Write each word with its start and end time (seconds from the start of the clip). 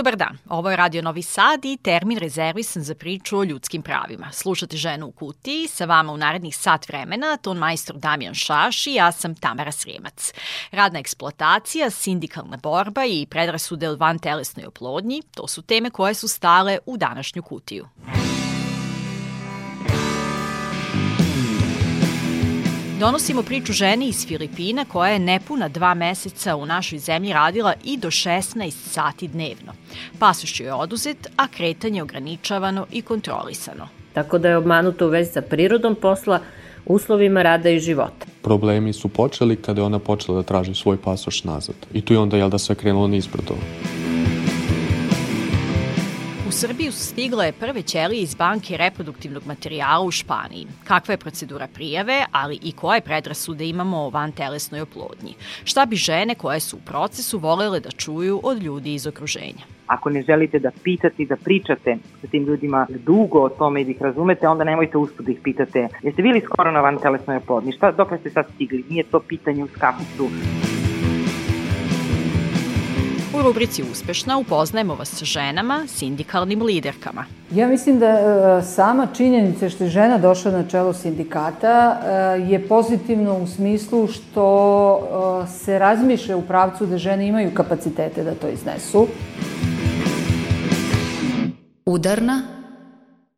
Dobar 0.00 0.16
dan, 0.16 0.38
ovo 0.48 0.70
je 0.70 0.76
Radio 0.76 1.02
Novi 1.02 1.22
Sad 1.22 1.64
i 1.64 1.76
termin 1.76 2.18
rezervisan 2.18 2.82
za 2.82 2.94
priču 2.94 3.38
o 3.38 3.44
ljudskim 3.44 3.82
pravima. 3.82 4.32
Slušate 4.32 4.76
ženu 4.76 5.06
u 5.06 5.12
kutiji, 5.12 5.66
sa 5.68 5.84
vama 5.84 6.12
u 6.12 6.16
narednih 6.16 6.56
sat 6.56 6.88
vremena, 6.88 7.36
ton 7.36 7.58
majstor 7.58 7.96
Damjan 7.96 8.34
Šaš 8.34 8.86
i 8.86 8.94
ja 8.94 9.12
sam 9.12 9.34
Tamara 9.34 9.72
Srijemac. 9.72 10.32
Radna 10.70 10.98
eksploatacija, 10.98 11.90
sindikalna 11.90 12.56
borba 12.56 13.04
i 13.04 13.26
predrasude 13.30 13.88
od 13.88 13.98
van 13.98 14.18
telesnoj 14.18 14.66
oplodnji, 14.66 15.22
to 15.34 15.48
su 15.48 15.62
teme 15.62 15.90
koje 15.90 16.14
su 16.14 16.28
stale 16.28 16.78
u 16.86 16.96
današnju 16.96 17.42
kutiju. 17.42 17.88
Donosimo 23.00 23.42
priču 23.42 23.72
ženi 23.72 24.08
iz 24.08 24.26
Filipina 24.26 24.84
koja 24.84 25.10
je 25.10 25.18
nepuna 25.18 25.68
dva 25.68 25.94
meseca 25.94 26.56
u 26.56 26.66
našoj 26.66 26.98
zemlji 26.98 27.32
radila 27.32 27.74
i 27.84 27.96
do 27.96 28.10
16 28.10 28.70
sati 28.70 29.28
dnevno. 29.28 29.72
Pasoš 30.18 30.60
je 30.60 30.72
oduzet, 30.72 31.28
a 31.36 31.48
kretanje 31.48 32.02
ograničavano 32.02 32.86
i 32.92 33.02
kontrolisano. 33.02 33.88
Tako 34.12 34.38
da 34.38 34.48
je 34.48 34.56
obmanuta 34.56 35.06
u 35.06 35.08
vezi 35.08 35.32
sa 35.32 35.42
prirodom 35.42 35.94
posla, 35.94 36.40
uslovima 36.86 37.42
rada 37.42 37.70
i 37.70 37.80
života. 37.80 38.26
Problemi 38.42 38.92
su 38.92 39.08
počeli 39.08 39.56
kada 39.56 39.80
je 39.80 39.84
ona 39.84 39.98
počela 39.98 40.36
da 40.36 40.42
traži 40.42 40.74
svoj 40.74 40.96
pasoš 40.96 41.44
nazad. 41.44 41.76
I 41.92 42.00
tu 42.00 42.14
je 42.14 42.18
onda, 42.18 42.36
jel 42.36 42.50
da, 42.50 42.58
sve 42.58 42.74
krenulo 42.74 43.08
nizbrdo. 43.08 43.54
U 46.50 46.52
Srbiju 46.52 46.92
su 46.92 47.04
stigle 47.04 47.52
prve 47.52 47.82
ćelije 47.82 48.22
iz 48.22 48.34
banke 48.34 48.76
reproduktivnog 48.76 49.42
materijala 49.46 50.04
u 50.04 50.10
Španiji. 50.10 50.66
Kakva 50.84 51.12
je 51.12 51.18
procedura 51.18 51.66
prijave, 51.74 52.24
ali 52.32 52.58
i 52.62 52.72
koje 52.72 53.00
predrasude 53.00 53.68
imamo 53.68 53.96
o 53.96 54.10
van 54.10 54.32
telesnoj 54.32 54.80
oplodnji? 54.80 55.34
Šta 55.64 55.86
bi 55.86 55.96
žene 55.96 56.34
koje 56.34 56.60
su 56.60 56.76
u 56.76 56.80
procesu 56.80 57.38
volele 57.38 57.80
da 57.80 57.90
čuju 57.90 58.40
od 58.42 58.62
ljudi 58.62 58.94
iz 58.94 59.06
okruženja? 59.06 59.64
Ako 59.86 60.10
ne 60.10 60.22
želite 60.22 60.58
da 60.58 60.70
pitate 60.82 61.22
i 61.22 61.26
da 61.26 61.36
pričate 61.36 61.96
sa 62.20 62.26
tim 62.26 62.44
ljudima 62.44 62.86
dugo 63.06 63.38
o 63.40 63.48
tome 63.48 63.80
i 63.80 63.84
da 63.84 63.90
ih 63.90 64.02
razumete, 64.02 64.48
onda 64.48 64.64
nemojte 64.64 64.98
uspud 64.98 65.26
da 65.26 65.32
ih 65.32 65.38
pitate 65.44 65.88
jeste 66.02 66.22
bili 66.22 66.40
skoro 66.40 66.70
na 66.70 66.80
van 66.80 66.98
telesnoj 66.98 67.36
oplodnji, 67.36 67.72
šta, 67.72 67.92
dok 67.92 68.08
ste 68.20 68.30
sad 68.30 68.46
stigli, 68.54 68.84
nije 68.88 69.04
to 69.04 69.20
pitanje 69.20 69.64
u 69.64 69.68
skapicu. 69.68 70.28
U 73.34 73.42
rubrici 73.42 73.82
Uspešna 73.92 74.38
upoznajemo 74.38 74.94
vas 74.94 75.08
sa 75.08 75.24
ženama, 75.24 75.86
sindikalnim 75.86 76.62
liderkama. 76.62 77.24
Ja 77.50 77.68
mislim 77.68 77.98
da 77.98 78.06
e, 78.06 78.62
sama 78.62 79.06
činjenica 79.16 79.68
što 79.68 79.84
je 79.84 79.90
žena 79.90 80.18
došla 80.18 80.52
na 80.52 80.68
čelo 80.68 80.92
sindikata 80.92 82.00
e, 82.04 82.10
je 82.52 82.68
pozitivno 82.68 83.38
u 83.38 83.46
smislu 83.46 84.06
što 84.06 85.44
e, 85.44 85.48
se 85.48 85.78
razmišlja 85.78 86.36
u 86.36 86.42
pravcu 86.42 86.86
da 86.86 86.98
žene 86.98 87.26
imaju 87.26 87.54
kapacitete 87.54 88.24
da 88.24 88.34
to 88.34 88.48
iznesu. 88.48 89.06
Udarna 91.86 92.42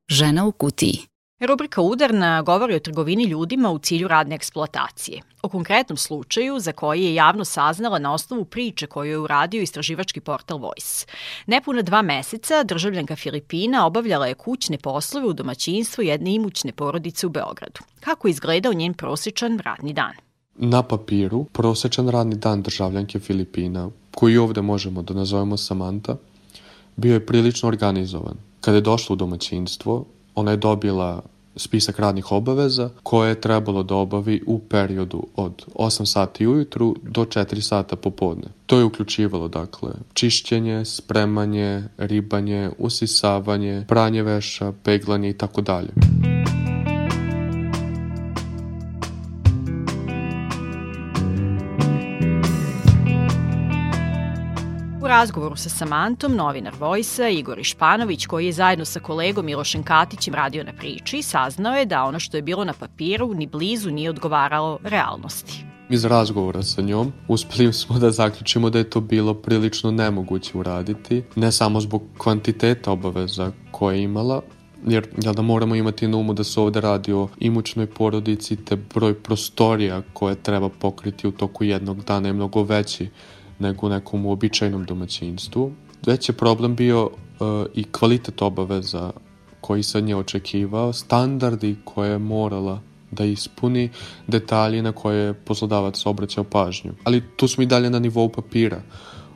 žena 0.09 0.47
u 0.47 0.53
kutiji. 0.53 1.12
Rubrika 1.47 1.81
Udarna 1.81 2.43
govori 2.43 2.75
o 2.75 2.79
trgovini 2.79 3.25
ljudima 3.25 3.71
u 3.71 3.79
cilju 3.79 4.09
radne 4.09 4.35
eksploatacije. 4.35 5.21
O 5.43 5.49
konkretnom 5.49 5.97
slučaju 5.97 6.61
za 6.61 6.73
koji 6.73 7.05
je 7.05 7.15
javno 7.15 7.45
saznala 7.45 7.99
na 7.99 8.15
osnovu 8.15 8.45
priče 8.45 8.87
koju 8.87 9.11
je 9.11 9.19
uradio 9.19 9.63
istraživački 9.63 10.21
portal 10.21 10.59
Voice. 10.59 11.07
Nepuna 11.47 11.83
dva 11.83 12.03
meseca 12.03 12.63
državljanka 12.65 13.17
Filipina 13.17 13.87
obavljala 13.87 14.27
je 14.27 14.35
kućne 14.35 14.79
poslove 14.79 15.27
u 15.27 15.33
domaćinstvu 15.33 16.05
jedne 16.05 16.35
imućne 16.35 16.73
porodice 16.73 17.27
u 17.27 17.31
Beogradu. 17.31 17.81
Kako 18.01 18.29
je 18.29 18.31
izgledao 18.31 18.73
njen 18.73 18.95
prosječan 18.95 19.59
radni 19.59 19.93
dan? 19.93 20.13
Na 20.55 20.83
papiru, 20.83 21.45
prosečan 21.45 22.09
radni 22.09 22.37
dan 22.37 22.63
državljanke 22.63 23.19
Filipina, 23.19 23.91
koji 24.15 24.37
ovde 24.37 24.63
možemo 24.63 25.03
da 25.03 25.15
nazovemo 25.15 25.57
Samanta, 25.57 26.17
bio 26.97 27.15
je 27.15 27.27
prilično 27.27 27.69
organizovan. 27.69 28.37
Kada 28.61 28.77
je 28.77 28.81
došla 28.81 29.13
u 29.13 29.17
domaćinstvo, 29.17 30.05
ona 30.35 30.51
je 30.51 30.57
dobila 30.57 31.23
spisak 31.57 31.99
radnih 31.99 32.33
obaveza 32.33 32.91
koje 33.03 33.29
je 33.29 33.41
trebalo 33.41 33.83
da 33.83 33.95
obavi 33.95 34.43
u 34.47 34.59
periodu 34.59 35.27
od 35.37 35.67
8 35.75 36.05
sati 36.05 36.47
ujutru 36.47 36.97
do 37.03 37.25
4 37.25 37.61
sata 37.61 37.97
popodne. 37.97 38.49
To 38.67 38.79
je 38.79 38.85
uključivalo 38.85 39.49
dakle 39.49 39.91
čišćenje, 40.15 40.85
spremanje, 40.85 41.85
ribanje, 41.99 42.71
usisavanje, 42.79 43.85
pranje 43.89 44.23
veša, 44.23 44.73
peglanje 44.85 45.31
i 45.31 45.39
tako 45.39 45.61
dalje. 45.61 45.93
Razgovoru 55.13 55.57
sa 55.57 55.69
Samantom, 55.69 56.33
novinar 56.37 56.75
Vojsa, 56.81 57.29
Igor 57.29 57.59
Išpanović, 57.59 58.27
koji 58.27 58.47
je 58.47 58.53
zajedno 58.53 58.85
sa 58.85 59.01
kolegom 59.01 59.47
Milošem 59.47 59.83
Katićem 59.83 60.35
radio 60.35 60.65
na 60.65 60.73
priči, 60.73 61.23
saznao 61.23 61.75
je 61.75 61.87
da 61.87 62.05
ono 62.05 62.19
što 62.19 62.37
je 62.37 62.43
bilo 62.43 62.65
na 62.65 62.73
papiru 62.73 63.35
ni 63.35 63.47
blizu 63.47 63.91
nije 63.91 64.11
odgovaralo 64.11 64.79
realnosti. 64.85 65.65
Iz 65.91 66.05
razgovora 66.05 66.63
sa 66.63 66.83
njom 66.83 67.13
uspeli 67.29 67.73
smo 67.73 67.99
da 67.99 68.11
zaključimo 68.11 68.71
da 68.71 68.79
je 68.79 68.91
to 68.91 69.01
bilo 69.01 69.35
prilično 69.35 69.91
nemoguće 69.91 70.59
uraditi, 70.59 71.23
ne 71.37 71.53
samo 71.53 71.81
zbog 71.81 72.03
kvantiteta 72.19 72.93
obaveza 72.93 73.53
koje 73.71 73.97
je 73.97 74.03
imala, 74.03 74.43
jer 74.87 75.09
jel 75.23 75.35
da 75.35 75.43
moramo 75.43 75.75
imati 75.75 76.09
na 76.09 76.17
umu 76.17 76.35
da 76.35 76.45
se 76.45 76.61
ovde 76.61 76.81
radi 76.81 77.13
o 77.13 77.29
imućnoj 77.39 77.87
porodici 77.87 78.57
te 78.57 78.77
broj 78.95 79.15
prostorija 79.15 80.03
koje 80.13 80.43
treba 80.43 80.69
pokriti 80.69 81.29
u 81.29 81.33
toku 81.33 81.65
jednog 81.65 82.05
dana 82.05 82.29
je 82.29 82.33
mnogo 82.33 82.63
veći 82.63 83.09
nego 83.59 83.87
u 83.87 83.91
nekom 83.91 84.27
uobičajnom 84.27 84.85
domaćinstvu. 84.85 85.73
Već 86.07 86.29
je 86.29 86.33
problem 86.33 86.75
bio 86.77 87.05
uh, 87.05 87.11
i 87.75 87.85
kvalitet 87.85 88.43
obaveza 88.43 89.13
koji 89.61 89.83
se 89.83 90.01
nje 90.01 90.17
očekivao, 90.17 90.93
standardi 90.93 91.77
koje 91.85 92.11
je 92.11 92.19
morala 92.19 92.81
da 93.11 93.25
ispuni, 93.25 93.91
detalji 94.27 94.83
na 94.83 94.93
koje 94.93 95.25
je 95.25 95.35
poslodavac 95.35 96.07
obraćao 96.07 96.45
pažnju. 96.45 96.93
Ali 97.05 97.23
tu 97.37 97.49
smo 97.49 97.63
i 97.63 97.67
dalje 97.67 97.91
na 97.91 97.99
nivou 97.99 98.29
papira. 98.29 98.83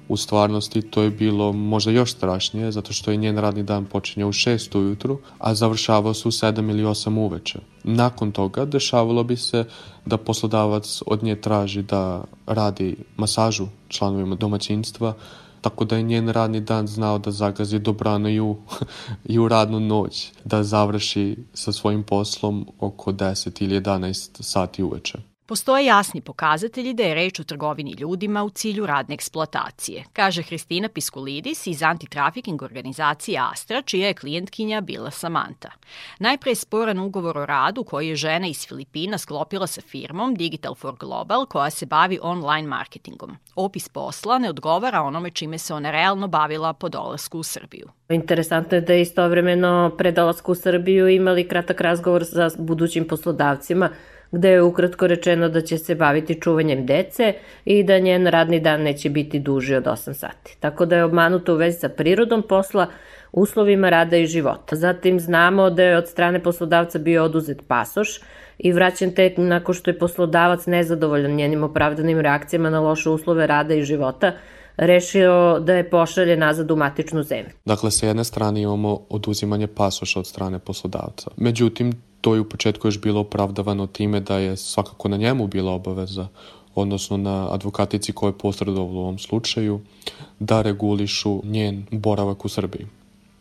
U 0.09 0.17
stvarnosti 0.17 0.83
to 0.83 1.03
je 1.03 1.11
bilo 1.11 1.53
možda 1.53 1.91
još 1.91 2.13
strašnije, 2.13 2.73
zato 2.73 2.93
što 2.93 3.11
je 3.11 3.17
njen 3.17 3.39
radni 3.39 3.63
dan 3.63 3.85
počinjao 3.85 4.29
u 4.29 4.33
6 4.33 4.79
ujutru, 4.79 5.19
a 5.39 5.55
završavao 5.55 6.15
se 6.15 6.29
u 6.29 6.31
7 6.31 6.71
ili 6.71 6.85
8 6.85 7.19
uveče. 7.19 7.59
Nakon 7.85 8.33
toga 8.33 8.65
dešavalo 8.65 9.25
bi 9.25 9.37
se 9.37 9.65
da 10.07 10.17
poslodavac 10.17 11.03
od 11.07 11.23
nje 11.23 11.41
traži 11.41 11.83
da 11.83 12.25
radi 12.47 12.97
masažu 13.17 13.67
članovima 13.89 14.35
domaćinstva, 14.35 15.15
tako 15.61 15.85
da 15.85 15.97
je 15.97 16.03
njen 16.03 16.29
radni 16.29 16.61
dan 16.61 16.87
znao 16.87 17.19
da 17.19 17.31
zagazi 17.31 17.79
dobrano 17.79 18.29
i 18.29 18.41
u, 18.41 18.57
i 19.35 19.39
u 19.39 19.49
radnu 19.49 19.81
noć, 19.81 20.33
da 20.45 20.63
završi 20.63 21.37
sa 21.55 21.73
svojim 21.73 22.03
poslom 22.03 22.67
oko 22.81 23.13
10 23.13 23.63
ili 23.63 23.81
11 23.81 24.43
sati 24.43 24.83
uveče. 24.83 25.36
Postoje 25.49 25.85
jasni 25.87 26.21
pokazatelji 26.21 26.95
da 26.95 27.03
je 27.03 27.15
reč 27.15 27.41
o 27.41 27.45
trgovini 27.45 27.95
ljudima 27.99 28.45
u 28.45 28.51
cilju 28.51 28.87
radne 28.87 29.15
eksploatacije, 29.15 30.05
kaže 30.13 30.43
Hristina 30.43 30.89
Piskulidis 30.89 31.67
iz 31.67 31.83
antitrafiking 31.83 32.63
organizacije 32.63 33.41
Astra, 33.53 33.83
čija 33.83 34.07
je 34.07 34.15
klijentkinja 34.15 34.81
bila 34.81 35.11
Samanta. 35.11 35.71
Najpre 36.19 36.51
je 36.51 36.55
sporan 36.55 36.99
ugovor 36.99 37.39
o 37.39 37.47
radu 37.47 37.85
koji 37.85 38.09
je 38.09 38.17
žena 38.17 38.47
iz 38.47 38.67
Filipina 38.69 39.19
sklopila 39.19 39.67
sa 39.67 39.81
firmom 39.81 40.35
Digital 40.35 40.75
for 40.75 40.97
Global 40.97 41.47
koja 41.47 41.71
se 41.71 41.87
bavi 41.87 42.19
online 42.23 42.69
marketingom. 42.69 43.37
Opis 43.55 43.89
posla 43.89 44.39
ne 44.39 44.51
odgovara 44.51 45.03
onome 45.03 45.31
čime 45.31 45.59
se 45.59 45.75
ona 45.75 45.91
realno 45.91 46.29
bavila 46.29 46.73
po 46.73 46.89
dolasku 46.89 47.39
u 47.39 47.43
Srbiju. 47.43 47.89
Interesantno 48.09 48.77
je 48.77 48.81
da 48.81 48.93
je 48.93 49.03
istovremeno 49.03 49.95
pre 49.99 50.13
dolasku 50.13 50.53
u 50.53 50.55
Srbiju 50.55 51.09
imali 51.09 51.49
kratak 51.49 51.81
razgovor 51.81 52.25
sa 52.25 52.51
budućim 52.59 53.09
poslodavcima 53.09 53.91
gde 54.33 54.51
je 54.51 54.63
ukratko 54.63 55.07
rečeno 55.07 55.49
da 55.49 55.61
će 55.61 55.79
se 55.79 55.95
baviti 55.95 56.41
čuvanjem 56.41 56.87
dece 56.87 57.35
i 57.65 57.83
da 57.83 57.99
njen 57.99 58.27
radni 58.27 58.61
dan 58.61 58.83
neće 58.83 59.11
biti 59.11 59.39
duži 59.39 59.75
od 59.75 59.85
8 59.85 60.15
sati. 60.15 60.57
Tako 60.61 60.87
da 60.87 60.97
je 60.97 61.05
obmanuta 61.05 61.53
u 61.53 61.57
vezi 61.57 61.79
sa 61.79 61.89
prirodom 61.89 62.43
posla, 62.43 62.87
uslovima 63.33 63.91
rada 63.91 64.17
i 64.17 64.27
života. 64.27 64.77
Zatim 64.77 65.21
znamo 65.21 65.71
da 65.71 65.83
je 65.83 65.97
od 65.97 66.09
strane 66.09 66.43
poslodavca 66.43 66.99
bio 66.99 67.25
oduzet 67.25 67.63
pasoš 67.69 68.21
i 68.59 68.73
vraćen 68.73 69.15
tek 69.15 69.35
nakon 69.39 69.75
što 69.75 69.91
je 69.91 69.99
poslodavac 69.99 70.67
nezadovoljan 70.67 71.35
njenim 71.35 71.65
opravdanim 71.65 72.21
reakcijama 72.21 72.71
na 72.71 72.81
loše 72.81 73.11
uslove 73.11 73.47
rada 73.47 73.75
i 73.75 73.83
života, 73.83 74.33
rešio 74.77 75.59
da 75.61 75.75
je 75.75 75.91
pošalje 75.91 76.37
nazad 76.37 76.71
u 76.71 76.77
matičnu 76.77 77.23
zemlju. 77.23 77.51
Dakle, 77.65 77.91
sa 77.91 78.07
jedne 78.07 78.25
strane 78.25 78.63
imamo 78.63 79.01
oduzimanje 79.09 79.67
pasoša 79.67 80.21
od 80.21 80.27
strane 80.27 80.59
poslodavca. 80.59 81.31
Međutim, 81.37 81.93
to 82.27 82.35
je 82.35 82.41
u 82.41 82.49
početku 82.49 82.89
još 82.89 83.01
bilo 83.01 83.21
opravdavano 83.21 83.87
time 83.87 84.21
da 84.21 84.39
je 84.39 84.57
svakako 84.57 85.09
na 85.09 85.17
njemu 85.17 85.47
bila 85.47 85.73
obaveza 85.73 86.29
odnosno 86.75 87.17
na 87.17 87.55
advokatici 87.55 88.13
koja 88.13 88.29
je 88.29 88.39
posredovala 88.39 88.93
u 88.93 88.99
ovom 88.99 89.19
slučaju, 89.19 89.81
da 90.39 90.63
regulišu 90.63 91.41
njen 91.45 91.87
boravak 91.91 92.45
u 92.45 92.49
Srbiji. 92.49 92.87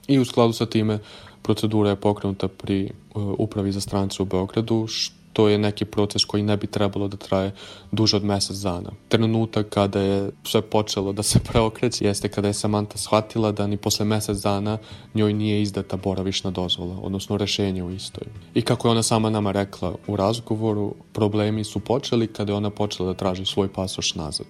I 0.08 0.20
u 0.20 0.26
skladu 0.26 0.54
sa 0.54 0.66
time 0.66 1.00
procedura 1.42 1.90
je 1.90 1.96
pokrenuta 1.96 2.48
pri 2.48 2.92
uh, 3.16 3.24
Upravi 3.38 3.72
za 3.72 3.82
strance 3.82 4.22
u 4.22 4.26
Beogradu, 4.26 4.88
to 5.36 5.48
je 5.48 5.58
neki 5.58 5.86
proces 5.86 6.26
koji 6.26 6.44
ne 6.44 6.58
bi 6.58 6.68
trebalo 6.68 7.08
da 7.08 7.18
traje 7.18 7.52
duže 7.92 8.18
od 8.18 8.24
mesec 8.24 8.58
dana. 8.58 8.92
Trenutak 9.08 9.70
kada 9.70 10.00
je 10.00 10.32
sve 10.44 10.62
počelo 10.62 11.14
da 11.14 11.24
se 11.24 11.40
preokreće 11.48 12.06
jeste 12.06 12.30
kada 12.30 12.48
je 12.48 12.54
Samantha 12.54 12.98
shvatila 12.98 13.52
da 13.52 13.68
ni 13.68 13.78
posle 13.78 14.06
mesec 14.06 14.38
dana 14.38 14.78
njoj 15.14 15.34
nije 15.34 15.62
izdata 15.62 15.98
boravišna 15.98 16.52
dozvola, 16.52 16.96
odnosno 17.02 17.38
rešenje 17.38 17.84
u 17.84 17.92
istoj. 17.92 18.28
I 18.54 18.62
kako 18.62 18.88
je 18.88 18.92
ona 18.92 19.04
sama 19.04 19.30
nama 19.30 19.52
rekla 19.52 19.96
u 20.08 20.16
razgovoru, 20.16 20.96
problemi 21.14 21.64
su 21.64 21.80
počeli 21.80 22.28
kada 22.28 22.52
je 22.52 22.58
ona 22.58 22.70
počela 22.70 23.12
da 23.12 23.18
traži 23.18 23.46
svoj 23.46 23.68
pasoš 23.68 24.16
nazad. 24.16 24.48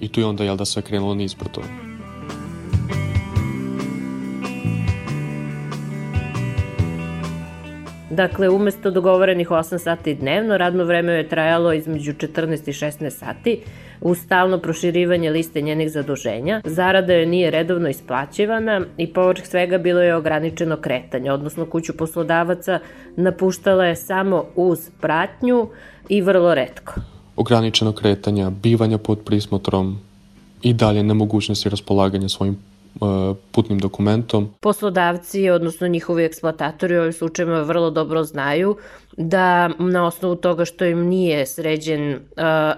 I 0.00 0.08
tu 0.08 0.20
je 0.20 0.26
onda, 0.26 0.44
jel 0.44 0.56
da, 0.56 0.64
sve 0.64 0.82
krenulo 0.82 1.14
nizbrdo. 1.14 1.60
Dakle, 8.18 8.48
umesto 8.48 8.90
dogovorenih 8.90 9.48
8 9.48 9.78
sati 9.78 10.14
dnevno, 10.14 10.56
radno 10.56 10.84
vreme 10.84 11.12
je 11.12 11.28
trajalo 11.28 11.72
između 11.72 12.12
14 12.12 12.68
i 12.68 12.72
16 12.72 13.10
sati, 13.10 13.60
uz 14.00 14.18
stalno 14.18 14.58
proširivanje 14.58 15.30
liste 15.30 15.60
njenih 15.60 15.90
zaduženja. 15.92 16.60
Zarada 16.64 17.12
joj 17.12 17.26
nije 17.26 17.50
redovno 17.50 17.88
isplaćivana 17.88 18.80
i 18.96 19.06
povrh 19.12 19.46
svega 19.46 19.78
bilo 19.78 20.00
je 20.00 20.14
ograničeno 20.14 20.76
kretanje, 20.76 21.32
odnosno 21.32 21.66
kuću 21.66 21.96
poslodavaca 21.96 22.78
napuštala 23.16 23.84
je 23.84 23.96
samo 23.96 24.44
uz 24.56 24.90
pratnju 25.00 25.68
i 26.08 26.20
vrlo 26.20 26.54
redko. 26.54 26.94
Ograničeno 27.36 27.92
kretanja, 27.92 28.50
bivanja 28.50 28.98
pod 28.98 29.18
prismotrom 29.24 29.98
i 30.62 30.72
dalje 30.72 31.02
nemogućnosti 31.02 31.68
raspolaganja 31.68 32.28
svojim 32.28 32.58
putnim 33.52 33.78
dokumentom. 33.78 34.48
Poslodavci, 34.60 35.50
odnosno 35.50 35.88
njihovi 35.88 36.24
eksploatatori 36.24 36.96
u 36.96 37.00
ovim 37.00 37.12
slučajima 37.12 37.60
vrlo 37.60 37.90
dobro 37.90 38.24
znaju 38.24 38.76
da 39.18 39.68
na 39.78 40.06
osnovu 40.06 40.36
toga 40.36 40.64
što 40.64 40.84
im 40.84 41.06
nije 41.06 41.46
sređen 41.46 42.12
uh, 42.12 42.18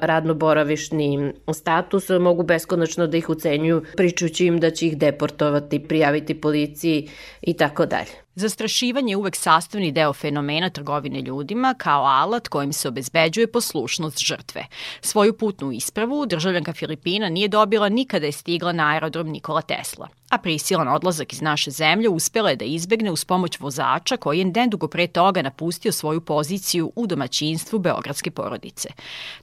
radno-boravišni 0.00 1.32
status, 1.54 2.08
mogu 2.20 2.42
beskonačno 2.42 3.06
da 3.06 3.16
ih 3.16 3.28
ucenjuju, 3.28 3.82
pričući 3.96 4.46
im 4.46 4.60
da 4.60 4.70
će 4.70 4.86
ih 4.86 4.98
deportovati, 4.98 5.88
prijaviti 5.88 6.40
policiji 6.40 7.08
i 7.42 7.54
tako 7.54 7.86
dalje. 7.86 8.10
Zastrašivanje 8.34 9.12
je 9.12 9.16
uvek 9.16 9.36
sastavni 9.36 9.92
deo 9.92 10.12
fenomena 10.12 10.70
trgovine 10.70 11.20
ljudima 11.20 11.74
kao 11.78 12.04
alat 12.04 12.48
kojim 12.48 12.72
se 12.72 12.88
obezbeđuje 12.88 13.46
poslušnost 13.46 14.18
žrtve. 14.26 14.66
Svoju 15.00 15.36
putnu 15.36 15.72
ispravu 15.72 16.26
državljanka 16.26 16.72
Filipina 16.72 17.28
nije 17.28 17.48
dobila 17.48 17.88
nikada 17.88 18.26
je 18.26 18.32
stigla 18.32 18.72
na 18.72 18.92
aerodrom 18.92 19.28
Nikola 19.28 19.62
Tesla, 19.62 20.08
a 20.30 20.38
prisilan 20.38 20.88
odlazak 20.88 21.32
iz 21.32 21.40
naše 21.40 21.70
zemlje 21.70 22.08
uspela 22.08 22.50
je 22.50 22.56
da 22.56 22.64
izbegne 22.64 23.10
uz 23.10 23.24
pomoć 23.24 23.60
vozača 23.60 24.16
koji 24.16 24.38
je 24.38 24.44
nedugo 24.44 24.88
pre 24.88 25.06
toga 25.06 25.42
napustio 25.42 25.92
svoju 25.92 26.20
poziciju 26.20 26.92
u 26.96 27.06
domaćinstvu 27.06 27.78
beogradske 27.78 28.30
porodice. 28.30 28.88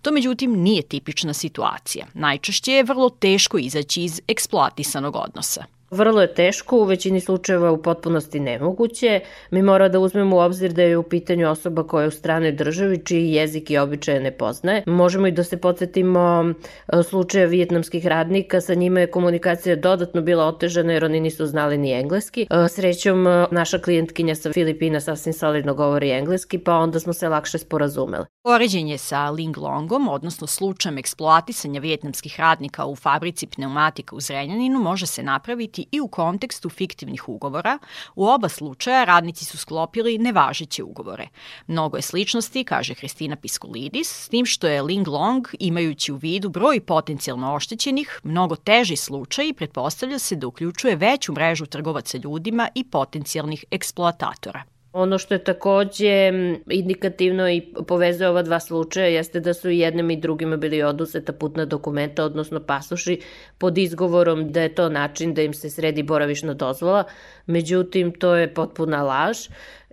To 0.01 0.11
međutim 0.11 0.61
nije 0.61 0.81
tipična 0.81 1.33
situacija. 1.33 2.05
Najčešće 2.13 2.71
je 2.71 2.83
vrlo 2.83 3.09
teško 3.09 3.57
izaći 3.57 4.03
iz 4.03 4.21
eksploatisanog 4.27 5.15
odnosa. 5.15 5.76
Vrlo 5.91 6.21
je 6.21 6.33
teško, 6.33 6.77
u 6.77 6.83
većini 6.83 7.19
slučajeva 7.19 7.71
u 7.71 7.81
potpunosti 7.81 8.39
nemoguće. 8.39 9.19
Mi 9.51 9.61
mora 9.61 9.89
da 9.89 9.99
uzmemo 9.99 10.35
u 10.35 10.39
obzir 10.39 10.73
da 10.73 10.81
je 10.81 10.97
u 10.97 11.03
pitanju 11.03 11.49
osoba 11.49 11.83
koja 11.87 12.01
je 12.01 12.07
u 12.07 12.11
stranoj 12.11 12.51
državi, 12.51 12.97
čiji 13.05 13.31
jezik 13.31 13.71
i 13.71 13.77
običaje 13.77 14.19
ne 14.19 14.31
poznaje. 14.31 14.83
Možemo 14.85 15.27
i 15.27 15.31
da 15.31 15.43
se 15.43 15.57
podsjetimo 15.57 16.53
e, 16.87 17.03
slučaja 17.03 17.45
vijetnamskih 17.45 18.07
radnika, 18.07 18.61
sa 18.61 18.73
njima 18.73 18.99
je 18.99 19.11
komunikacija 19.11 19.75
dodatno 19.75 20.21
bila 20.21 20.45
otežana 20.45 20.93
jer 20.93 21.05
oni 21.05 21.19
nisu 21.19 21.45
znali 21.45 21.77
ni 21.77 21.91
engleski. 21.91 22.47
E, 22.49 22.67
srećom, 22.69 23.27
e, 23.27 23.45
naša 23.51 23.79
klijentkinja 23.79 24.35
sa 24.35 24.53
Filipina 24.53 24.99
sasvim 24.99 25.33
solidno 25.33 25.73
govori 25.73 26.11
engleski, 26.11 26.57
pa 26.57 26.75
onda 26.75 26.99
smo 26.99 27.13
se 27.13 27.29
lakše 27.29 27.57
sporazumeli. 27.57 28.25
Poređenje 28.43 28.97
sa 28.97 29.29
Ling 29.29 29.57
Longom, 29.57 30.07
odnosno 30.07 30.47
slučajem 30.47 30.97
eksploatisanja 30.97 31.79
vijetnamskih 31.79 32.39
radnika 32.39 32.85
u 32.85 32.95
fabrici 32.95 33.47
pneumatika 33.47 34.15
u 34.15 34.21
Zrenjaninu, 34.21 34.79
može 34.79 35.05
se 35.05 35.23
napraviti 35.23 35.76
i 35.91 35.99
u 35.99 36.07
kontekstu 36.07 36.69
fiktivnih 36.69 37.29
ugovora. 37.29 37.79
U 38.15 38.27
oba 38.27 38.49
slučaja 38.49 39.03
radnici 39.03 39.45
su 39.45 39.57
sklopili 39.57 40.17
nevažeće 40.17 40.83
ugovore. 40.83 41.27
Mnogo 41.67 41.97
je 41.97 42.01
sličnosti, 42.01 42.63
kaže 42.63 42.93
Hristina 42.93 43.35
Piskulidis, 43.35 44.23
s 44.23 44.29
tim 44.29 44.45
što 44.45 44.67
je 44.67 44.81
Ling 44.81 45.07
Long, 45.07 45.47
imajući 45.59 46.11
u 46.11 46.15
vidu 46.15 46.49
broj 46.49 46.79
potencijalno 46.79 47.53
oštećenih, 47.53 48.19
mnogo 48.23 48.55
teži 48.55 48.95
slučaj 48.95 49.47
i 49.47 49.53
pretpostavlja 49.53 50.19
se 50.19 50.35
da 50.35 50.47
uključuje 50.47 50.95
veću 50.95 51.33
mrežu 51.33 51.65
trgovaca 51.65 52.17
ljudima 52.17 52.69
i 52.75 52.83
potencijalnih 52.83 53.65
eksploatatora. 53.71 54.76
Ono 54.93 55.17
što 55.17 55.33
je 55.33 55.43
takođe 55.43 56.31
indikativno 56.69 57.49
i 57.49 57.61
povezuje 57.87 58.29
ova 58.29 58.41
dva 58.41 58.59
slučaja 58.59 59.07
jeste 59.07 59.39
da 59.39 59.53
su 59.53 59.69
i 59.69 59.79
jednim 59.79 60.09
i 60.09 60.17
drugima 60.17 60.57
bili 60.57 60.83
oduzeta 60.83 61.33
putna 61.33 61.65
dokumenta, 61.65 62.23
odnosno 62.23 62.59
pasoši, 62.59 63.21
pod 63.57 63.77
izgovorom 63.77 64.51
da 64.51 64.61
je 64.61 64.75
to 64.75 64.89
način 64.89 65.33
da 65.33 65.41
im 65.41 65.53
se 65.53 65.69
sredi 65.69 66.03
boravišna 66.03 66.53
dozvola. 66.53 67.03
Međutim, 67.45 68.11
to 68.11 68.35
je 68.35 68.53
potpuna 68.53 69.03
laž 69.03 69.37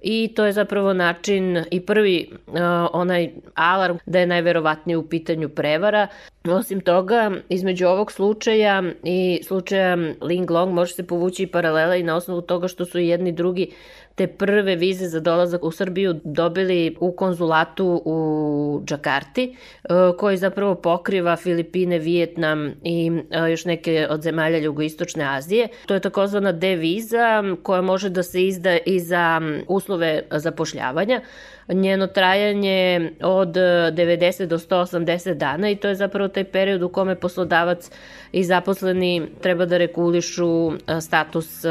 i 0.05 0.33
to 0.37 0.45
je 0.45 0.53
zapravo 0.53 0.93
način 0.93 1.65
i 1.71 1.81
prvi 1.81 2.29
uh, 2.47 2.55
onaj 2.93 3.31
alarm 3.55 3.97
da 4.07 4.19
je 4.19 4.27
najverovatnije 4.27 4.97
u 4.97 5.09
pitanju 5.09 5.49
prevara. 5.49 6.07
Osim 6.45 6.81
toga, 6.81 7.31
između 7.49 7.87
ovog 7.87 8.13
slučaja 8.13 8.83
i 9.05 9.41
slučaja 9.47 9.97
Ling 10.21 10.51
Long 10.51 10.75
može 10.75 10.95
se 10.95 11.07
povući 11.07 11.43
i 11.43 11.47
paralela 11.47 11.97
i 11.97 12.03
na 12.03 12.17
osnovu 12.17 12.41
toga 12.41 12.69
što 12.69 12.85
su 12.85 12.99
jedni 12.99 13.33
drugi 13.33 13.71
te 14.15 14.27
prve 14.27 14.77
vize 14.77 15.09
za 15.09 15.21
dolazak 15.21 15.65
u 15.65 15.71
Srbiju 15.71 16.21
dobili 16.25 16.97
u 17.01 17.13
konzulatu 17.13 18.03
u 18.05 18.83
Džakarti, 18.85 19.57
e, 19.85 19.89
koji 20.19 20.37
zapravo 20.37 20.75
pokriva 20.75 21.37
Filipine, 21.37 21.99
Vijetnam 21.99 22.75
i 22.83 23.13
e, 23.31 23.51
još 23.51 23.65
neke 23.65 24.07
od 24.11 24.23
zemalja 24.23 24.59
Jugoistočne 24.59 25.25
Azije. 25.25 25.69
To 25.87 25.95
je 25.95 26.01
takozvana 26.01 26.53
D 26.53 26.77
viza 26.77 27.43
koja 27.63 27.83
može 27.83 28.09
da 28.09 28.23
se 28.23 28.47
izda 28.47 28.77
i 28.87 29.01
za 29.01 29.41
uslove 29.69 30.23
zapošljavanja 30.31 31.21
njeno 31.69 32.07
trajanje 32.07 33.11
od 33.23 33.49
90 33.49 34.47
do 34.47 34.59
180 34.59 35.35
dana 35.35 35.71
i 35.71 35.77
to 35.77 35.89
je 35.89 35.95
zapravo 35.95 36.29
taj 36.29 36.45
period 36.45 36.83
u 36.83 36.89
kome 36.89 37.15
poslodavac 37.15 37.91
i 38.33 38.45
zaposleni 38.45 39.27
treba 39.41 39.67
da 39.67 39.77
regulišu 39.77 40.73
status 41.01 41.65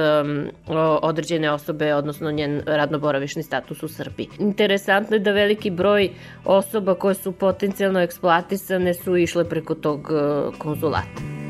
određene 1.01 1.51
osobe, 1.51 1.93
odnosno 1.93 2.31
njen 2.31 2.61
radnoboravišni 2.65 3.43
status 3.43 3.83
u 3.83 3.87
Srbiji. 3.87 4.29
Interesantno 4.39 5.15
je 5.15 5.19
da 5.19 5.31
veliki 5.31 5.69
broj 5.71 6.09
osoba 6.45 6.95
koje 6.95 7.15
su 7.15 7.31
potencijalno 7.31 7.99
eksploatisane 7.99 8.93
su 8.93 9.17
išle 9.17 9.49
preko 9.49 9.75
tog 9.75 10.11
konzulata. 10.57 11.42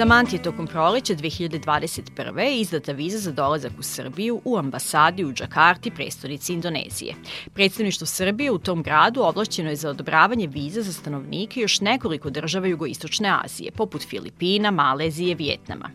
Samanti 0.00 0.36
je 0.36 0.42
tokom 0.42 0.66
proleća 0.66 1.14
2021. 1.14 2.60
izdata 2.60 2.92
viza 2.92 3.18
za 3.18 3.32
dolazak 3.32 3.72
u 3.78 3.82
Srbiju 3.82 4.40
u 4.44 4.56
ambasadi 4.58 5.24
u 5.24 5.32
Džakarti, 5.32 5.90
prestonici 5.90 6.52
Indonezije. 6.52 7.14
Predstavništvo 7.54 8.06
Srbije 8.06 8.50
u 8.50 8.58
tom 8.58 8.82
gradu 8.82 9.20
ovlašćeno 9.20 9.70
je 9.70 9.76
za 9.76 9.90
odobravanje 9.90 10.46
viza 10.46 10.82
za 10.82 10.92
stanovnike 10.92 11.60
još 11.60 11.80
nekoliko 11.80 12.30
država 12.30 12.66
jugoistočne 12.66 13.32
Azije, 13.44 13.70
poput 13.70 14.02
Filipina, 14.02 14.70
Malezije, 14.70 15.34
Vjetnama. 15.34 15.90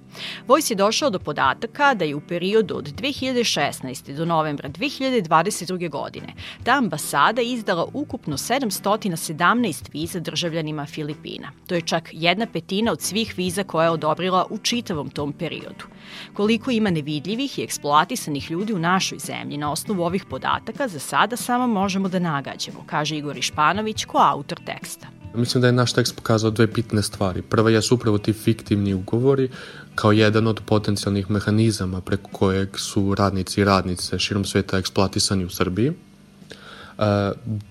Vojs 0.48 0.72
je 0.72 0.76
došao 0.76 1.10
do 1.10 1.20
podataka 1.20 1.94
da 1.94 2.06
je 2.06 2.16
u 2.16 2.22
periodu 2.22 2.78
od 2.78 3.02
2016. 3.02 4.16
do 4.16 4.26
novembra 4.26 4.70
2022. 4.70 5.90
godine 5.90 6.34
ta 6.64 6.72
ambasada 6.72 7.42
izdala 7.42 7.88
ukupno 7.94 8.38
717 8.38 9.84
viza 9.94 10.20
državljanima 10.20 10.86
Filipina. 10.86 11.52
To 11.68 11.76
je 11.76 11.82
čak 11.82 12.10
jedna 12.12 12.46
petina 12.54 12.92
od 12.92 13.02
svih 13.02 13.34
viza 13.38 13.64
koje 13.64 13.86
je 13.86 13.95
odobrila 13.96 14.46
u 14.50 14.58
čitavom 14.58 15.10
tom 15.10 15.34
periodu. 15.34 15.86
Koliko 16.34 16.72
ima 16.72 16.90
nevidljivih 16.90 17.60
i 17.60 17.64
eksploatisanih 17.64 18.52
ljudi 18.52 18.74
u 18.74 18.80
našoj 18.80 19.20
zemlji 19.20 19.58
na 19.58 19.72
osnovu 19.72 20.04
ovih 20.04 20.26
podataka 20.30 20.88
za 20.88 21.00
sada 21.00 21.36
samo 21.36 21.68
možemo 21.68 22.10
da 22.10 22.20
nagađamo, 22.20 22.84
kaže 22.86 23.18
Igor 23.18 23.38
Išpanović 23.38 24.06
ko 24.06 24.18
autor 24.18 24.60
teksta. 24.66 25.08
Mislim 25.36 25.62
da 25.62 25.68
je 25.68 25.74
naš 25.74 25.94
tekst 25.94 26.16
pokazao 26.16 26.52
dve 26.52 26.68
bitne 26.68 27.02
stvari. 27.02 27.42
Prva 27.42 27.70
je 27.70 27.82
upravo 27.92 28.18
ti 28.18 28.34
fiktivni 28.34 28.94
ugovori 28.94 29.50
kao 29.96 30.12
jedan 30.12 30.48
od 30.48 30.62
potencijalnih 30.66 31.32
mehanizama 31.32 32.02
preko 32.02 32.30
kojeg 32.32 32.80
su 32.80 33.16
radnici 33.16 33.62
i 33.62 33.64
radnice 33.64 34.20
širom 34.20 34.46
sveta 34.46 34.78
eksploatisani 34.78 35.46
u 35.46 35.50
Srbiji. 35.50 35.90
Uh, 35.90 37.04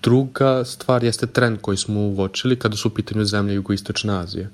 druga 0.01 0.65
stvar 0.65 1.03
jeste 1.03 1.27
trend 1.27 1.57
koji 1.61 1.77
smo 1.77 1.99
uočili 1.99 2.59
kada 2.59 2.75
su 2.75 2.87
u 2.87 2.91
pitanju 2.91 3.25
zemlje 3.25 3.53
jugoistočne 3.53 4.17
Azije. 4.17 4.49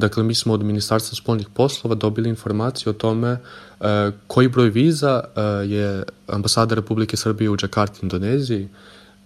Dakle, 0.00 0.22
mi 0.22 0.34
smo 0.34 0.52
od 0.52 0.62
Ministarstva 0.62 1.16
spolnih 1.16 1.48
poslova 1.54 1.94
dobili 1.94 2.28
informaciju 2.28 2.90
o 2.90 2.92
tome 2.92 3.32
uh, 3.32 3.86
koji 4.26 4.48
broj 4.48 4.70
viza 4.70 5.24
uh, 5.24 5.70
je 5.70 6.02
ambasada 6.26 6.74
Republike 6.74 7.16
Srbije 7.16 7.50
u 7.50 7.56
Džakarti, 7.56 7.98
Indoneziji, 8.02 8.68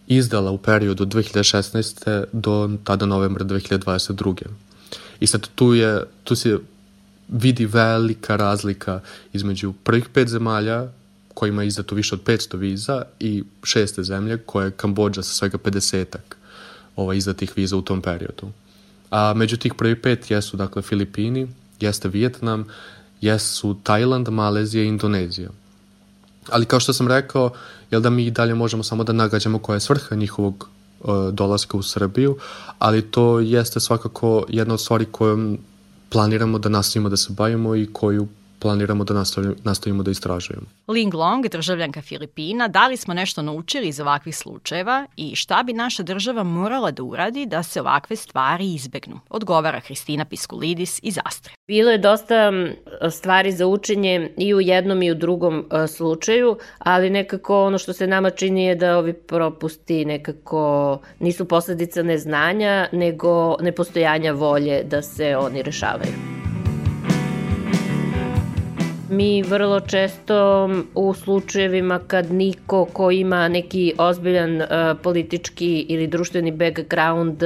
izdala 0.07 0.50
u 0.50 0.59
periodu 0.59 1.07
2016. 1.07 2.25
do 2.33 2.71
tada 2.85 3.07
novembra 3.07 3.45
2022. 3.45 4.43
I 5.21 5.26
sad 5.26 5.49
tu, 5.54 5.75
je, 5.75 6.02
tu 6.25 6.37
se 6.37 6.59
vidi 7.28 7.66
velika 7.66 8.37
razlika 8.37 9.00
između 9.33 9.73
prvih 9.85 10.09
pet 10.09 10.28
zemalja 10.28 10.88
kojima 11.35 11.62
je 11.62 11.69
izdato 11.69 11.95
više 11.95 12.14
od 12.14 12.23
500 12.25 12.57
viza 12.57 13.02
i 13.21 13.45
šeste 13.62 14.02
zemlje 14.02 14.38
koje 14.38 14.66
je 14.66 14.71
Kambođa 14.71 15.23
sa 15.23 15.35
svega 15.35 15.59
50-ak 15.59 16.37
ovaj, 16.97 17.16
izdatih 17.16 17.52
viza 17.57 17.76
u 17.76 17.83
tom 17.83 18.02
periodu. 18.02 18.50
A 19.14 19.33
među 19.35 19.56
tih 19.56 19.75
prvi 19.75 19.94
pet 20.02 20.30
jesu 20.30 20.56
dakle 20.56 20.83
Filipini, 20.83 21.49
jeste 21.80 22.09
Vijetnam, 22.09 22.64
jesu 23.21 23.76
Tajland, 23.83 24.28
Malezija 24.28 24.85
i 24.85 24.88
Indonezija. 24.88 25.50
Ali 26.50 26.66
kao 26.66 26.80
što 26.80 26.92
sam 26.92 27.09
rekao, 27.09 27.50
jel 27.90 28.00
da 28.00 28.11
mi 28.11 28.30
dalje 28.30 28.54
možemo 28.54 28.83
samo 28.83 29.04
da 29.04 29.12
nagađamo 29.12 29.59
koja 29.59 29.75
je 29.75 29.80
svrha 29.80 30.14
njihovog 30.14 30.68
uh, 31.00 31.28
dolaska 31.33 31.76
u 31.76 31.83
Srbiju, 31.83 32.37
ali 32.78 33.02
to 33.02 33.40
jeste 33.40 33.80
svakako 33.80 34.47
jedna 34.49 34.75
od 34.75 34.80
stvari 34.80 35.04
kojom 35.04 35.59
planiramo 36.09 36.59
da 36.59 36.68
nastavimo 36.68 37.09
da 37.09 37.16
se 37.16 37.33
bavimo 37.33 37.76
i 37.76 37.87
koju 37.92 38.28
planiramo 38.59 39.05
da 39.05 39.15
nastavimo, 39.65 40.03
da 40.03 40.11
istražujemo. 40.11 40.67
Ling 40.89 41.15
Long, 41.15 41.49
državljanka 41.49 42.03
Filipina, 42.03 42.69
da 42.69 42.87
li 42.87 42.97
smo 42.97 43.15
nešto 43.15 43.43
naučili 43.43 43.89
iz 43.89 44.01
ovakvih 44.01 44.37
slučajeva 44.37 45.07
i 45.17 45.37
šta 45.37 45.63
bi 45.63 45.73
naša 45.73 46.03
država 46.03 46.43
morala 46.43 46.91
da 46.91 47.03
uradi 47.03 47.47
da 47.47 47.63
se 47.63 47.81
ovakve 47.81 48.17
stvari 48.17 48.75
izbegnu? 48.75 49.21
Odgovara 49.29 49.81
Hristina 49.81 50.25
Piskulidis 50.25 51.01
iz 51.03 51.19
Astre. 51.25 51.53
Bilo 51.67 51.91
je 51.91 51.99
dosta 51.99 52.53
stvari 53.11 53.53
za 53.53 53.67
učenje 53.67 54.31
i 54.37 54.55
u 54.55 54.61
jednom 54.61 55.03
i 55.03 55.11
u 55.11 55.15
drugom 55.15 55.65
slučaju, 55.97 56.57
ali 56.79 57.11
nekako 57.11 57.65
ono 57.67 57.79
što 57.79 57.93
se 57.93 58.07
nama 58.07 58.31
čini 58.31 58.65
je 58.65 58.75
da 58.75 58.99
ovi 58.99 59.13
propusti 59.13 60.05
nekako 60.05 60.99
nisu 61.19 61.45
posledica 61.45 62.03
neznanja, 62.03 62.89
nego 62.93 63.57
nepostojanja 63.61 64.33
volje 64.33 64.83
da 64.83 65.03
se 65.03 65.37
oni 65.37 65.63
rešavaju. 65.63 66.44
Mi 69.11 69.43
vrlo 69.43 69.81
često 69.81 70.69
u 70.95 71.15
slučajevima 71.15 72.01
kad 72.07 72.33
niko 72.33 72.85
ko 72.85 73.11
ima 73.11 73.49
neki 73.49 73.93
ozbiljan 73.99 74.57
uh, 74.57 74.67
politički 75.03 75.87
ili 75.89 76.07
društveni 76.07 76.53
background 76.53 77.43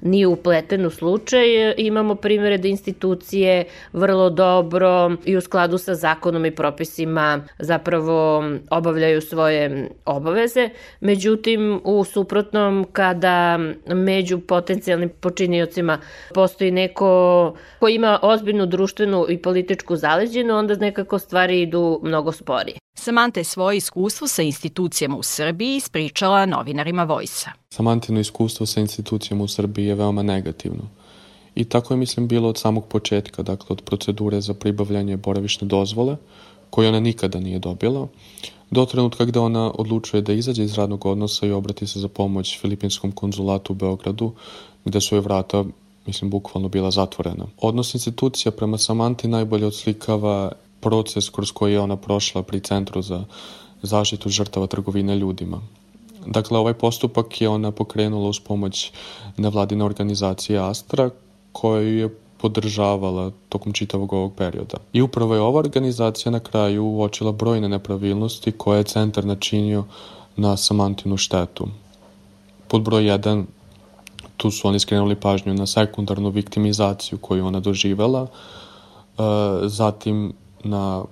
nije 0.00 0.26
upleten 0.26 0.86
u 0.86 0.90
slučaj, 0.90 1.44
imamo 1.76 2.14
primere 2.14 2.58
da 2.58 2.68
institucije 2.68 3.64
vrlo 3.92 4.30
dobro 4.30 5.16
i 5.24 5.36
u 5.36 5.40
skladu 5.40 5.78
sa 5.78 5.94
zakonom 5.94 6.46
i 6.46 6.50
propisima 6.50 7.40
zapravo 7.58 8.44
obavljaju 8.70 9.20
svoje 9.20 9.88
obaveze. 10.04 10.68
Međutim, 11.00 11.80
u 11.84 12.04
suprotnom, 12.04 12.86
kada 12.92 13.58
među 13.86 14.38
potencijalnim 14.38 15.08
počiniocima 15.20 15.98
postoji 16.34 16.70
neko 16.70 17.54
ko 17.78 17.88
ima 17.88 18.18
ozbiljnu 18.22 18.66
društvenu 18.66 19.26
i 19.28 19.38
političku 19.38 19.96
zaleđenu, 19.96 20.56
onda 20.56 20.74
nekako 20.74 20.99
nekako 21.00 21.18
stvari 21.18 21.62
idu 21.62 22.00
mnogo 22.02 22.32
sporije. 22.32 22.78
Samanta 22.94 23.40
je 23.40 23.44
svoje 23.44 23.76
iskustvo 23.76 24.28
sa 24.28 24.42
institucijama 24.42 25.16
u 25.16 25.22
Srbiji 25.22 25.76
ispričala 25.76 26.46
novinarima 26.46 27.04
Vojsa. 27.04 27.50
Samantino 27.70 28.20
iskustvo 28.20 28.66
sa 28.66 28.80
institucijama 28.80 29.44
u 29.44 29.48
Srbiji 29.48 29.86
je 29.86 29.94
veoma 29.94 30.22
negativno. 30.22 30.88
I 31.54 31.64
tako 31.64 31.94
je, 31.94 31.98
mislim, 31.98 32.28
bilo 32.28 32.48
od 32.48 32.58
samog 32.58 32.86
početka, 32.86 33.42
dakle, 33.42 33.66
od 33.68 33.82
procedure 33.82 34.40
za 34.40 34.54
pribavljanje 34.54 35.16
boravišne 35.16 35.68
dozvole, 35.68 36.16
koju 36.70 36.88
ona 36.88 37.00
nikada 37.00 37.40
nije 37.40 37.58
dobila, 37.58 38.08
do 38.70 38.84
trenutka 38.84 39.24
gde 39.24 39.40
ona 39.40 39.72
odlučuje 39.78 40.22
da 40.22 40.32
izađe 40.32 40.64
iz 40.64 40.74
radnog 40.74 41.06
odnosa 41.06 41.46
i 41.46 41.52
obrati 41.52 41.86
se 41.86 42.00
za 42.00 42.08
pomoć 42.08 42.60
Filipinskom 42.60 43.12
konzulatu 43.12 43.72
u 43.72 43.76
Beogradu, 43.76 44.32
gde 44.84 45.00
su 45.00 45.14
joj 45.14 45.20
vrata 45.20 45.64
mislim, 46.06 46.30
bukvalno 46.30 46.68
bila 46.68 46.90
zatvorena. 46.90 47.46
Odnos 47.58 47.94
institucija 47.94 48.52
prema 48.52 48.78
Samanti 48.78 49.28
najbolje 49.28 49.66
odslikava 49.66 50.52
proces 50.80 51.30
kroz 51.30 51.52
koji 51.52 51.72
je 51.72 51.80
ona 51.80 51.96
prošla 51.96 52.42
pri 52.42 52.60
Centru 52.60 53.02
za 53.02 53.24
zaštitu 53.82 54.28
žrtava 54.28 54.66
trgovine 54.66 55.16
ljudima. 55.16 55.60
Dakle, 56.26 56.58
ovaj 56.58 56.74
postupak 56.74 57.40
je 57.40 57.48
ona 57.48 57.70
pokrenula 57.70 58.28
uz 58.28 58.40
pomoć 58.40 58.92
nevladine 59.36 59.84
organizacije 59.84 60.58
Astra, 60.58 61.10
koju 61.52 61.98
je 61.98 62.08
podržavala 62.40 63.30
tokom 63.48 63.72
čitavog 63.72 64.12
ovog 64.12 64.34
perioda. 64.34 64.78
I 64.92 65.02
upravo 65.02 65.34
je 65.34 65.40
ova 65.40 65.58
organizacija 65.58 66.32
na 66.32 66.40
kraju 66.40 66.84
uočila 66.84 67.32
brojne 67.32 67.68
nepravilnosti 67.68 68.52
koje 68.52 68.78
je 68.78 68.84
centar 68.84 69.24
načinio 69.24 69.84
na 70.36 70.56
Samantinu 70.56 71.16
štetu. 71.16 71.68
Pod 72.68 72.82
broj 72.82 73.02
1 73.02 73.44
tu 74.36 74.50
su 74.50 74.68
oni 74.68 74.78
skrenuli 74.80 75.14
pažnju 75.14 75.54
na 75.54 75.66
sekundarnu 75.66 76.30
viktimizaciju 76.30 77.18
koju 77.18 77.46
ona 77.46 77.60
doživela, 77.60 78.26
e, 78.26 79.22
zatim 79.64 80.32
na 80.64 81.04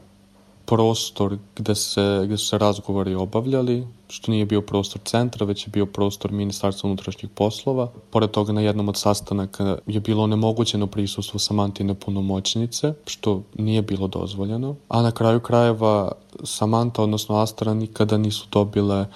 prostor 0.64 1.38
gde, 1.56 1.74
se, 1.74 2.22
gde 2.24 2.36
su 2.36 2.46
se 2.46 2.58
razgovori 2.58 3.14
obavljali, 3.14 3.86
što 4.08 4.32
nije 4.32 4.46
bio 4.46 4.60
prostor 4.60 5.00
centra, 5.04 5.46
već 5.46 5.66
je 5.66 5.70
bio 5.70 5.86
prostor 5.86 6.32
Ministarstva 6.32 6.88
unutrašnjih 6.88 7.30
poslova. 7.34 7.88
Pored 8.10 8.30
toga 8.30 8.52
na 8.52 8.60
jednom 8.60 8.88
od 8.88 8.96
sastanaka 8.96 9.78
je 9.86 10.00
bilo 10.00 10.22
onemogućeno 10.22 10.86
prisustvo 10.86 11.38
Samantine 11.38 11.94
punomoćnice, 11.94 12.92
što 13.06 13.42
nije 13.54 13.82
bilo 13.82 14.08
dozvoljeno. 14.08 14.76
A 14.88 15.02
na 15.02 15.10
kraju 15.10 15.40
krajeva 15.40 16.12
Samanta, 16.44 17.02
odnosno 17.02 17.36
Astra, 17.36 17.74
nikada 17.74 18.18
nisu 18.18 18.46
dobile 18.52 19.06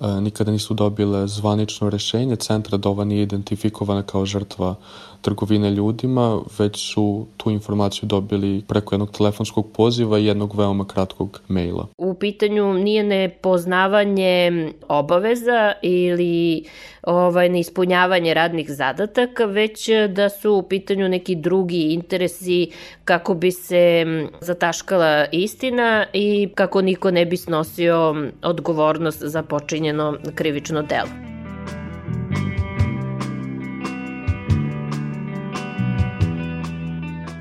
E, 0.00 0.20
nikada 0.20 0.52
nisu 0.52 0.74
dobile 0.74 1.28
zvanično 1.28 1.90
rešenje 1.90 2.36
centra 2.36 2.78
da 2.78 2.88
ova 2.88 3.04
nije 3.04 3.22
identifikovana 3.22 4.02
kao 4.02 4.26
žrtva 4.26 4.74
trgovine 5.26 5.70
ljudima, 5.70 6.40
već 6.58 6.92
su 6.92 7.26
tu 7.36 7.50
informaciju 7.50 8.06
dobili 8.06 8.62
preko 8.68 8.94
jednog 8.94 9.10
telefonskog 9.10 9.66
poziva 9.72 10.18
i 10.18 10.24
jednog 10.24 10.58
veoma 10.58 10.86
kratkog 10.86 11.40
maila. 11.48 11.86
U 11.98 12.14
pitanju 12.14 12.74
nije 12.74 13.04
nepoznavanje 13.04 14.72
obaveza 14.88 15.72
ili 15.82 16.64
ovaj, 17.02 17.48
neispunjavanje 17.48 18.34
radnih 18.34 18.70
zadataka, 18.70 19.44
već 19.44 19.88
da 20.08 20.28
su 20.28 20.52
u 20.52 20.62
pitanju 20.62 21.08
neki 21.08 21.34
drugi 21.34 21.92
interesi 21.92 22.70
kako 23.04 23.34
bi 23.34 23.50
se 23.50 24.04
zataškala 24.40 25.26
istina 25.32 26.06
i 26.12 26.48
kako 26.54 26.82
niko 26.82 27.10
ne 27.10 27.26
bi 27.26 27.36
snosio 27.36 28.14
odgovornost 28.42 29.22
za 29.22 29.42
počinjeno 29.42 30.16
krivično 30.34 30.82
delo. 30.82 31.35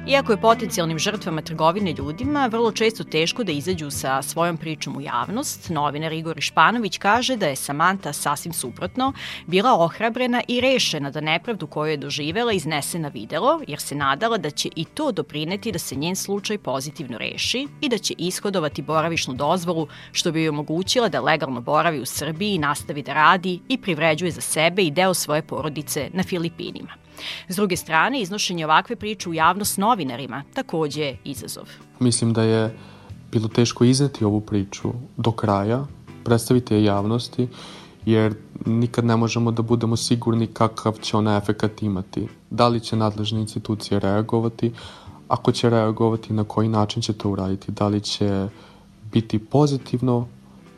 Iako 0.07 0.31
je 0.31 0.38
potencijalnim 0.38 1.00
žrtvama 1.00 1.41
trgovine 1.41 1.93
ljudima 1.93 2.47
vrlo 2.47 2.71
često 2.71 3.03
teško 3.03 3.43
da 3.43 3.51
izađu 3.51 3.89
sa 3.89 4.21
svojom 4.21 4.57
pričom 4.57 4.97
u 4.97 5.01
javnost, 5.01 5.69
novinar 5.69 6.13
Igor 6.13 6.35
Španović 6.39 6.97
kaže 6.97 7.35
da 7.35 7.47
je 7.47 7.55
Samanta 7.55 8.13
sasvim 8.13 8.53
suprotno 8.53 9.13
bila 9.47 9.74
ohrabrena 9.74 10.41
i 10.47 10.62
rešena 10.62 11.09
da 11.12 11.21
nepravdu 11.21 11.67
koju 11.67 11.91
je 11.91 11.97
doživela 11.97 12.53
iznese 12.53 13.00
na 13.00 13.07
videlo, 13.07 13.62
jer 13.67 13.79
se 13.79 13.95
nadala 13.95 14.38
da 14.38 14.50
će 14.50 14.69
i 14.75 14.85
to 14.85 15.12
doprineti 15.12 15.71
da 15.71 15.79
se 15.79 15.95
njen 15.95 16.15
slučaj 16.15 16.57
pozitivno 16.57 17.17
reši 17.17 17.67
i 17.81 17.89
da 17.89 17.97
će 17.97 18.13
ishodovati 18.17 18.81
boravišnu 18.81 19.33
dozvolu, 19.33 19.88
što 20.12 20.31
bi 20.31 20.43
joj 20.43 20.50
omogućila 20.50 21.09
da 21.09 21.21
legalno 21.21 21.62
boravi 21.62 22.00
u 22.00 22.05
Srbiji 22.05 22.53
i 22.53 22.59
nastavi 22.59 23.03
da 23.03 23.13
radi 23.13 23.59
i 23.69 23.77
privređuje 23.77 24.31
za 24.31 24.41
sebe 24.41 24.83
i 24.83 24.91
deo 24.91 25.13
svoje 25.13 25.41
porodice 25.41 26.09
na 26.13 26.24
Filipinima. 26.24 27.04
S 27.48 27.55
druge 27.55 27.77
strane, 27.77 28.22
iznošenje 28.22 28.65
ovakve 28.65 28.95
priče 28.95 29.29
u 29.29 29.34
javnost 29.34 29.77
novinarima 29.77 30.43
takođe 30.53 31.01
je 31.01 31.17
izazov. 31.24 31.69
Mislim 32.00 32.34
da 32.34 32.43
je 32.43 32.77
bilo 33.31 33.48
teško 33.48 33.84
izneti 33.84 34.25
ovu 34.25 34.41
priču 34.41 34.93
do 35.17 35.31
kraja, 35.31 35.86
predstaviti 36.24 36.74
je 36.74 36.84
javnosti, 36.84 37.48
jer 38.05 38.36
nikad 38.65 39.05
ne 39.05 39.15
možemo 39.15 39.51
da 39.51 39.62
budemo 39.62 39.98
sigurni 39.98 40.48
kakav 40.48 40.93
će 41.01 41.17
ona 41.17 41.38
efekat 41.38 41.81
imati. 41.81 42.27
Da 42.50 42.67
li 42.67 42.79
će 42.79 42.95
nadležne 42.95 43.39
institucije 43.39 44.00
reagovati, 44.00 44.72
ako 45.27 45.51
će 45.51 45.69
reagovati, 45.69 46.34
na 46.34 46.43
koji 46.43 46.69
način 46.69 47.01
će 47.01 47.13
to 47.13 47.29
uraditi, 47.29 47.72
da 47.72 47.88
li 47.88 48.01
će 48.01 48.48
biti 49.12 49.39
pozitivno 49.39 50.27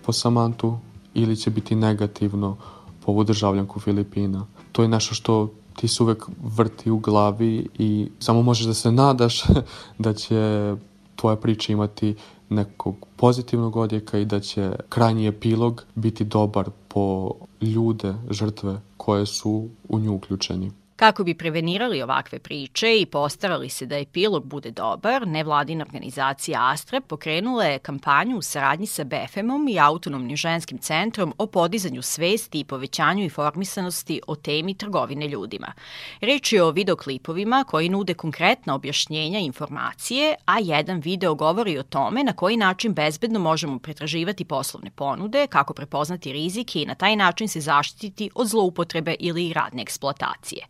po 0.05 0.13
Samantu 0.13 0.77
ili 1.13 1.35
će 1.35 1.49
biti 1.49 1.75
negativno 1.75 2.57
po 3.05 3.11
ovu 3.11 3.23
državljanku 3.23 3.79
Filipina. 3.79 4.45
To 4.71 4.81
je 4.81 4.87
nešto 4.87 5.15
što 5.15 5.51
ti 5.77 5.87
se 5.87 6.03
uvek 6.03 6.25
vrti 6.43 6.91
u 6.91 6.99
glavi 6.99 7.67
i 7.79 8.09
samo 8.19 8.41
možeš 8.41 8.65
da 8.65 8.73
se 8.73 8.91
nadaš 8.91 9.43
da 10.05 10.13
će 10.13 10.73
tvoja 11.15 11.35
priča 11.35 11.73
imati 11.73 12.15
nekog 12.49 12.95
pozitivnog 13.15 13.75
odjeka 13.75 14.17
i 14.17 14.25
da 14.25 14.39
će 14.39 14.71
krajnji 14.89 15.27
epilog 15.27 15.85
biti 15.95 16.23
dobar 16.23 16.69
po 16.87 17.31
ljude, 17.61 18.13
žrtve 18.29 18.81
koje 18.97 19.25
su 19.25 19.69
u 19.89 19.99
nju 19.99 20.15
uključeni. 20.15 20.71
Kako 20.97 21.23
bi 21.23 21.33
prevenirali 21.33 22.01
ovakve 22.01 22.39
priče 22.39 22.99
i 22.99 23.05
postarali 23.05 23.69
se 23.69 23.85
da 23.85 23.97
epilog 23.97 24.45
bude 24.45 24.71
dobar, 24.71 25.27
nevladina 25.27 25.85
organizacija 25.85 26.71
Astra 26.71 27.01
pokrenula 27.01 27.65
je 27.65 27.79
kampanju 27.79 28.37
u 28.37 28.41
saradnji 28.41 28.87
sa 28.87 29.03
BFM-om 29.03 29.67
i 29.67 29.79
Autonomnim 29.79 30.37
ženskim 30.37 30.77
centrom 30.77 31.33
o 31.37 31.47
podizanju 31.47 32.01
svesti 32.01 32.59
i 32.59 32.63
povećanju 32.63 33.23
informisanosti 33.23 34.21
o 34.27 34.35
temi 34.35 34.73
trgovine 34.73 35.27
ljudima. 35.27 35.73
Reč 36.21 36.53
je 36.53 36.63
o 36.63 36.71
videoklipovima 36.71 37.63
koji 37.67 37.89
nude 37.89 38.13
konkretna 38.13 38.75
objašnjenja 38.75 39.39
i 39.39 39.45
informacije, 39.45 40.35
a 40.45 40.59
jedan 40.59 40.99
video 40.99 41.35
govori 41.35 41.77
o 41.77 41.83
tome 41.83 42.23
na 42.23 42.33
koji 42.33 42.57
način 42.57 42.93
bezbedno 42.93 43.39
možemo 43.39 43.79
pretraživati 43.79 44.45
poslovne 44.45 44.91
ponude, 44.91 45.47
kako 45.47 45.73
prepoznati 45.73 46.33
rizike 46.33 46.81
i 46.81 46.85
na 46.85 46.95
taj 46.95 47.15
način 47.15 47.47
se 47.47 47.61
zaštititi 47.61 48.29
od 48.35 48.47
zloupotrebe 48.47 49.15
ili 49.19 49.53
radne 49.53 49.81
eksploatacije. 49.81 50.65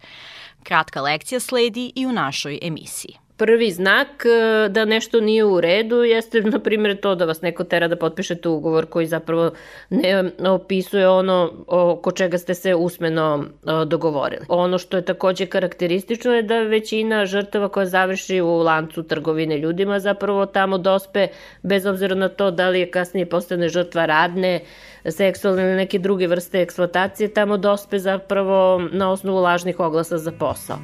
Kratka 0.63 1.01
lekcija 1.01 1.39
sledi 1.39 1.91
i 1.95 2.05
u 2.05 2.11
našoj 2.11 2.59
emisiji. 2.61 3.26
Prvi 3.37 3.71
znak 3.71 4.25
e, 4.25 4.69
da 4.69 4.85
nešto 4.85 5.19
nije 5.19 5.45
u 5.45 5.61
redu 5.61 6.03
jeste, 6.03 6.41
na 6.41 6.59
primjer, 6.59 6.97
to 6.99 7.15
da 7.15 7.25
vas 7.25 7.41
neko 7.41 7.63
tera 7.63 7.87
da 7.87 7.95
potpišete 7.95 8.49
ugovor 8.49 8.85
koji 8.85 9.05
zapravo 9.05 9.51
ne 9.89 10.31
opisuje 10.49 11.09
ono 11.09 11.51
oko 11.67 12.11
čega 12.11 12.37
ste 12.37 12.53
se 12.53 12.75
usmeno 12.75 13.43
e, 13.43 13.85
dogovorili. 13.85 14.45
Ono 14.49 14.77
što 14.77 14.97
je 14.97 15.05
takođe 15.05 15.45
karakteristično 15.45 16.33
je 16.33 16.41
da 16.43 16.59
većina 16.59 17.25
žrtava 17.25 17.69
koja 17.69 17.85
završi 17.85 18.41
u 18.41 18.57
lancu 18.57 19.03
trgovine 19.03 19.57
ljudima 19.57 19.99
zapravo 19.99 20.45
tamo 20.45 20.77
dospe, 20.77 21.27
bez 21.63 21.85
obzira 21.85 22.15
na 22.15 22.29
to 22.29 22.51
da 22.51 22.69
li 22.69 22.79
je 22.79 22.91
kasnije 22.91 23.25
postane 23.25 23.69
žrtva 23.69 24.05
radne, 24.05 24.59
seksualne 25.05 25.63
ili 25.63 25.75
neke 25.75 25.99
druge 25.99 26.27
vrste 26.27 26.61
eksploatacije, 26.61 27.33
tamo 27.33 27.57
dospe 27.57 27.99
zapravo 27.99 28.81
na 28.91 29.11
osnovu 29.11 29.39
lažnih 29.39 29.79
oglasa 29.79 30.17
za 30.17 30.31
posao 30.31 30.77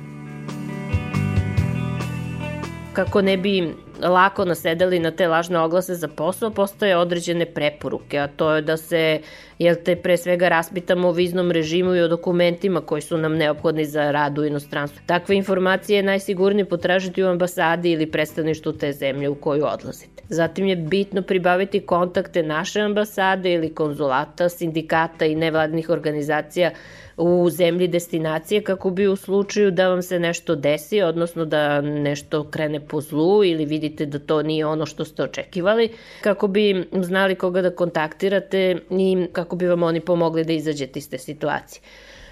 kako 2.94 3.22
ne 3.22 3.38
bi 3.38 3.74
lako 4.02 4.46
nasedali 4.46 5.00
na 5.00 5.12
te 5.12 5.28
lažne 5.28 5.60
oglase 5.60 5.96
za 5.96 6.08
posao, 6.08 6.52
postoje 6.52 6.98
određene 6.98 7.46
preporuke, 7.46 8.20
a 8.20 8.28
to 8.28 8.52
je 8.52 8.62
da 8.62 8.78
se, 8.78 9.20
jel 9.60 9.76
te, 9.86 9.96
pre 9.96 10.18
svega 10.18 10.50
raspitamo 10.50 11.08
o 11.08 11.12
viznom 11.12 11.52
režimu 11.52 11.96
i 11.96 12.02
o 12.02 12.08
dokumentima 12.08 12.82
koji 12.82 13.02
su 13.02 13.18
nam 13.18 13.36
neophodni 13.38 13.86
za 13.86 14.12
rad 14.12 14.38
u 14.38 14.46
inostranstvu. 14.46 15.02
Takve 15.06 15.36
informacije 15.36 15.98
je 15.98 16.04
najsigurnije 16.04 16.66
potražiti 16.66 17.24
u 17.24 17.28
ambasadi 17.28 17.92
ili 17.92 18.12
predstavništu 18.12 18.74
te 18.78 18.92
zemlje 18.92 19.30
u 19.30 19.36
koju 19.36 19.66
odlazite. 19.66 20.24
Zatim 20.30 20.68
je 20.68 20.76
bitno 20.76 21.22
pribaviti 21.22 21.80
kontakte 21.80 22.44
naše 22.44 22.82
ambasade 22.82 23.54
ili 23.54 23.76
konzulata, 23.76 24.50
sindikata 24.50 25.26
i 25.26 25.36
nevladnih 25.36 25.90
organizacija 25.90 26.72
u 27.18 27.50
zemlji 27.50 27.88
destinacije 27.88 28.64
kako 28.64 28.90
bi 28.90 29.08
u 29.08 29.16
slučaju 29.16 29.72
da 29.72 29.88
vam 29.90 30.02
se 30.02 30.20
nešto 30.20 30.56
desi, 30.56 31.02
odnosno 31.02 31.46
da 31.46 31.82
nešto 31.82 32.44
krene 32.44 32.80
po 32.80 33.02
zlu 33.02 33.44
ili 33.44 33.66
vidite 33.66 34.06
da 34.06 34.20
to 34.20 34.42
nije 34.44 34.66
ono 34.66 34.86
što 34.86 35.06
ste 35.06 35.24
očekivali, 35.24 35.90
kako 36.22 36.48
bi 36.48 36.88
znali 37.02 37.36
koga 37.36 37.62
da 37.62 37.76
kontaktirate 37.76 38.78
i 38.90 39.28
kako 39.32 39.56
bi 39.56 39.68
vam 39.68 39.84
oni 39.84 40.00
pomogli 40.00 40.44
da 40.44 40.54
izađete 40.54 41.00
iz 41.00 41.10
te 41.10 41.18
situacije 41.18 41.82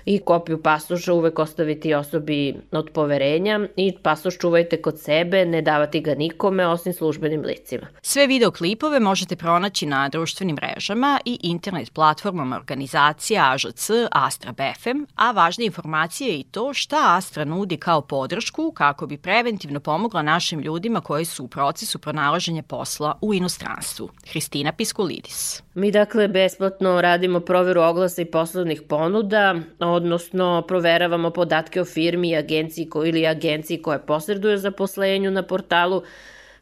i 0.05 0.19
kopiju 0.19 0.63
pasoša 0.63 1.13
uvek 1.13 1.39
ostaviti 1.39 1.93
osobi 1.93 2.55
od 2.71 2.89
poverenja 2.93 3.59
i 3.75 3.93
pasoš 4.03 4.37
čuvajte 4.37 4.81
kod 4.81 4.99
sebe, 4.99 5.45
ne 5.45 5.61
davati 5.61 6.01
ga 6.01 6.15
nikome 6.15 6.67
osim 6.67 6.93
službenim 6.93 7.41
licima. 7.41 7.87
Sve 8.01 8.27
videoklipove 8.27 8.99
možete 8.99 9.35
pronaći 9.35 9.85
na 9.85 10.09
društvenim 10.09 10.55
mrežama 10.55 11.19
i 11.25 11.39
internet 11.43 11.93
platformama 11.93 12.55
organizacija 12.55 13.53
AŽC 13.53 13.89
Astra 14.11 14.51
BFM, 14.51 15.03
a 15.15 15.31
važna 15.31 15.63
informacija 15.63 16.29
je 16.29 16.39
i 16.39 16.43
to 16.43 16.73
šta 16.73 16.97
Astra 17.17 17.45
nudi 17.45 17.77
kao 17.77 18.01
podršku 18.01 18.71
kako 18.71 19.07
bi 19.07 19.17
preventivno 19.17 19.79
pomogla 19.79 20.21
našim 20.21 20.59
ljudima 20.59 21.01
koji 21.01 21.25
su 21.25 21.43
u 21.43 21.47
procesu 21.47 21.99
pronalaženja 21.99 22.63
posla 22.63 23.17
u 23.21 23.33
inostranstvu. 23.33 24.09
Hristina 24.31 24.71
Piskulidis. 24.71 25.63
Mi 25.73 25.91
dakle 25.91 26.27
besplatno 26.27 27.01
radimo 27.01 27.39
proveru 27.39 27.81
oglasa 27.81 28.21
i 28.21 28.25
poslovnih 28.25 28.81
ponuda, 28.89 29.55
odnosno 29.93 30.63
proveravamo 30.67 31.29
podatke 31.29 31.81
o 31.81 31.85
firmi 31.85 32.29
i 32.29 32.35
agenciji 32.35 32.89
ko, 32.89 33.05
ili 33.05 33.27
agenciji 33.27 33.81
koja 33.81 33.99
posreduje 33.99 34.57
zaposlenju 34.57 35.31
na 35.31 35.43
portalu, 35.43 36.03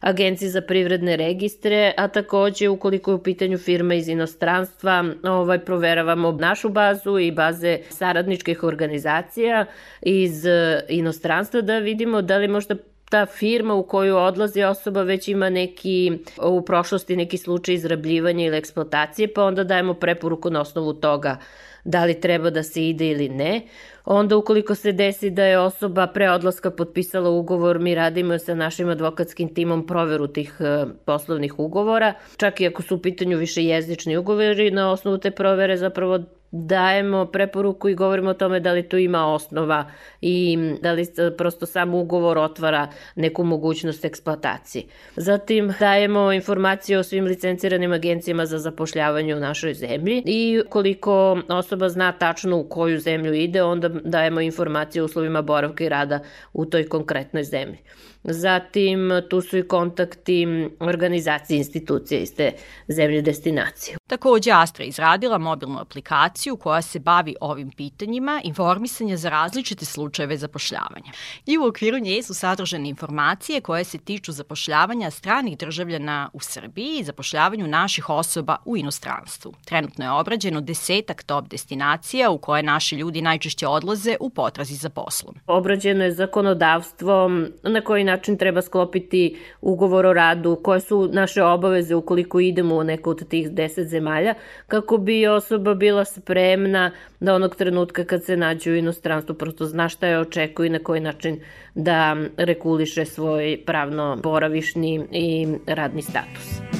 agenciji 0.00 0.48
za 0.48 0.60
privredne 0.60 1.16
registre, 1.16 1.94
a 1.96 2.08
takođe 2.08 2.68
ukoliko 2.68 3.10
je 3.10 3.14
u 3.14 3.22
pitanju 3.22 3.58
firma 3.58 3.94
iz 3.94 4.08
inostranstva, 4.08 5.04
ovaj, 5.22 5.58
proveravamo 5.58 6.32
našu 6.32 6.68
bazu 6.68 7.18
i 7.18 7.30
baze 7.30 7.78
saradničkih 7.88 8.62
organizacija 8.62 9.66
iz 10.02 10.46
eh, 10.46 10.80
inostranstva 10.88 11.60
da 11.60 11.78
vidimo 11.78 12.22
da 12.22 12.36
li 12.36 12.48
možda 12.48 12.74
ta 13.10 13.26
firma 13.26 13.74
u 13.74 13.82
koju 13.82 14.16
odlazi 14.16 14.62
osoba 14.62 15.02
već 15.02 15.28
ima 15.28 15.50
neki 15.50 16.12
u 16.42 16.62
prošlosti 16.62 17.16
neki 17.16 17.38
slučaj 17.38 17.74
izrabljivanja 17.74 18.46
ili 18.46 18.56
eksploatacije, 18.56 19.34
pa 19.34 19.44
onda 19.44 19.64
dajemo 19.64 19.94
preporuku 19.94 20.50
na 20.50 20.60
osnovu 20.60 20.92
toga 20.92 21.36
da 21.84 22.04
li 22.04 22.20
treba 22.20 22.50
da 22.50 22.62
se 22.62 22.88
ide 22.88 23.08
ili 23.10 23.28
ne. 23.28 23.60
Onda 24.04 24.36
ukoliko 24.36 24.74
se 24.74 24.92
desi 24.92 25.30
da 25.30 25.44
je 25.44 25.58
osoba 25.58 26.06
pre 26.06 26.30
odlaska 26.30 26.70
potpisala 26.70 27.30
ugovor, 27.30 27.78
mi 27.78 27.94
radimo 27.94 28.38
sa 28.38 28.54
našim 28.54 28.88
advokatskim 28.88 29.54
timom 29.54 29.86
proveru 29.86 30.26
tih 30.26 30.56
e, 30.60 30.86
poslovnih 31.04 31.58
ugovora. 31.58 32.14
Čak 32.36 32.60
i 32.60 32.66
ako 32.66 32.82
su 32.82 32.94
u 32.94 33.02
pitanju 33.02 33.38
više 33.38 33.64
jezični 33.64 34.16
ugovori, 34.16 34.70
na 34.70 34.90
osnovu 34.90 35.18
te 35.18 35.30
provere 35.30 35.76
zapravo 35.76 36.18
dajemo 36.50 37.26
preporuku 37.26 37.88
i 37.88 37.94
govorimo 37.94 38.30
o 38.30 38.34
tome 38.34 38.60
da 38.60 38.72
li 38.72 38.88
tu 38.88 38.98
ima 38.98 39.26
osnova 39.34 39.90
i 40.20 40.58
da 40.82 40.92
li 40.92 41.06
prosto 41.38 41.66
sam 41.66 41.94
ugovor 41.94 42.38
otvara 42.38 42.88
neku 43.14 43.44
mogućnost 43.44 44.04
eksploatacije. 44.04 44.84
Zatim 45.16 45.74
dajemo 45.80 46.32
informacije 46.32 46.98
o 46.98 47.02
svim 47.02 47.24
licenciranim 47.24 47.92
agencijama 47.92 48.46
za 48.46 48.58
zapošljavanje 48.58 49.36
u 49.36 49.40
našoj 49.40 49.74
zemlji 49.74 50.22
i 50.26 50.62
koliko 50.68 51.38
osoba 51.48 51.88
zna 51.88 52.12
tačno 52.12 52.56
u 52.56 52.68
koju 52.68 53.00
zemlju 53.00 53.34
ide, 53.34 53.62
onda 53.62 53.88
dajemo 53.88 54.40
informacije 54.40 55.02
o 55.02 55.04
uslovima 55.04 55.42
boravka 55.42 55.84
i 55.84 55.88
rada 55.88 56.20
u 56.52 56.64
toj 56.64 56.88
konkretnoj 56.88 57.44
zemlji. 57.44 57.78
Zatim 58.24 59.10
tu 59.30 59.40
su 59.40 59.58
i 59.58 59.68
kontakti 59.68 60.46
organizacije 60.80 61.56
institucije 61.56 62.20
iz 62.20 62.34
te 62.34 62.52
zemlje 62.88 63.22
destinacije. 63.22 63.96
Takođe 64.06 64.50
Astra 64.50 64.84
izradila 64.84 65.38
mobilnu 65.38 65.80
aplikaciju 65.80 66.56
koja 66.56 66.82
se 66.82 66.98
bavi 66.98 67.34
ovim 67.40 67.70
pitanjima 67.70 68.40
informisanja 68.44 69.16
za 69.16 69.28
različite 69.28 69.84
slučajeve 69.84 70.36
zapošljavanja. 70.36 71.12
I 71.46 71.58
u 71.58 71.66
okviru 71.66 71.98
nje 71.98 72.22
su 72.22 72.34
sadržane 72.34 72.88
informacije 72.88 73.60
koje 73.60 73.84
se 73.84 73.98
tiču 73.98 74.32
zapošljavanja 74.32 75.10
stranih 75.10 75.58
državljana 75.58 76.30
u 76.32 76.40
Srbiji 76.40 76.98
i 76.98 77.04
zapošljavanju 77.04 77.66
naših 77.66 78.10
osoba 78.10 78.56
u 78.64 78.76
inostranstvu. 78.76 79.54
Trenutno 79.64 80.04
je 80.04 80.10
obrađeno 80.10 80.60
desetak 80.60 81.22
top 81.22 81.48
destinacija 81.48 82.30
u 82.30 82.38
koje 82.38 82.62
naši 82.62 82.96
ljudi 82.96 83.22
najčešće 83.22 83.66
odlaze 83.66 84.16
u 84.20 84.30
potrazi 84.30 84.74
za 84.74 84.88
poslom. 84.88 85.34
Obrađeno 85.46 86.04
je 86.04 86.12
zakonodavstvo 86.12 87.30
na 87.62 87.80
koji 87.80 88.04
način 88.10 88.36
treba 88.36 88.62
sklopiti 88.62 89.36
ugovor 89.60 90.06
o 90.06 90.12
radu, 90.12 90.56
koje 90.62 90.80
su 90.80 91.08
naše 91.12 91.42
obaveze 91.42 91.94
ukoliko 91.94 92.40
idemo 92.40 92.76
u 92.76 92.84
neku 92.84 93.10
od 93.10 93.28
tih 93.28 93.50
deset 93.50 93.88
zemalja, 93.88 94.34
kako 94.66 94.98
bi 94.98 95.26
osoba 95.26 95.74
bila 95.74 96.04
spremna 96.04 96.90
da 97.20 97.34
onog 97.34 97.56
trenutka 97.56 98.04
kad 98.04 98.24
se 98.24 98.36
nađe 98.36 98.70
u 98.70 98.76
inostranstvu 98.76 99.34
prosto 99.34 99.66
zna 99.66 99.88
šta 99.88 100.06
je 100.06 100.18
očekuje 100.18 100.66
i 100.66 100.70
na 100.70 100.78
koji 100.78 101.00
način 101.00 101.40
da 101.74 102.16
rekuliše 102.36 103.04
svoj 103.04 103.62
pravno 103.66 104.16
boravišni 104.22 105.06
i 105.12 105.46
radni 105.66 106.02
status. 106.02 106.79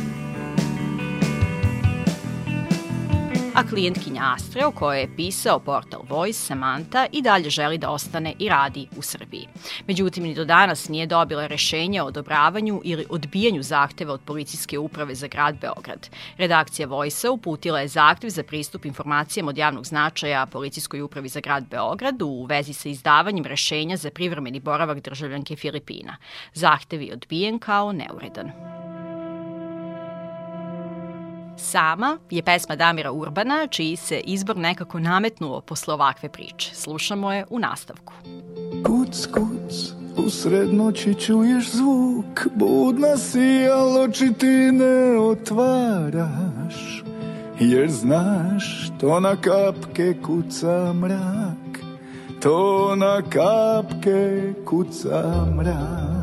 A 3.54 3.68
klijentkinja 3.68 4.22
Astre 4.34 4.66
o 4.66 4.70
kojoj 4.70 5.00
je 5.00 5.16
pisao 5.16 5.58
portal 5.58 6.02
Voice 6.08 6.38
Samantha 6.38 7.06
i 7.12 7.22
dalje 7.22 7.50
želi 7.50 7.78
da 7.78 7.90
ostane 7.90 8.34
i 8.38 8.48
radi 8.48 8.86
u 8.96 9.02
Srbiji. 9.02 9.48
Međutim, 9.86 10.24
ni 10.24 10.34
do 10.34 10.44
danas 10.44 10.88
nije 10.88 11.06
dobila 11.06 11.46
rešenje 11.46 12.02
o 12.02 12.06
odobravanju 12.06 12.80
ili 12.84 13.06
odbijanju 13.08 13.62
zahteva 13.62 14.14
od 14.14 14.20
policijske 14.20 14.78
uprave 14.78 15.14
za 15.14 15.26
grad 15.26 15.56
Beograd. 15.60 16.08
Redakcija 16.36 16.86
Voice-a 16.86 17.30
uputila 17.30 17.80
je 17.80 17.88
zahtev 17.88 18.30
za 18.30 18.42
pristup 18.42 18.84
informacijama 18.84 19.48
od 19.48 19.58
javnog 19.58 19.86
značaja 19.86 20.46
policijskoj 20.46 21.00
upravi 21.02 21.28
za 21.28 21.40
grad 21.40 21.64
Beograd 21.70 22.22
u 22.22 22.44
vezi 22.44 22.72
sa 22.72 22.88
izdavanjem 22.88 23.44
rešenja 23.44 23.96
za 23.96 24.10
privremeni 24.10 24.60
boravak 24.60 25.00
državljanke 25.00 25.56
Filipina. 25.56 26.16
Zahtev 26.54 27.02
je 27.02 27.12
odbijen 27.12 27.58
kao 27.58 27.92
neuredan. 27.92 28.79
Sama 31.56 32.18
je 32.30 32.42
pesma 32.42 32.76
Damira 32.76 33.12
Urbana, 33.12 33.66
čiji 33.66 33.96
se 33.96 34.20
izbor 34.20 34.56
nekako 34.56 34.98
nametnuo 34.98 35.60
posle 35.60 35.94
ovakve 35.94 36.28
priče. 36.28 36.74
Slušamo 36.74 37.32
je 37.32 37.44
u 37.50 37.58
nastavku. 37.58 38.12
Kuc, 38.86 39.26
kuc, 39.26 39.74
u 40.16 40.30
srednoći 40.30 41.14
čuješ 41.14 41.70
zvuk, 41.70 42.46
budna 42.54 43.16
si, 43.16 43.68
al 43.72 44.02
oči 44.02 44.32
ti 44.38 44.72
ne 44.72 45.18
otvaraš, 45.18 47.04
jer 47.60 47.90
znaš 47.90 48.90
to 49.00 49.20
na 49.20 49.36
kapke 49.36 50.14
kuca 50.22 50.92
mrak. 50.92 51.60
to 52.42 52.96
na 52.96 53.22
kapke 53.30 54.52
kuca 54.64 55.46
mrak 55.56 56.19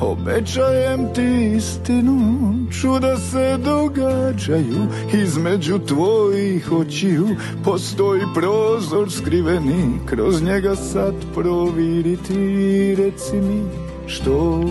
Obećajem 0.00 1.14
ti 1.14 1.52
istinu, 1.56 2.54
čuda 2.80 3.16
se 3.16 3.58
događaju 3.64 4.86
Između 5.12 5.78
tvojih 5.78 6.72
očiju. 6.72 7.28
Postoji 7.64 8.22
prozor 8.34 9.12
skriveni 9.12 9.98
Kroz 10.06 10.42
njega 10.42 10.76
sad 10.76 11.14
proviriti, 11.34 12.94
reci 12.94 13.36
mi 13.36 13.62
što 14.06 14.64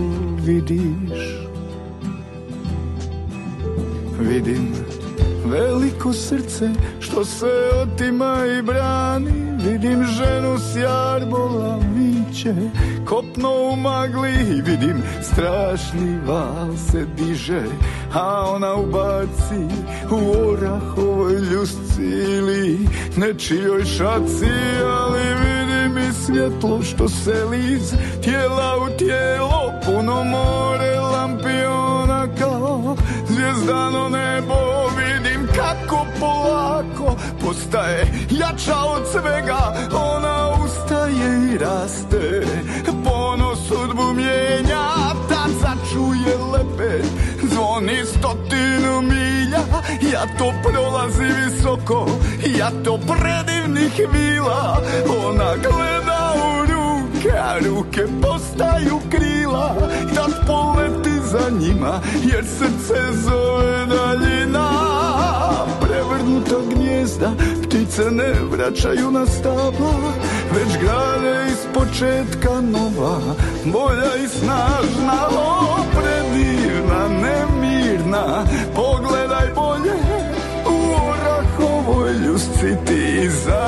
vidiš? 0.46 1.44
Vidim 4.20 4.74
veliko 5.46 6.14
srce 6.14 6.70
što 7.00 7.26
se 7.26 7.52
otima 7.82 8.38
i 8.60 8.62
brani. 8.62 9.32
Vidim 9.70 10.04
ženu 10.04 10.58
s 10.58 10.76
jarbola 10.76 11.80
viće 12.34 12.54
Kopno 13.06 13.50
u 13.50 13.76
magli 13.76 14.62
vidim 14.66 15.04
strašni 15.22 16.20
val 16.28 16.78
se 16.92 17.06
diže 17.18 17.64
A 18.14 18.52
ona 18.56 18.76
ubaci 18.76 19.76
u 20.12 20.50
orahovoj 20.50 21.34
ljusci 21.34 22.04
ili 22.04 22.88
nečijoj 23.18 23.86
šaci 23.86 24.52
Ali 24.86 25.22
vidim 25.22 26.10
i 26.10 26.14
svjetlo 26.14 26.82
što 26.82 27.10
se 27.10 27.46
liz 27.46 27.94
tijela 28.24 28.78
u 28.78 28.98
tijelo 28.98 29.72
Puno 29.86 30.24
more 30.24 31.00
lampiona 31.00 32.28
kao 32.40 32.96
zvijezdano 33.28 34.10
nebo. 34.10 34.56
Vidim 34.98 35.48
kako 35.56 36.06
polako 36.20 37.16
postaje 37.46 38.08
jača 38.30 38.76
od 38.96 39.08
svega 39.12 39.74
Raste 41.58 42.46
Ponos 43.04 43.60
sudbu 43.68 44.14
mijenja 44.14 44.88
Tad 45.30 45.52
začuje 45.62 46.38
lepet 46.54 47.06
Zvoni 47.52 48.06
stotinu 48.06 49.02
milja. 49.02 49.60
Ja 50.12 50.26
to 50.38 50.54
prolazi 50.64 51.24
visoko 51.24 52.08
Ja 52.58 52.72
to 52.84 52.98
predivnih 52.98 53.94
vila. 54.14 54.82
Ona 55.26 55.56
gleda 55.56 56.34
u 56.36 56.66
ruke 56.66 57.38
A 57.38 57.60
ruke 57.60 58.02
postaju 58.22 59.00
krila. 59.12 59.76
Tad 60.16 60.48
poleti 60.48 61.20
za 61.32 61.50
njima 61.60 62.02
Jer 62.24 62.46
srce 62.46 63.02
zove 63.14 63.86
daljina. 63.86 64.70
Prevrnuta 65.82 66.56
gnjezda 66.76 67.32
Ptice 67.74 68.12
ne 68.12 68.34
vraćaju 68.52 69.12
na 69.12 69.26
stabla 69.26 70.14
Već 70.56 70.78
grade 70.82 71.46
iz 71.52 71.58
početka 71.74 72.62
nova. 72.62 73.20
Bolja 73.66 74.16
i 74.24 74.28
snažna 74.28 75.28
O, 75.38 75.78
predivna, 75.92 77.08
nemirna 77.08 78.46
Pogledaj 78.76 79.48
bolje 79.56 79.94
U 80.66 80.94
orahovoj 81.10 82.14
ljusci 82.14 82.76
Ti 82.86 83.20
izazivaš 83.26 83.63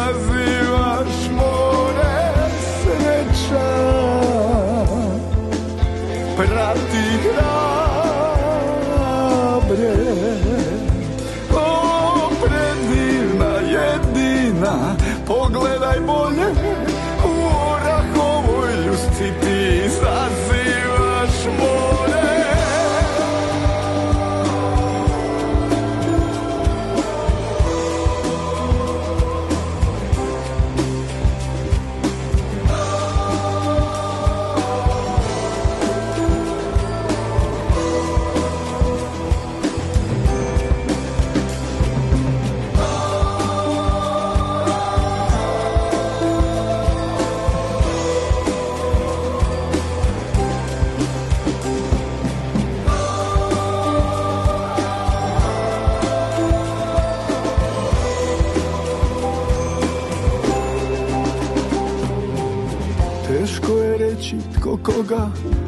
koga 64.86 65.28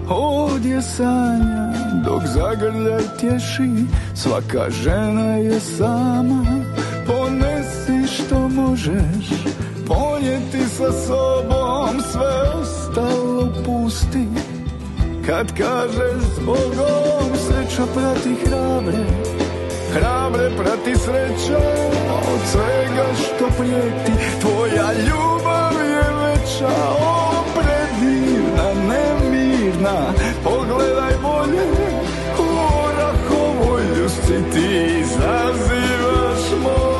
ovdje 0.10 0.82
sanja 0.82 1.74
Dok 2.06 2.22
zagrljaj 2.26 3.04
tješi 3.20 3.70
svaka 4.16 4.70
žena 4.70 5.36
je 5.36 5.60
sama. 5.60 6.44
Ponesi 7.08 8.14
što 8.14 8.50
možeš 8.50 9.28
ponijeti 9.88 10.70
sa 10.70 10.92
sobom 10.92 12.02
Sve 12.12 12.62
ostalo 12.62 13.50
pusti. 13.66 14.28
Kad 15.26 15.58
kažeš 15.58 16.24
zbogom 16.36 17.38
Sreća 17.48 17.84
prati 17.94 18.36
hrabre 18.46 19.06
Hrabre 19.94 20.50
prati 20.58 20.96
sreća 20.96 21.60
Od 22.34 22.40
svega 22.52 23.06
što 23.16 23.46
prijeti. 23.58 24.12
Tvoja 24.42 24.92
ljubav 24.94 25.74
je 25.90 26.04
veća 26.24 26.74
O, 27.00 27.37
predivna, 27.37 27.37
nemirna 29.78 30.14
Pogledaj 30.44 31.14
bolje 31.22 31.64
U 32.40 32.44
orahovoj 32.86 33.82
ljusci 33.98 34.34
Ti 34.54 35.00
izazivaš 35.00 36.62
more 36.64 36.97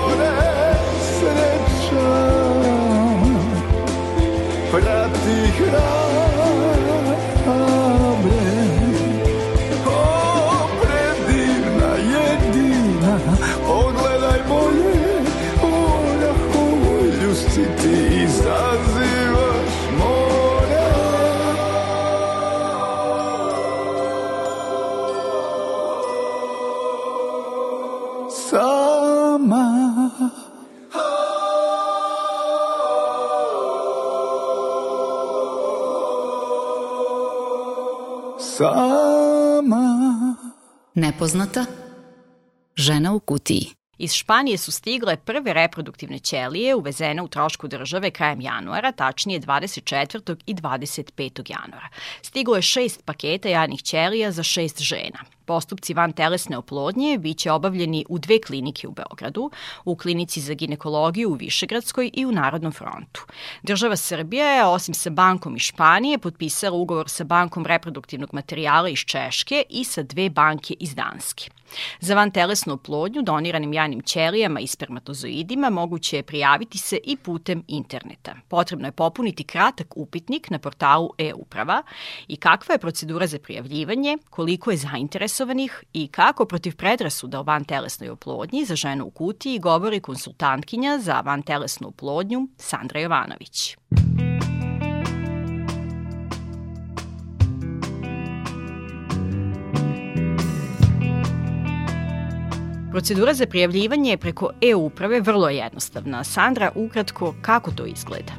Sama 38.58 40.36
Nepoznata 40.94 41.66
žena 42.76 43.14
u 43.14 43.20
kutiji. 43.20 43.70
Iz 43.98 44.14
Španije 44.14 44.58
su 44.58 44.72
stigle 44.72 45.18
prve 45.18 45.54
reproduktivne 45.54 46.20
ćelije 46.20 46.76
uvezene 46.76 47.22
u 47.22 47.28
trošku 47.28 47.68
države 47.68 48.12
krajem 48.12 48.42
januara, 48.42 48.92
tačnije 48.92 49.40
24. 49.40 50.36
i 50.46 50.56
25. 50.56 51.52
januara. 51.52 51.88
Stiglo 52.22 52.56
je 52.56 52.62
šest 52.62 53.06
paketa 53.06 53.50
jadnih 53.50 53.84
ćelija 53.84 54.32
za 54.32 54.44
šest 54.44 54.82
žena. 54.82 55.20
Postupci 55.48 55.94
van 55.94 56.14
telesne 56.14 56.58
oplodnje 56.58 57.18
biće 57.18 57.52
obavljeni 57.52 58.06
u 58.10 58.20
dve 58.20 58.42
klinike 58.42 58.88
u 58.88 58.92
Beogradu, 58.92 59.52
u 59.86 59.96
klinici 59.96 60.42
za 60.42 60.54
ginekologiju 60.54 61.30
u 61.30 61.34
Višegradskoj 61.34 62.12
i 62.14 62.26
u 62.26 62.32
Narodnom 62.32 62.72
frontu. 62.72 63.26
Država 63.64 63.96
Srbija 63.96 64.46
je, 64.46 64.66
osim 64.66 64.94
sa 64.94 65.10
bankom 65.10 65.56
iz 65.56 65.62
Španije, 65.62 66.18
potpisala 66.18 66.78
ugovor 66.78 67.10
sa 67.10 67.24
bankom 67.24 67.66
reproduktivnog 67.66 68.34
materijala 68.34 68.90
iz 68.90 69.00
Češke 69.00 69.64
i 69.70 69.84
sa 69.84 70.04
dve 70.04 70.30
banke 70.30 70.76
iz 70.80 70.96
Danske. 70.96 71.50
Za 72.00 72.16
van 72.16 72.32
telesnu 72.32 72.74
oplodnju 72.74 73.22
doniranim 73.22 73.74
jajnim 73.74 74.02
ćelijama 74.02 74.60
i 74.60 74.68
spermatozoidima 74.68 75.70
moguće 75.70 76.16
je 76.16 76.24
prijaviti 76.24 76.78
se 76.78 77.00
i 77.04 77.18
putem 77.18 77.64
interneta. 77.68 78.36
Potrebno 78.48 78.88
je 78.88 78.92
popuniti 78.92 79.44
kratak 79.44 79.98
upitnik 79.98 80.50
na 80.50 80.60
portalu 80.60 81.10
e-uprava 81.18 81.84
i 82.28 82.36
kakva 82.36 82.74
je 82.74 82.80
procedura 82.80 83.28
za 83.28 83.40
prijavljivanje, 83.40 84.18
koliko 84.30 84.72
je 84.72 84.78
zainteresovan 84.78 85.37
zainteresovanih 85.38 85.84
i 85.94 86.08
kako 86.08 86.46
protiv 86.46 86.76
predrasuda 86.76 87.40
o 87.40 87.44
vantelesnoj 87.44 88.10
oplodnji 88.10 88.66
za 88.66 88.76
ženu 88.76 89.06
u 89.06 89.10
kutiji 89.10 89.60
govori 89.60 90.00
konsultantkinja 90.00 91.00
za 91.00 91.22
vantelesnu 91.22 91.88
oplodnju 91.88 92.48
Sandra 92.58 93.00
Jovanović. 93.00 93.78
Procedura 102.92 103.34
za 103.34 103.46
prijavljivanje 103.46 104.18
preko 104.18 104.50
e-uprave 104.62 105.22
vrlo 105.22 105.50
je 105.50 105.58
jednostavna. 105.58 106.24
Sandra, 106.24 106.72
ukratko, 106.76 107.36
kako 107.42 107.72
to 107.72 107.86
izgleda? 107.86 108.34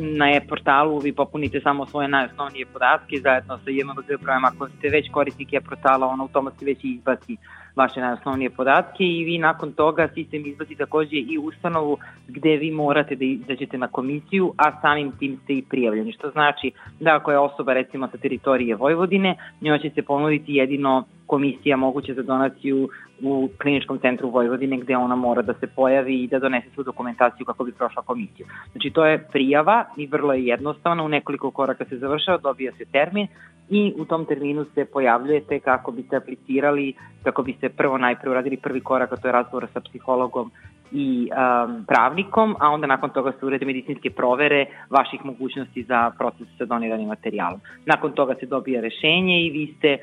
Na 0.00 0.30
e-portalu 0.30 0.98
vi 0.98 1.12
popunite 1.12 1.60
samo 1.60 1.86
svoje 1.86 2.08
najosnovnije 2.08 2.66
podatke 2.66 3.20
zajedno 3.20 3.58
sa 3.58 3.70
JMBG 3.70 4.22
brojem. 4.22 4.44
Ako 4.44 4.68
ste 4.68 4.88
već 4.88 5.10
korisnik 5.10 5.52
e-portala, 5.52 6.06
on 6.06 6.20
automatski 6.20 6.64
već 6.64 6.78
izbaci 6.84 7.36
vaše 7.76 8.00
najosnovnije 8.00 8.50
podatke 8.50 9.04
i 9.04 9.24
vi 9.24 9.38
nakon 9.38 9.72
toga 9.72 10.08
sistem 10.14 10.46
izbaci 10.46 10.74
takođe 10.74 11.16
i 11.16 11.38
ustanovu 11.38 11.98
gde 12.28 12.56
vi 12.56 12.70
morate 12.70 13.16
da 13.16 13.24
izađete 13.24 13.78
na 13.78 13.88
komisiju, 13.88 14.54
a 14.56 14.80
samim 14.80 15.12
tim 15.18 15.38
ste 15.44 15.52
i 15.52 15.62
prijavljeni. 15.62 16.12
Što 16.12 16.30
znači 16.30 16.72
da 17.00 17.16
ako 17.16 17.30
je 17.30 17.38
osoba 17.38 17.72
recimo 17.72 18.08
sa 18.08 18.16
teritorije 18.16 18.74
Vojvodine, 18.76 19.36
njoj 19.60 19.78
će 19.78 19.90
se 19.90 20.02
ponuditi 20.02 20.54
jedino 20.54 21.04
komisija 21.30 21.76
moguće 21.76 22.14
za 22.14 22.22
donaciju 22.22 22.88
u 23.22 23.48
kliničkom 23.62 23.98
centru 23.98 24.30
Vojvodine 24.30 24.78
gde 24.78 24.96
ona 24.96 25.16
mora 25.16 25.42
da 25.42 25.54
se 25.54 25.66
pojavi 25.66 26.22
i 26.22 26.26
da 26.26 26.38
donese 26.38 26.70
svu 26.74 26.82
dokumentaciju 26.82 27.46
kako 27.46 27.64
bi 27.64 27.72
prošla 27.72 28.02
komisiju. 28.02 28.46
Znači 28.72 28.90
to 28.90 29.06
je 29.06 29.18
prijava 29.32 29.84
i 29.96 30.06
vrlo 30.06 30.32
je 30.32 30.46
jednostavno, 30.46 31.04
u 31.04 31.08
nekoliko 31.08 31.50
koraka 31.50 31.84
se 31.84 31.98
završava, 31.98 32.38
dobija 32.38 32.72
se 32.78 32.84
termin 32.84 33.26
i 33.68 33.92
u 33.96 34.04
tom 34.04 34.24
terminu 34.24 34.66
se 34.74 34.84
pojavljujete 34.84 35.60
kako 35.60 35.92
biste 35.92 36.16
aplicirali, 36.16 36.94
kako 37.22 37.42
biste 37.42 37.68
prvo 37.68 37.98
najpre 37.98 38.30
uradili 38.30 38.56
prvi 38.56 38.80
korak, 38.80 39.12
a 39.12 39.16
to 39.16 39.28
je 39.28 39.32
razgovor 39.32 39.66
sa 39.72 39.80
psihologom 39.80 40.50
i 40.92 41.30
um, 41.30 41.84
pravnikom, 41.86 42.56
a 42.58 42.68
onda 42.68 42.86
nakon 42.86 43.10
toga 43.10 43.32
se 43.32 43.46
urede 43.46 43.66
medicinske 43.66 44.10
provere 44.10 44.66
vaših 44.90 45.24
mogućnosti 45.24 45.82
za 45.82 46.10
proces 46.18 46.48
sa 46.58 46.64
doniranim 46.64 47.08
materijalom. 47.08 47.60
Nakon 47.86 48.12
toga 48.12 48.34
se 48.40 48.46
dobija 48.46 48.80
rešenje 48.80 49.42
i 49.42 49.50
vi 49.50 49.74
ste 49.78 49.98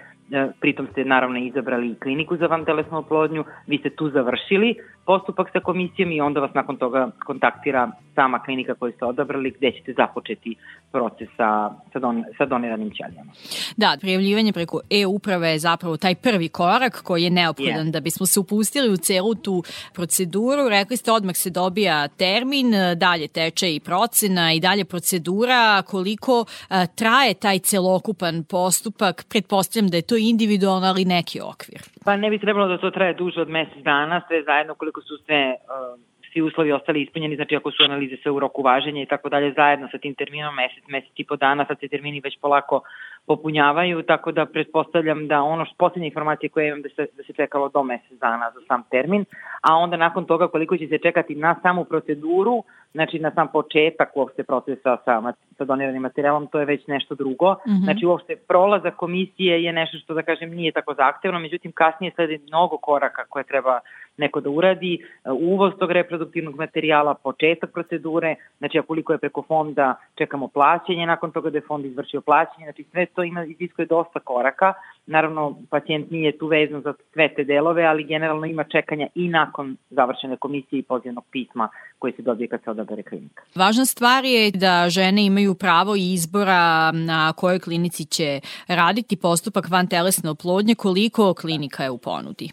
pritom 0.60 0.88
ste 0.92 1.06
naravno 1.06 1.40
izabrali 1.40 1.96
kliniku 2.04 2.38
za 2.38 2.48
vantelesnu 2.48 2.98
oplodnju, 2.98 3.44
vi 3.68 3.78
ste 3.78 3.90
tu 3.90 4.10
završili 4.10 4.76
postupak 5.08 5.48
sa 5.54 5.60
komisijom 5.60 6.12
i 6.12 6.22
onda 6.22 6.40
vas 6.40 6.54
nakon 6.54 6.78
toga 6.78 7.10
kontaktira 7.26 7.92
sama 8.16 8.40
klinika 8.40 8.76
koju 8.76 8.94
ste 8.94 9.06
odabrali 9.06 9.54
gde 9.58 9.72
ćete 9.72 9.94
započeti 9.94 10.56
proces 10.92 11.30
sa, 11.38 11.70
sa, 11.94 12.00
don, 12.00 12.24
sa 12.38 12.46
doniranim 12.46 12.92
ćelijama. 12.92 13.32
Da, 13.78 13.98
prijavljivanje 14.02 14.54
preko 14.54 14.80
e-uprave 14.90 15.50
je 15.50 15.60
zapravo 15.60 15.98
taj 15.98 16.16
prvi 16.16 16.50
korak 16.50 17.02
koji 17.04 17.24
je 17.24 17.30
neophodan 17.30 17.88
yeah. 17.88 17.92
da 17.92 18.00
bismo 18.00 18.26
se 18.26 18.40
upustili 18.40 18.90
u 18.94 18.98
celu 18.98 19.36
tu 19.36 19.64
proceduru. 19.94 20.70
Rekli 20.70 20.98
ste 20.98 21.12
odmah 21.12 21.36
se 21.36 21.50
dobija 21.50 22.08
termin, 22.08 22.72
dalje 22.96 23.28
teče 23.28 23.76
i 23.76 23.80
procena 23.80 24.54
i 24.54 24.60
dalje 24.60 24.86
procedura. 24.86 25.82
Koliko 25.82 26.46
a, 26.70 26.82
e, 26.84 26.88
traje 26.96 27.34
taj 27.34 27.60
celokupan 27.60 28.44
postupak? 28.44 29.26
Pretpostavljam 29.30 29.90
da 29.90 29.98
je 29.98 30.02
to 30.02 30.17
individualno, 30.18 30.88
ali 30.88 31.06
neki 31.06 31.42
okvir. 31.42 31.82
Pa 32.06 32.16
ne 32.16 32.30
bi 32.30 32.40
trebalo 32.40 32.68
da 32.68 32.78
to 32.78 32.92
traje 32.92 33.14
duže 33.14 33.42
od 33.42 33.50
mesec 33.50 33.84
dana, 33.84 34.22
sve 34.28 34.44
zajedno 34.44 34.76
koliko 34.76 35.02
su 35.02 35.18
sve 35.26 35.56
uh, 35.56 36.00
svi 36.38 36.42
uslovi 36.42 36.72
ostali 36.72 37.02
ispunjeni, 37.02 37.36
znači 37.36 37.56
ako 37.56 37.72
su 37.72 37.84
analize 37.84 38.16
sve 38.24 38.32
u 38.32 38.40
roku 38.40 38.62
važenja 38.62 39.02
i 39.02 39.06
tako 39.06 39.30
dalje, 39.30 39.54
zajedno 39.54 39.88
sa 39.92 39.98
tim 39.98 40.16
terminom 40.16 40.56
mesec, 40.56 40.84
mesec 40.88 41.12
i 41.16 41.24
po 41.24 41.36
dana, 41.36 41.66
sad 41.66 41.80
se 41.80 41.88
termini 41.88 42.20
već 42.20 42.40
polako 42.42 42.82
popunjavaju, 43.28 44.04
tako 44.04 44.32
da 44.32 44.46
pretpostavljam 44.46 45.28
da 45.28 45.42
ono 45.42 45.66
što 45.66 45.76
poslednje 45.78 46.08
informacije 46.08 46.50
koje 46.50 46.68
imam 46.68 46.82
da 46.82 46.90
se, 46.90 47.08
da 47.18 47.24
se 47.24 47.34
čekalo 47.34 47.70
do 47.70 47.84
mesec 47.84 48.20
dana 48.20 48.52
za 48.56 48.62
sam 48.68 48.84
termin, 48.92 49.26
a 49.62 49.76
onda 49.76 49.98
nakon 49.98 50.26
toga 50.26 50.48
koliko 50.48 50.78
će 50.78 50.88
se 50.88 50.98
čekati 50.98 51.36
na 51.36 51.56
samu 51.62 51.84
proceduru, 51.86 52.64
znači 52.94 53.20
na 53.20 53.32
sam 53.32 53.48
početak 53.48 54.10
uopšte 54.16 54.44
procesa 54.44 54.98
sa, 55.06 55.34
sa 55.58 55.66
doniranim 55.66 56.02
materijalom, 56.02 56.48
to 56.48 56.60
je 56.60 56.66
već 56.66 56.88
nešto 56.88 57.16
drugo. 57.16 57.54
Mm 57.54 57.72
-hmm. 57.72 57.84
Znači 57.84 58.06
uopšte 58.06 58.36
prolazak 58.48 58.96
komisije 58.96 59.64
je 59.64 59.74
nešto 59.74 59.98
što 59.98 60.14
da 60.14 60.22
kažem 60.22 60.50
nije 60.50 60.72
tako 60.72 60.94
zahtevno, 60.94 61.40
međutim 61.40 61.72
kasnije 61.72 62.12
slede 62.16 62.38
mnogo 62.48 62.78
koraka 62.78 63.26
koje 63.30 63.44
treba 63.44 63.80
neko 64.18 64.42
da 64.42 64.50
uradi, 64.50 65.06
uvoz 65.26 65.74
tog 65.80 65.92
reproduktivnog 65.92 66.56
materijala, 66.56 67.14
početak 67.14 67.72
procedure, 67.74 68.36
znači 68.58 68.82
koliko 68.88 69.14
je 69.14 69.18
preko 69.18 69.44
fonda 69.48 69.96
čekamo 70.16 70.48
plaćanje, 70.48 71.06
nakon 71.06 71.32
toga 71.32 71.50
da 71.50 71.58
je 71.58 71.68
fond 71.68 71.86
izvršio 71.86 72.22
plaćanje, 72.22 72.66
znači 72.66 72.84
sve 72.92 73.06
to 73.06 73.24
ima, 73.24 73.46
iziskuje 73.46 73.86
dosta 73.86 74.20
koraka, 74.20 74.74
naravno 75.06 75.58
pacijent 75.70 76.12
nije 76.12 76.38
tu 76.38 76.48
vezan 76.48 76.82
za 76.82 76.94
sve 77.14 77.34
te 77.36 77.44
delove, 77.44 77.84
ali 77.84 78.04
generalno 78.04 78.46
ima 78.46 78.64
čekanja 78.64 79.08
i 79.16 79.28
nakon 79.28 79.78
završene 79.90 80.38
komisije 80.38 80.80
i 80.80 80.84
pozivnog 80.84 81.26
pisma 81.32 81.70
koji 82.00 82.14
se 82.14 82.22
dobije 82.22 82.48
kad 82.48 82.64
se 82.64 82.72
odabere 82.72 83.04
klinika. 83.04 83.44
Važna 83.56 83.86
stvar 83.86 84.26
je 84.26 84.52
da 84.52 84.90
žene 84.90 85.26
imaju 85.26 85.56
pravo 85.56 85.96
izbora 85.96 86.92
na 86.92 87.34
kojoj 87.34 87.60
klinici 87.60 88.06
će 88.06 88.40
raditi 88.68 89.16
postupak 89.16 89.70
van 89.70 89.88
telesne 89.88 90.30
oplodnje, 90.30 90.76
koliko 90.76 91.34
klinika 91.34 91.84
je 91.84 91.90
u 91.90 91.98
ponudi 91.98 92.50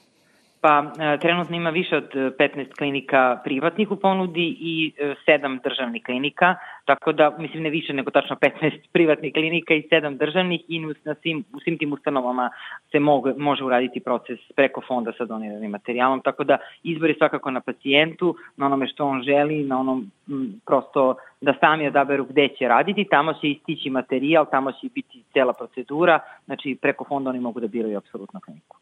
pa 0.65 0.93
e, 0.99 1.19
trenutno 1.19 1.57
ima 1.57 1.71
više 1.71 1.97
od 1.97 2.09
15 2.15 2.77
klinika 2.79 3.41
privatnih 3.45 3.91
u 3.91 3.97
ponudi 3.97 4.57
i 4.61 4.93
7 5.27 5.57
e, 5.57 5.61
državnih 5.65 6.05
klinika, 6.05 6.55
tako 6.85 7.13
da 7.13 7.37
mislim 7.39 7.63
ne 7.63 7.71
više 7.71 7.93
nego 7.93 8.11
tačno 8.11 8.37
15 8.37 8.73
privatnih 8.93 9.33
klinika 9.33 9.75
i 9.75 9.83
7 9.91 10.19
državnih 10.19 10.61
i 10.69 10.81
na 11.05 11.15
svim, 11.23 11.45
u 11.53 11.61
svim 11.61 11.79
tim 11.79 11.93
ustanovama 11.93 12.51
se 12.93 13.01
mogu, 13.01 13.31
može 13.39 13.65
uraditi 13.65 14.01
proces 14.01 14.39
preko 14.57 14.83
fonda 14.89 15.13
sa 15.19 15.25
doniranim 15.25 15.71
materijalom, 15.71 16.21
tako 16.21 16.45
da 16.45 16.59
izbor 16.83 17.11
je 17.11 17.17
svakako 17.19 17.51
na 17.51 17.61
pacijentu, 17.61 18.37
na 18.57 18.67
onome 18.67 18.89
što 18.89 19.07
on 19.07 19.23
želi, 19.23 19.65
na 19.65 19.81
onom 19.81 20.11
m, 20.29 20.61
prosto 20.67 21.15
da 21.41 21.55
sami 21.61 21.87
odaberu 21.87 22.25
gde 22.25 22.49
će 22.59 22.69
raditi, 22.69 23.07
tamo 23.11 23.33
će 23.33 23.49
istići 23.49 23.91
materijal, 23.91 24.47
tamo 24.51 24.73
će 24.73 24.89
biti 24.95 25.23
cela 25.33 25.53
procedura, 25.53 26.19
znači 26.45 26.79
preko 26.83 27.05
fonda 27.05 27.31
oni 27.31 27.41
mogu 27.41 27.61
da 27.61 27.67
biraju 27.67 27.99
apsolutno 27.99 28.41
kliniku. 28.41 28.77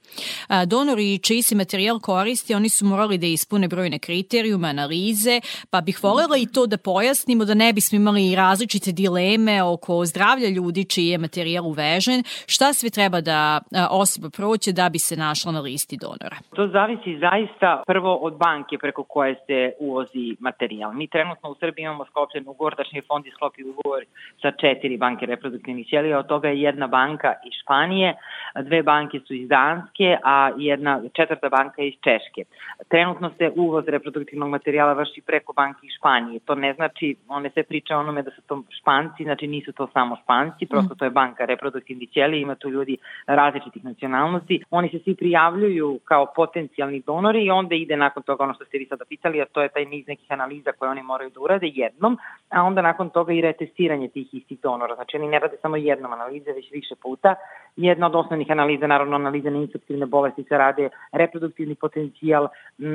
A, 0.48 0.64
donori 0.64 1.18
čiji 1.18 1.42
se 1.42 1.54
materijal 1.56 2.00
koristi, 2.00 2.54
oni 2.54 2.68
su 2.68 2.86
morali 2.86 3.18
da 3.18 3.26
ispune 3.26 3.68
brojne 3.68 3.98
kriterijume, 3.98 4.68
analize, 4.68 5.40
pa 5.70 5.80
bih 5.80 5.98
volela 6.02 6.36
i 6.36 6.46
to 6.46 6.66
da 6.66 6.76
pojasnimo 6.78 7.44
da 7.44 7.54
ne 7.54 7.72
bismo 7.92 8.02
imali 8.02 8.36
različite 8.36 8.92
dileme 8.92 9.62
oko 9.62 10.04
zdravlja 10.04 10.48
ljudi 10.48 10.84
čiji 10.84 11.08
je 11.08 11.18
materijal 11.18 11.66
uvežen, 11.66 12.22
šta 12.46 12.72
sve 12.72 12.90
treba 12.90 13.20
da 13.20 13.60
osoba 13.90 14.28
proće 14.36 14.72
da 14.72 14.88
bi 14.88 14.98
se 14.98 15.16
našla 15.16 15.52
na 15.52 15.60
listi 15.60 15.96
donora? 16.04 16.36
To 16.56 16.68
zavisi 16.68 17.18
zaista 17.18 17.82
prvo 17.86 18.14
od 18.16 18.34
banke 18.36 18.78
preko 18.78 19.02
koje 19.04 19.34
se 19.46 19.72
uvozi 19.80 20.36
materijal. 20.40 20.92
Mi 20.92 21.06
trenutno 21.06 21.50
u 21.50 21.54
Srbiji 21.54 21.82
imamo 21.82 22.04
sklopljen 22.04 22.48
ugovor, 22.48 22.74
tačnije 22.76 23.02
znači 23.02 23.06
fond 23.08 23.26
je 23.26 23.32
sklopio 23.32 23.66
ugovor 23.72 24.04
sa 24.42 24.50
četiri 24.50 24.96
banke 24.96 25.26
reproduktivnih 25.26 25.86
ćelija, 25.86 26.18
od 26.18 26.26
toga 26.26 26.48
je 26.48 26.60
jedna 26.60 26.86
banka 26.86 27.32
iz 27.46 27.54
Španije, 27.62 28.14
dve 28.62 28.82
banke 28.82 29.20
su 29.26 29.34
iz 29.34 29.48
Danske, 29.48 30.16
a 30.24 30.50
jedna 30.56 31.02
četvrta 31.16 31.48
banka 31.48 31.82
je 31.82 31.88
iz 31.88 31.94
Češke. 32.06 32.42
Trenutno 32.88 33.30
se 33.38 33.52
uvoz 33.56 33.84
reproduktivnog 33.86 34.48
materijala 34.48 34.92
vrši 34.92 35.20
preko 35.26 35.52
banke 35.52 35.80
iz 35.86 35.92
Španije. 35.98 36.40
To 36.40 36.54
ne 36.54 36.74
znači, 36.74 37.16
one 37.28 37.50
se 37.50 37.62
priča 37.82 37.96
onome 37.96 38.22
da 38.22 38.30
su 38.30 38.42
to 38.46 38.62
Španci, 38.80 39.24
znači 39.24 39.46
nisu 39.46 39.72
to 39.72 39.88
samo 39.92 40.16
Španci, 40.22 40.66
prosto 40.66 40.94
to 40.94 41.04
je 41.04 41.10
banka 41.10 41.44
reproduktivnih 41.44 42.10
ćelija, 42.10 42.40
ima 42.40 42.54
tu 42.54 42.68
ljudi 42.70 42.96
različitih 43.26 43.84
nacionalnosti. 43.84 44.62
Oni 44.70 44.88
se 44.88 44.98
svi 44.98 45.14
prijavljuju 45.14 46.00
kao 46.04 46.26
potencijalni 46.36 47.02
donori 47.06 47.44
i 47.44 47.50
onda 47.50 47.74
ide 47.74 47.96
nakon 47.96 48.22
toga 48.22 48.44
ono 48.44 48.54
što 48.54 48.64
ste 48.64 48.78
vi 48.78 48.86
sada 48.86 49.04
pitali, 49.04 49.42
a 49.42 49.46
to 49.52 49.62
je 49.62 49.68
taj 49.68 49.84
niz 49.84 50.06
nekih 50.06 50.26
analiza 50.28 50.72
koje 50.72 50.90
oni 50.90 51.02
moraju 51.02 51.30
da 51.30 51.40
urade 51.40 51.66
jednom, 51.74 52.18
a 52.50 52.62
onda 52.62 52.82
nakon 52.82 53.10
toga 53.10 53.32
i 53.32 53.40
retestiranje 53.40 54.08
tih 54.08 54.34
istih 54.34 54.60
donora. 54.60 54.94
Znači 54.94 55.16
oni 55.16 55.28
ne 55.28 55.38
rade 55.38 55.56
samo 55.62 55.76
jednom 55.76 56.12
analize, 56.12 56.52
već 56.52 56.72
više 56.72 56.94
puta. 57.02 57.34
Jedna 57.76 58.06
od 58.06 58.14
osnovnih 58.14 58.50
analiza, 58.50 58.86
naravno 58.86 59.16
analiza 59.16 59.50
na 59.50 59.58
infektivne 59.58 60.06
bolesti 60.06 60.42
se 60.42 60.58
rade, 60.58 60.88
reproduktivni 61.12 61.74
potencijal, 61.74 62.48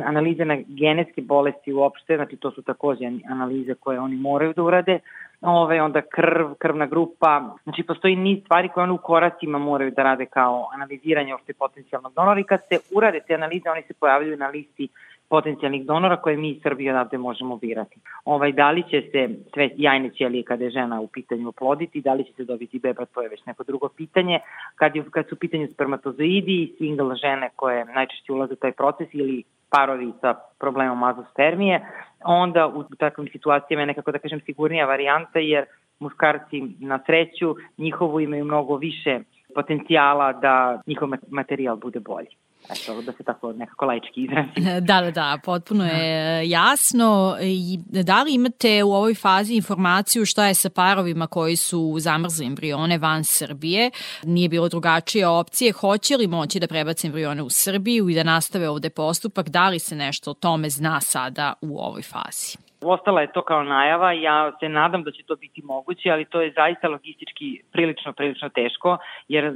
analize 0.05 0.45
na 0.45 0.57
genetske 0.67 1.21
bolesti 1.21 1.73
uopšte, 1.73 2.15
znači 2.15 2.35
to 2.35 2.51
su 2.51 2.61
takođe 2.61 3.05
analize 3.29 3.73
koje 3.73 3.99
oni 3.99 4.15
moraju 4.15 4.53
da 4.53 4.63
urade, 4.63 4.99
ove, 5.41 5.81
onda 5.81 6.01
krv, 6.01 6.53
krvna 6.57 6.85
grupa, 6.85 7.55
znači 7.63 7.83
postoji 7.83 8.15
niz 8.15 8.39
stvari 8.43 8.69
koje 8.69 8.83
oni 8.83 8.93
u 8.93 8.97
koracima 8.97 9.57
moraju 9.57 9.91
da 9.91 10.03
rade 10.03 10.25
kao 10.25 10.69
analiziranje 10.73 11.33
uopšte 11.33 11.53
potencijalnog 11.53 12.13
donora 12.13 12.39
i 12.39 12.43
kad 12.43 12.59
se 12.69 12.79
urade 12.95 13.19
te 13.27 13.33
analize, 13.33 13.69
oni 13.69 13.81
se 13.81 13.93
pojavljaju 13.93 14.37
na 14.37 14.47
listi 14.47 14.87
potencijalnih 15.29 15.85
donora 15.85 16.15
koje 16.15 16.37
mi 16.37 16.49
iz 16.49 16.61
Srbije 16.63 16.91
odavde 16.91 17.17
možemo 17.17 17.57
birati. 17.57 17.99
Ovaj, 18.25 18.51
da 18.51 18.71
li 18.71 18.83
će 18.83 19.01
se 19.11 19.29
sve 19.53 19.69
jajne 19.75 20.09
ćelije 20.09 20.43
kada 20.43 20.63
je 20.63 20.69
žena 20.69 21.01
u 21.01 21.07
pitanju 21.07 21.49
oploditi, 21.49 22.01
da 22.01 22.13
li 22.13 22.23
će 22.23 22.33
se 22.33 22.43
dobiti 22.43 22.79
beba, 22.79 23.05
to 23.05 23.21
je 23.21 23.29
već 23.29 23.45
neko 23.45 23.63
drugo 23.63 23.89
pitanje. 23.89 24.39
Kad, 24.75 24.95
je, 24.95 25.03
kad 25.11 25.27
su 25.27 25.35
u 25.35 25.37
pitanju 25.37 25.67
spermatozoidi 25.73 26.63
i 26.63 26.73
single 26.77 27.15
žene 27.15 27.49
koje 27.55 27.85
najčešće 27.85 28.33
ulaze 28.33 28.53
u 28.53 28.55
taj 28.55 28.71
proces 28.71 29.07
ili 29.13 29.43
parovi 29.69 30.13
sa 30.21 30.33
problemom 30.59 31.03
azospermije, 31.03 31.87
onda 32.23 32.67
u 32.67 32.83
takvim 32.83 33.27
situacijama 33.31 33.81
je 33.81 33.87
nekako 33.87 34.11
da 34.11 34.19
kažem 34.19 34.41
sigurnija 34.45 34.85
varijanta 34.85 35.39
jer 35.39 35.65
muškarci 35.99 36.61
na 36.79 36.99
sreću 37.05 37.55
njihovu 37.77 38.19
imaju 38.19 38.45
mnogo 38.45 38.75
više 38.75 39.19
potencijala 39.55 40.33
da 40.33 40.81
njihov 40.87 41.09
materijal 41.29 41.75
bude 41.75 41.99
bolji. 41.99 42.27
Eto, 42.69 43.01
da 43.01 43.11
se 43.11 43.23
tako 43.23 43.53
nekako 43.53 43.85
laički 43.85 44.23
izrazim. 44.23 44.81
Da, 44.87 45.01
da, 45.01 45.11
da, 45.11 45.39
potpuno 45.43 45.85
je 45.85 46.49
jasno. 46.49 47.37
I 47.41 47.79
da 48.03 48.23
li 48.23 48.33
imate 48.33 48.83
u 48.83 48.93
ovoj 48.93 49.15
fazi 49.15 49.55
informaciju 49.55 50.25
šta 50.25 50.45
je 50.45 50.53
sa 50.53 50.69
parovima 50.69 51.27
koji 51.27 51.55
su 51.55 51.95
zamrzli 51.99 52.45
embrione 52.45 52.97
van 52.97 53.23
Srbije? 53.23 53.91
Nije 54.23 54.49
bilo 54.49 54.69
drugačije 54.69 55.27
opcije. 55.27 55.71
Hoće 55.71 56.17
li 56.17 56.27
moći 56.27 56.59
da 56.59 56.67
prebace 56.67 57.07
embrione 57.07 57.41
u 57.41 57.49
Srbiju 57.49 58.09
i 58.09 58.15
da 58.15 58.23
nastave 58.23 58.69
ovde 58.69 58.89
postupak? 58.89 59.49
Da 59.49 59.69
li 59.69 59.79
se 59.79 59.95
nešto 59.95 60.31
o 60.31 60.33
tome 60.33 60.69
zna 60.69 61.01
sada 61.01 61.53
u 61.61 61.79
ovoj 61.79 62.01
fazi? 62.01 62.66
Ostala 62.89 63.21
je 63.21 63.31
to 63.31 63.41
kao 63.41 63.63
najava, 63.63 64.11
ja 64.11 64.51
se 64.59 64.69
nadam 64.69 65.03
da 65.03 65.11
će 65.11 65.23
to 65.23 65.35
biti 65.35 65.61
moguće, 65.63 66.11
ali 66.11 66.25
to 66.25 66.41
je 66.41 66.53
zaista 66.55 66.87
logistički 66.87 67.61
prilično, 67.71 68.13
prilično 68.13 68.49
teško, 68.49 68.97
jer 69.27 69.45
uh, 69.45 69.53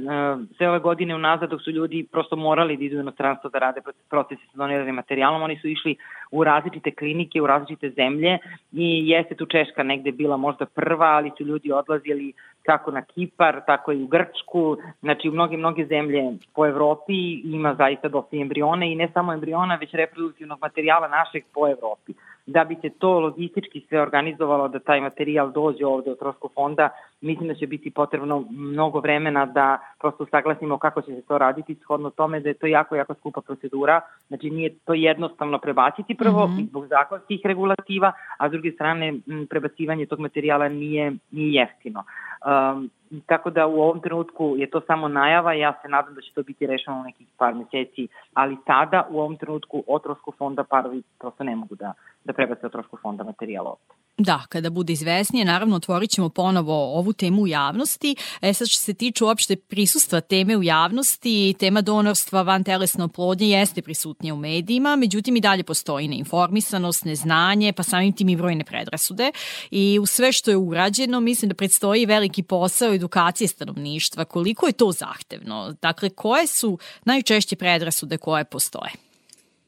sve 0.56 0.68
ove 0.68 0.78
godine 0.78 1.14
unazad 1.14 1.50
dok 1.50 1.62
su 1.62 1.70
ljudi 1.70 2.06
prosto 2.12 2.36
morali 2.36 2.76
da 2.76 2.84
idu 2.84 2.96
u 2.96 3.00
inostranstvo 3.00 3.50
da 3.50 3.58
rade 3.58 3.80
procese 4.10 4.42
sa 4.52 4.56
doniranim 4.56 4.94
materijalom, 4.94 5.42
oni 5.42 5.58
su 5.58 5.68
išli 5.68 5.96
u 6.32 6.44
različite 6.44 6.90
klinike, 6.90 7.42
u 7.42 7.46
različite 7.46 7.90
zemlje 7.90 8.38
i 8.72 9.08
jeste 9.08 9.34
tu 9.34 9.46
Češka 9.46 9.82
negde 9.82 10.12
bila 10.12 10.36
možda 10.36 10.66
prva, 10.66 11.06
ali 11.06 11.30
su 11.38 11.44
ljudi 11.44 11.72
odlazili 11.72 12.32
kako 12.62 12.90
na 12.90 13.02
Kipar, 13.02 13.60
tako 13.66 13.92
i 13.92 14.02
u 14.02 14.06
Grčku, 14.06 14.76
znači 15.00 15.28
u 15.28 15.32
mnoge, 15.32 15.56
mnoge 15.56 15.86
zemlje 15.86 16.22
po 16.54 16.66
Evropi 16.66 17.40
ima 17.44 17.74
zaista 17.74 18.08
dosta 18.08 18.36
embriona 18.36 18.84
i 18.84 18.94
ne 18.94 19.08
samo 19.14 19.32
embriona, 19.32 19.74
već 19.74 19.90
reproduktivnog 19.92 20.58
materijala 20.60 21.08
našeg 21.08 21.44
po 21.54 21.68
Evropi. 21.68 22.12
Da 22.46 22.64
bi 22.64 22.74
se 22.74 22.90
to 22.98 23.20
logistički 23.20 23.80
sve 23.88 24.00
organizovalo 24.00 24.68
da 24.68 24.78
taj 24.78 25.00
materijal 25.00 25.52
dođe 25.52 25.86
ovde 25.86 26.10
od 26.10 26.18
Troško 26.18 26.48
fonda, 26.54 26.88
mislim 27.22 27.48
da 27.48 27.54
će 27.54 27.66
biti 27.66 27.90
potrebno 27.90 28.44
mnogo 28.50 29.00
vremena 29.00 29.46
da 29.46 29.78
prosto 30.00 30.26
saglasimo 30.30 30.78
kako 30.78 31.02
će 31.02 31.14
se 31.14 31.22
to 31.22 31.38
raditi, 31.38 31.74
shodno 31.74 32.10
tome 32.10 32.40
da 32.40 32.48
je 32.48 32.54
to 32.54 32.66
jako, 32.66 32.96
jako 32.96 33.14
skupa 33.14 33.40
procedura, 33.40 34.00
znači 34.28 34.50
nije 34.50 34.74
to 34.84 34.94
jednostavno 34.94 35.58
prebaciti 35.58 36.14
prvo 36.14 36.46
mm 36.46 36.50
-hmm. 36.50 36.68
zbog 36.68 36.86
zakonskih 36.86 37.40
regulativa, 37.44 38.12
a 38.38 38.48
s 38.48 38.52
druge 38.52 38.72
strane 38.72 39.14
prebacivanje 39.50 40.06
tog 40.06 40.20
materijala 40.20 40.68
nije, 40.68 41.12
nije 41.30 41.52
jeftino. 41.52 42.04
Um, 42.46 42.90
tako 43.26 43.50
da 43.50 43.66
u 43.66 43.80
ovom 43.80 44.00
trenutku 44.00 44.54
je 44.58 44.70
to 44.70 44.80
samo 44.80 45.08
najava, 45.08 45.52
ja 45.52 45.72
se 45.82 45.88
nadam 45.88 46.14
da 46.14 46.20
će 46.20 46.32
to 46.34 46.42
biti 46.42 46.66
rešeno 46.66 47.00
u 47.00 47.02
nekih 47.02 47.26
par 47.36 47.54
meseci, 47.54 48.08
ali 48.34 48.56
sada 48.66 49.06
u 49.10 49.20
ovom 49.20 49.36
trenutku 49.36 49.84
od 49.86 50.02
fonda 50.38 50.64
parovi 50.64 51.02
prosto 51.18 51.44
ne 51.44 51.56
mogu 51.56 51.74
da, 51.74 51.92
da 52.24 52.32
prebace 52.32 52.66
od 52.66 52.72
fonda 53.02 53.24
materijala 53.24 53.70
ovde. 53.70 53.94
Da, 54.18 54.42
kada 54.48 54.70
bude 54.70 54.92
izvesnije, 54.92 55.44
naravno 55.44 55.76
otvorit 55.76 56.10
ćemo 56.10 56.28
ponovo 56.28 56.98
ovu 56.98 57.12
temu 57.12 57.42
u 57.42 57.46
javnosti. 57.46 58.16
E 58.42 58.52
sad 58.52 58.68
što 58.68 58.78
se 58.78 58.94
tiče 58.94 59.24
uopšte 59.24 59.56
prisustva 59.56 60.20
teme 60.20 60.56
u 60.56 60.62
javnosti, 60.62 61.54
tema 61.58 61.80
donorstva 61.80 62.42
van 62.42 62.64
telesne 62.64 63.04
oplodnje 63.04 63.46
jeste 63.46 63.82
prisutnija 63.82 64.34
u 64.34 64.36
medijima, 64.36 64.96
međutim 64.96 65.36
i 65.36 65.40
dalje 65.40 65.62
postoji 65.62 66.08
neinformisanost, 66.08 67.04
neznanje, 67.04 67.72
pa 67.72 67.82
samim 67.82 68.12
tim 68.12 68.28
i 68.28 68.36
brojne 68.36 68.64
predrasude. 68.64 69.30
I 69.70 69.98
u 70.02 70.06
sve 70.06 70.32
što 70.32 70.50
je 70.50 70.56
urađeno, 70.56 71.20
mislim 71.20 71.48
da 71.48 71.54
predstoji 71.54 72.06
veliki 72.06 72.42
posao 72.42 72.94
edukacije 72.94 73.48
stanovništva. 73.48 74.24
Koliko 74.24 74.66
je 74.66 74.72
to 74.72 74.92
zahtevno? 74.92 75.74
Dakle, 75.82 76.10
koje 76.10 76.46
su 76.46 76.78
najčešće 77.04 77.56
predrasude 77.56 78.18
koje 78.18 78.44
postoje? 78.44 78.92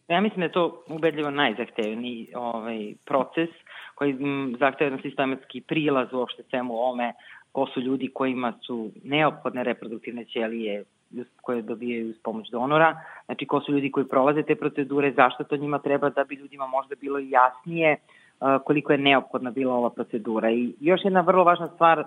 Ja 0.08 0.20
mislim 0.20 0.40
da 0.40 0.44
je 0.44 0.52
to 0.52 0.84
ubedljivo 0.88 1.30
najzahtevniji 1.30 2.28
ovaj, 2.34 2.94
proces 3.04 3.48
koji 3.94 4.16
zahteva 4.58 4.86
jedan 4.86 5.02
sistematski 5.02 5.60
prilaz 5.60 6.12
uopšte 6.12 6.42
svemu 6.42 6.74
ome 6.78 7.12
ko 7.52 7.66
su 7.66 7.80
ljudi 7.80 8.10
kojima 8.14 8.52
su 8.66 8.90
neophodne 9.04 9.64
reproduktivne 9.64 10.24
ćelije 10.24 10.84
koje 11.42 11.62
dobijaju 11.62 12.10
uz 12.10 12.16
pomoć 12.22 12.50
donora, 12.50 13.00
znači 13.24 13.46
ko 13.46 13.60
su 13.60 13.72
ljudi 13.72 13.90
koji 13.90 14.06
prolaze 14.06 14.42
te 14.42 14.54
procedure, 14.54 15.12
zašto 15.12 15.44
to 15.44 15.56
njima 15.56 15.78
treba 15.78 16.10
da 16.10 16.24
bi 16.24 16.34
ljudima 16.34 16.66
možda 16.66 16.94
bilo 17.00 17.18
jasnije 17.18 17.96
koliko 18.64 18.92
je 18.92 18.98
neophodna 18.98 19.50
bila 19.50 19.74
ova 19.74 19.90
procedura. 19.90 20.50
I 20.50 20.74
još 20.80 21.00
jedna 21.04 21.20
vrlo 21.20 21.44
važna 21.44 21.68
stvar 21.74 22.04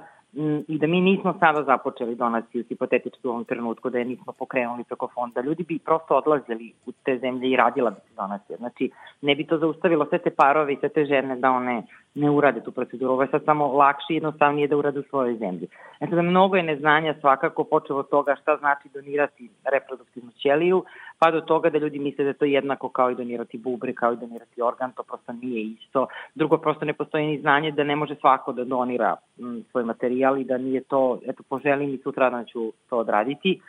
i 0.67 0.78
da 0.78 0.88
mi 0.88 1.02
nismo 1.02 1.34
sada 1.39 1.63
započeli 1.63 2.15
donaciju 2.15 2.63
hipotetički 2.69 3.28
u 3.28 3.30
ovom 3.30 3.45
trenutku, 3.45 3.89
da 3.89 3.97
je 3.97 4.06
nismo 4.06 4.34
pokrenuli 4.34 4.84
preko 4.84 5.08
fonda, 5.08 5.41
ljudi 5.41 5.63
bi 5.63 5.80
prosto 5.80 6.15
odlazili 6.15 6.73
u 6.86 6.91
te 6.91 7.17
zemlje 7.17 7.50
i 7.50 7.56
radila 7.56 7.89
bi 7.89 7.95
se 7.95 8.15
donacija. 8.15 8.58
Znači, 8.58 8.91
ne 9.21 9.36
bi 9.36 9.47
to 9.47 9.58
zaustavilo 9.58 10.06
sve 10.06 10.17
te 10.17 10.30
parove 10.30 10.73
i 10.73 10.78
sve 10.80 10.89
te 10.89 11.06
žene 11.06 11.36
da 11.36 11.52
one 11.52 11.84
ne 12.15 12.30
urade 12.30 12.63
tu 12.63 12.71
proceduru. 12.71 13.13
Ovo 13.13 13.21
je 13.21 13.28
sad 13.28 13.43
samo 13.45 13.67
lakše 13.67 14.06
i 14.10 14.15
jednostavnije 14.15 14.67
da 14.67 14.78
urade 14.78 15.00
u 15.00 15.10
svojoj 15.10 15.38
zemlji. 15.38 15.67
E 16.00 16.08
sada, 16.08 16.21
mnogo 16.21 16.56
je 16.56 16.63
neznanja 16.63 17.15
svakako 17.19 17.63
počeo 17.63 17.97
od 17.97 18.10
toga 18.10 18.36
šta 18.41 18.58
znači 18.58 18.89
donirati 18.93 19.50
reproduktivnu 19.71 20.32
ćeliju, 20.32 20.84
pa 21.19 21.32
do 21.32 21.41
toga 21.41 21.69
da 21.69 21.77
ljudi 21.77 21.99
misle 21.99 22.25
da 22.25 22.34
to 22.34 22.45
je 22.45 22.51
jednako 22.51 22.89
kao 22.89 23.12
i 23.12 23.15
donirati 23.15 23.58
bubre, 23.58 23.93
kao 23.93 24.13
i 24.13 24.17
donirati 24.17 24.62
organ, 24.62 24.91
to 24.91 25.03
prosto 25.03 25.34
nije 25.34 25.63
isto. 25.63 26.08
Drugo, 26.36 26.58
prosto 26.58 26.86
ne 26.86 26.93
postoji 26.93 27.27
ni 27.27 27.39
znanje 27.39 27.71
da 27.71 27.84
ne 27.84 27.95
može 27.95 28.15
svako 28.15 28.53
da 28.53 28.63
donira 28.63 29.15
m, 29.39 29.63
svoj 29.71 29.84
materijal 29.84 30.38
i 30.38 30.43
da 30.43 30.58
nije 30.58 30.82
to, 30.84 31.19
eto, 31.27 31.43
poželim 31.49 31.93
i 31.93 31.97
sutra 31.97 32.30
da 32.30 32.43
ću 32.43 32.71
to 32.89 32.97
odraditi. 32.97 33.62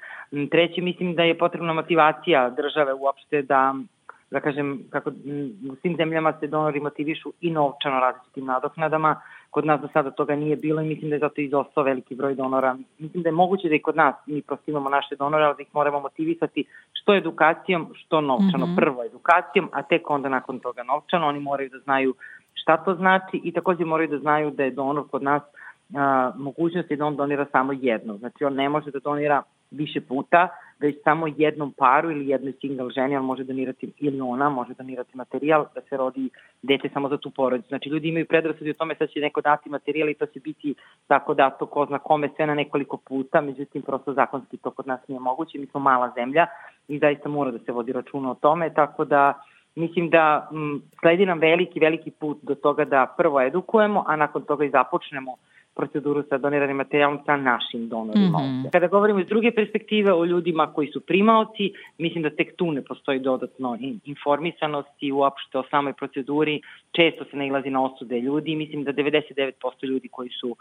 Treće, 0.50 0.80
mislim 0.80 1.14
da 1.14 1.22
je 1.22 1.38
potrebna 1.38 1.72
motivacija 1.72 2.50
države 2.50 2.94
uopšte 2.94 3.42
da 3.42 3.74
da 4.30 4.40
kažem, 4.40 4.84
kako 4.90 5.10
u 5.70 5.76
svim 5.80 5.96
zemljama 5.96 6.32
se 6.40 6.46
donori 6.46 6.80
motivišu 6.80 7.32
i 7.40 7.50
novčano 7.50 8.00
različitim 8.00 8.44
nadoknadama, 8.44 9.20
kod 9.50 9.66
nas 9.66 9.80
do 9.80 9.88
sada 9.92 10.10
toga 10.10 10.36
nije 10.36 10.56
bilo 10.56 10.82
i 10.82 10.88
mislim 10.88 11.10
da 11.10 11.16
je 11.16 11.20
zato 11.20 11.40
izostao 11.40 11.84
veliki 11.84 12.14
broj 12.14 12.34
donora. 12.34 12.76
Mislim 12.98 13.22
da 13.22 13.28
je 13.28 13.32
moguće 13.32 13.68
da 13.68 13.74
i 13.74 13.82
kod 13.82 13.96
nas 13.96 14.14
mi 14.26 14.42
prosto 14.42 14.70
imamo 14.70 14.88
naše 14.88 15.16
donore, 15.16 15.44
ali 15.44 15.56
da 15.56 15.62
ih 15.62 15.68
moramo 15.72 16.00
motivisati 16.00 16.64
što 16.92 17.14
edukacijom, 17.14 17.88
što 17.94 18.20
novčano. 18.20 18.66
Mm 18.66 18.70
-hmm. 18.70 18.76
Prvo 18.76 19.04
edukacijom, 19.04 19.68
a 19.72 19.82
tek 19.82 20.10
onda 20.10 20.28
nakon 20.28 20.58
toga 20.58 20.82
novčano. 20.82 21.26
Oni 21.26 21.40
moraju 21.40 21.70
da 21.70 21.78
znaju 21.78 22.14
šta 22.54 22.76
to 22.76 22.94
znači 22.94 23.40
i 23.44 23.52
takođe 23.52 23.84
moraju 23.84 24.08
da 24.08 24.18
znaju 24.18 24.50
da 24.50 24.64
je 24.64 24.70
donor 24.70 25.04
kod 25.10 25.22
nas 25.22 25.42
a, 25.96 26.32
mogućnosti 26.36 26.96
da 26.96 27.06
on 27.06 27.16
donira 27.16 27.46
samo 27.52 27.72
jedno. 27.72 28.16
Znači 28.16 28.44
on 28.44 28.54
ne 28.54 28.68
može 28.68 28.90
da 28.90 28.98
donira 28.98 29.42
više 29.70 30.00
puta, 30.00 30.48
već 30.80 30.96
samo 31.04 31.26
jednom 31.36 31.72
paru 31.72 32.10
ili 32.10 32.28
jednoj 32.28 32.52
single 32.60 32.90
ženi, 32.90 33.16
ali 33.16 33.26
može 33.26 33.44
donirati 33.44 33.92
ili 33.98 34.20
ona, 34.20 34.48
može 34.48 34.74
donirati 34.74 35.16
materijal 35.16 35.64
da 35.74 35.80
se 35.80 35.96
rodi 35.96 36.30
dete 36.62 36.88
samo 36.92 37.08
za 37.08 37.16
tu 37.16 37.30
porodicu. 37.30 37.68
Znači 37.68 37.88
ljudi 37.88 38.08
imaju 38.08 38.26
predrasudi 38.26 38.70
o 38.70 38.74
tome 38.74 38.94
sad 38.94 39.10
će 39.10 39.20
neko 39.20 39.40
dati 39.40 39.70
materijal 39.70 40.08
i 40.08 40.14
to 40.14 40.26
će 40.26 40.40
biti 40.40 40.74
tako 41.06 41.34
da 41.34 41.50
to 41.50 41.66
ko 41.66 41.86
zna 41.86 41.98
kome 41.98 42.28
sve 42.36 42.46
na 42.46 42.54
nekoliko 42.54 42.96
puta, 42.96 43.40
međutim 43.40 43.82
prosto 43.82 44.12
zakonski 44.12 44.56
to 44.56 44.70
kod 44.70 44.86
nas 44.86 45.08
nije 45.08 45.20
moguće, 45.20 45.58
mi 45.58 45.66
smo 45.66 45.80
mala 45.80 46.12
zemlja 46.16 46.46
i 46.88 46.98
zaista 46.98 47.28
mora 47.28 47.50
da 47.50 47.58
se 47.58 47.72
vodi 47.72 47.92
računa 47.92 48.30
o 48.30 48.34
tome, 48.34 48.74
tako 48.74 49.04
da 49.04 49.42
mislim 49.74 50.10
da 50.10 50.48
m, 50.52 50.82
sledi 51.00 51.26
nam 51.26 51.38
veliki, 51.38 51.80
veliki 51.80 52.10
put 52.10 52.38
do 52.42 52.54
toga 52.54 52.84
da 52.84 53.14
prvo 53.16 53.40
edukujemo, 53.40 54.04
a 54.06 54.16
nakon 54.16 54.42
toga 54.42 54.64
i 54.64 54.70
započnemo 54.70 55.36
proceduru 55.78 56.22
sa 56.28 56.38
doniranim 56.38 56.76
materijalom 56.76 57.18
sa 57.26 57.36
našim 57.36 57.88
donorima. 57.88 58.38
Mm 58.38 58.44
-hmm. 58.44 58.70
Kada 58.72 58.86
govorimo 58.86 59.20
iz 59.20 59.26
druge 59.26 59.50
perspektive 59.50 60.12
o 60.12 60.24
ljudima 60.24 60.72
koji 60.74 60.88
su 60.88 61.00
primaoci, 61.00 61.72
mislim 61.98 62.22
da 62.22 62.30
tek 62.30 62.56
tu 62.56 62.72
ne 62.72 62.82
postoji 62.82 63.18
dodatno 63.18 63.78
informisanosti 64.04 65.12
uopšte 65.12 65.58
o 65.58 65.64
samoj 65.70 65.92
proceduri. 65.92 66.60
Često 66.96 67.24
se 67.24 67.36
nailazi 67.36 67.70
na 67.70 67.84
osude 67.84 68.20
ljudi. 68.20 68.56
Mislim 68.56 68.84
da 68.84 68.92
99% 68.92 69.52
ljudi 69.82 70.08
koji 70.08 70.30
su 70.40 70.48
uh, 70.48 70.56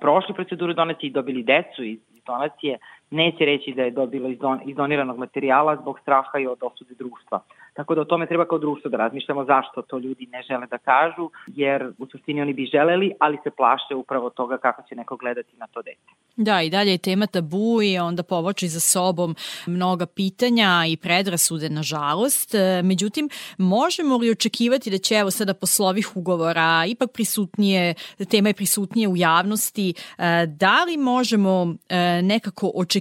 prošli 0.00 0.34
proceduru 0.34 0.72
donacije 0.72 1.08
i 1.08 1.12
dobili 1.12 1.42
decu 1.42 1.84
iz 1.84 1.98
donacije, 2.26 2.78
neće 3.10 3.44
reći 3.44 3.72
da 3.76 3.82
je 3.82 3.90
dobilo 3.90 4.28
iz, 4.28 4.38
don, 4.38 4.60
doniranog 4.76 5.18
materijala 5.18 5.76
zbog 5.76 5.98
straha 5.98 6.38
i 6.38 6.46
od 6.46 6.58
osude 6.62 6.94
društva. 6.98 7.40
Tako 7.74 7.94
da 7.94 8.00
o 8.00 8.04
tome 8.04 8.26
treba 8.26 8.44
kao 8.44 8.58
društvo 8.58 8.90
da 8.90 8.96
razmišljamo 8.96 9.44
zašto 9.44 9.82
to 9.82 9.98
ljudi 9.98 10.26
ne 10.26 10.42
žele 10.42 10.66
da 10.66 10.78
kažu, 10.78 11.30
jer 11.46 11.92
u 11.98 12.06
suštini 12.06 12.42
oni 12.42 12.52
bi 12.52 12.66
želeli, 12.66 13.12
ali 13.20 13.38
se 13.44 13.50
plaše 13.50 13.94
upravo 13.94 14.30
toga 14.30 14.58
kako 14.58 14.82
će 14.88 14.94
neko 14.94 15.16
gledati 15.16 15.56
na 15.56 15.66
to 15.66 15.82
dete. 15.82 16.12
Da, 16.36 16.62
i 16.62 16.70
dalje 16.70 16.90
je 16.90 16.98
tema 16.98 17.26
tabu 17.26 17.82
i 17.82 17.98
onda 17.98 18.22
povoči 18.22 18.68
za 18.68 18.80
sobom 18.80 19.34
mnoga 19.66 20.06
pitanja 20.06 20.84
i 20.88 20.96
predrasude, 20.96 21.68
nažalost. 21.68 22.54
E, 22.54 22.82
međutim, 22.82 23.28
možemo 23.58 24.16
li 24.16 24.30
očekivati 24.30 24.90
da 24.90 24.98
će 24.98 25.14
evo 25.14 25.30
sada 25.30 25.54
posle 25.54 25.86
ovih 25.86 26.16
ugovora 26.16 26.84
ipak 26.88 27.10
prisutnije, 27.12 27.94
tema 28.30 28.48
je 28.48 28.54
prisutnije 28.54 29.08
u 29.08 29.16
javnosti, 29.16 29.94
e, 30.18 30.46
da 30.46 30.84
li 30.84 30.96
možemo 30.96 31.74
e, 31.88 32.22
nekako 32.22 32.72
očekivati 32.74 32.95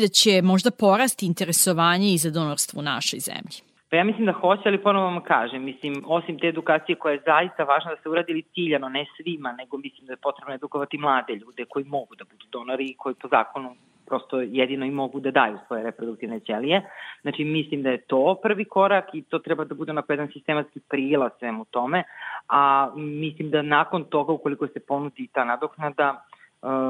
da 0.00 0.08
će 0.08 0.42
možda 0.42 0.70
porasti 0.70 1.26
interesovanje 1.26 2.12
i 2.12 2.18
za 2.18 2.30
donorstvo 2.30 2.80
u 2.80 2.82
našoj 2.82 3.18
zemlji? 3.18 3.70
Pa 3.90 3.96
ja 3.96 4.04
mislim 4.04 4.26
da 4.26 4.32
hoće, 4.32 4.62
ali 4.66 4.82
ponovo 4.82 5.04
vam 5.04 5.22
kažem, 5.22 5.64
mislim, 5.64 6.04
osim 6.06 6.38
te 6.38 6.46
edukacije 6.46 6.96
koja 6.96 7.12
je 7.12 7.22
zaista 7.26 7.64
važna 7.64 7.90
da 7.90 8.02
se 8.02 8.08
uradili 8.08 8.42
ciljano, 8.42 8.88
ne 8.88 9.06
svima, 9.16 9.52
nego 9.52 9.78
mislim 9.78 10.06
da 10.06 10.12
je 10.12 10.16
potrebno 10.16 10.54
edukovati 10.54 10.98
mlade 10.98 11.34
ljude 11.34 11.64
koji 11.68 11.84
mogu 11.84 12.14
da 12.14 12.24
budu 12.24 12.46
donori 12.52 12.84
i 12.84 12.96
koji 12.96 13.14
po 13.14 13.28
zakonu 13.28 13.76
prosto 14.06 14.40
jedino 14.40 14.86
i 14.86 14.90
mogu 14.90 15.20
da 15.20 15.30
daju 15.30 15.58
svoje 15.66 15.82
reproduktivne 15.82 16.40
ćelije. 16.40 16.82
Znači, 17.22 17.44
mislim 17.44 17.82
da 17.82 17.90
je 17.90 18.00
to 18.00 18.38
prvi 18.42 18.64
korak 18.64 19.04
i 19.12 19.22
to 19.22 19.38
treba 19.38 19.64
da 19.64 19.74
bude 19.74 19.90
onako 19.92 20.12
jedan 20.12 20.28
sistematski 20.32 20.80
prilaz 20.80 21.30
svemu 21.38 21.64
tome, 21.64 22.04
a 22.48 22.90
mislim 22.96 23.50
da 23.50 23.62
nakon 23.62 24.04
toga, 24.04 24.32
ukoliko 24.32 24.66
se 24.66 24.80
ponudi 24.80 25.28
ta 25.32 25.44
nadoknada, 25.44 26.24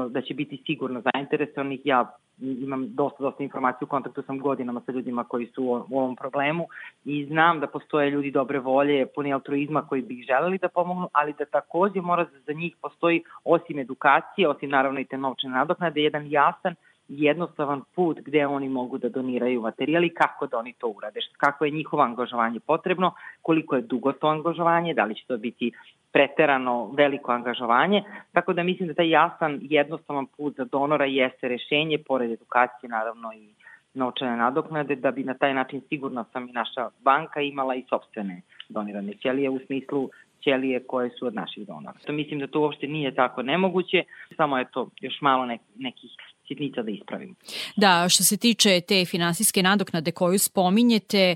da 0.09 0.21
će 0.21 0.33
biti 0.33 0.63
sigurno 0.65 1.01
zainteresovanih. 1.13 1.79
Ja 1.83 2.11
imam 2.41 2.95
dosta, 2.95 3.23
dosta 3.23 3.43
informacija, 3.43 3.79
u 3.85 3.89
kontaktu 3.89 4.21
sam 4.21 4.39
godinama 4.39 4.81
sa 4.85 4.91
ljudima 4.91 5.23
koji 5.23 5.45
su 5.45 5.63
u, 5.63 5.97
ovom 5.97 6.15
problemu 6.15 6.67
i 7.05 7.25
znam 7.25 7.59
da 7.59 7.67
postoje 7.67 8.09
ljudi 8.09 8.31
dobre 8.31 8.59
volje, 8.59 9.05
puni 9.05 9.33
altruizma 9.33 9.87
koji 9.87 10.01
bi 10.01 10.23
želeli 10.27 10.57
da 10.57 10.69
pomognu, 10.69 11.09
ali 11.13 11.33
da 11.37 11.45
takođe 11.45 12.01
mora 12.01 12.23
da 12.23 12.39
za 12.39 12.53
njih 12.53 12.75
postoji 12.81 13.23
osim 13.43 13.79
edukacije, 13.79 14.49
osim 14.49 14.69
naravno 14.69 14.99
i 14.99 15.05
te 15.05 15.17
novčane 15.17 15.53
nadoknade, 15.53 16.01
jedan 16.01 16.27
jasan 16.31 16.75
jednostavan 17.07 17.81
put 17.95 18.19
gde 18.19 18.47
oni 18.47 18.69
mogu 18.69 18.97
da 18.97 19.09
doniraju 19.09 19.61
materijal 19.61 20.03
i 20.03 20.09
kako 20.09 20.47
da 20.47 20.57
oni 20.57 20.73
to 20.73 20.87
urade, 20.87 21.19
kako 21.37 21.65
je 21.65 21.71
njihovo 21.71 22.03
angažovanje 22.03 22.59
potrebno, 22.59 23.13
koliko 23.41 23.75
je 23.75 23.81
dugo 23.81 24.11
to 24.11 24.27
angažovanje, 24.27 24.93
da 24.93 25.05
li 25.05 25.15
će 25.15 25.25
to 25.27 25.37
biti 25.37 25.71
preterano 26.11 26.91
veliko 26.97 27.31
angažovanje, 27.31 28.03
tako 28.31 28.53
da 28.53 28.63
mislim 28.63 28.87
da 28.87 28.93
taj 28.93 29.09
jasan, 29.09 29.59
jednostavan 29.61 30.25
put 30.37 30.55
za 30.55 30.65
donora 30.65 31.05
jeste 31.05 31.47
rešenje, 31.47 31.97
pored 31.97 32.31
edukacije 32.31 32.89
naravno 32.89 33.33
i 33.33 33.53
novčane 33.93 34.37
nadoknade, 34.37 34.95
da 34.95 35.11
bi 35.11 35.23
na 35.23 35.33
taj 35.33 35.53
način 35.53 35.81
sigurno 35.89 36.25
sam 36.33 36.49
i 36.49 36.51
naša 36.51 36.89
banka 37.03 37.41
imala 37.41 37.75
i 37.75 37.83
sobstvene 37.89 38.41
donirane 38.69 39.13
ćelije 39.13 39.49
u 39.49 39.59
smislu 39.65 40.09
ćelije 40.43 40.83
koje 40.83 41.09
su 41.09 41.25
od 41.27 41.35
naših 41.35 41.67
donora. 41.67 41.97
To 42.05 42.13
mislim 42.13 42.39
da 42.39 42.47
to 42.47 42.61
uopšte 42.61 42.87
nije 42.87 43.15
tako 43.15 43.41
nemoguće, 43.41 44.03
samo 44.37 44.57
je 44.57 44.65
to 44.71 44.89
još 45.01 45.21
malo 45.21 45.45
nek, 45.45 45.61
nekih 45.75 46.11
sitnica 46.47 46.81
da 46.81 46.91
ispravimo. 46.91 47.33
Da, 47.75 48.09
što 48.09 48.23
se 48.23 48.37
tiče 48.37 48.81
te 48.87 49.05
finansijske 49.05 49.63
nadoknade 49.63 50.11
koju 50.11 50.39
spominjete, 50.39 51.17
e, 51.17 51.35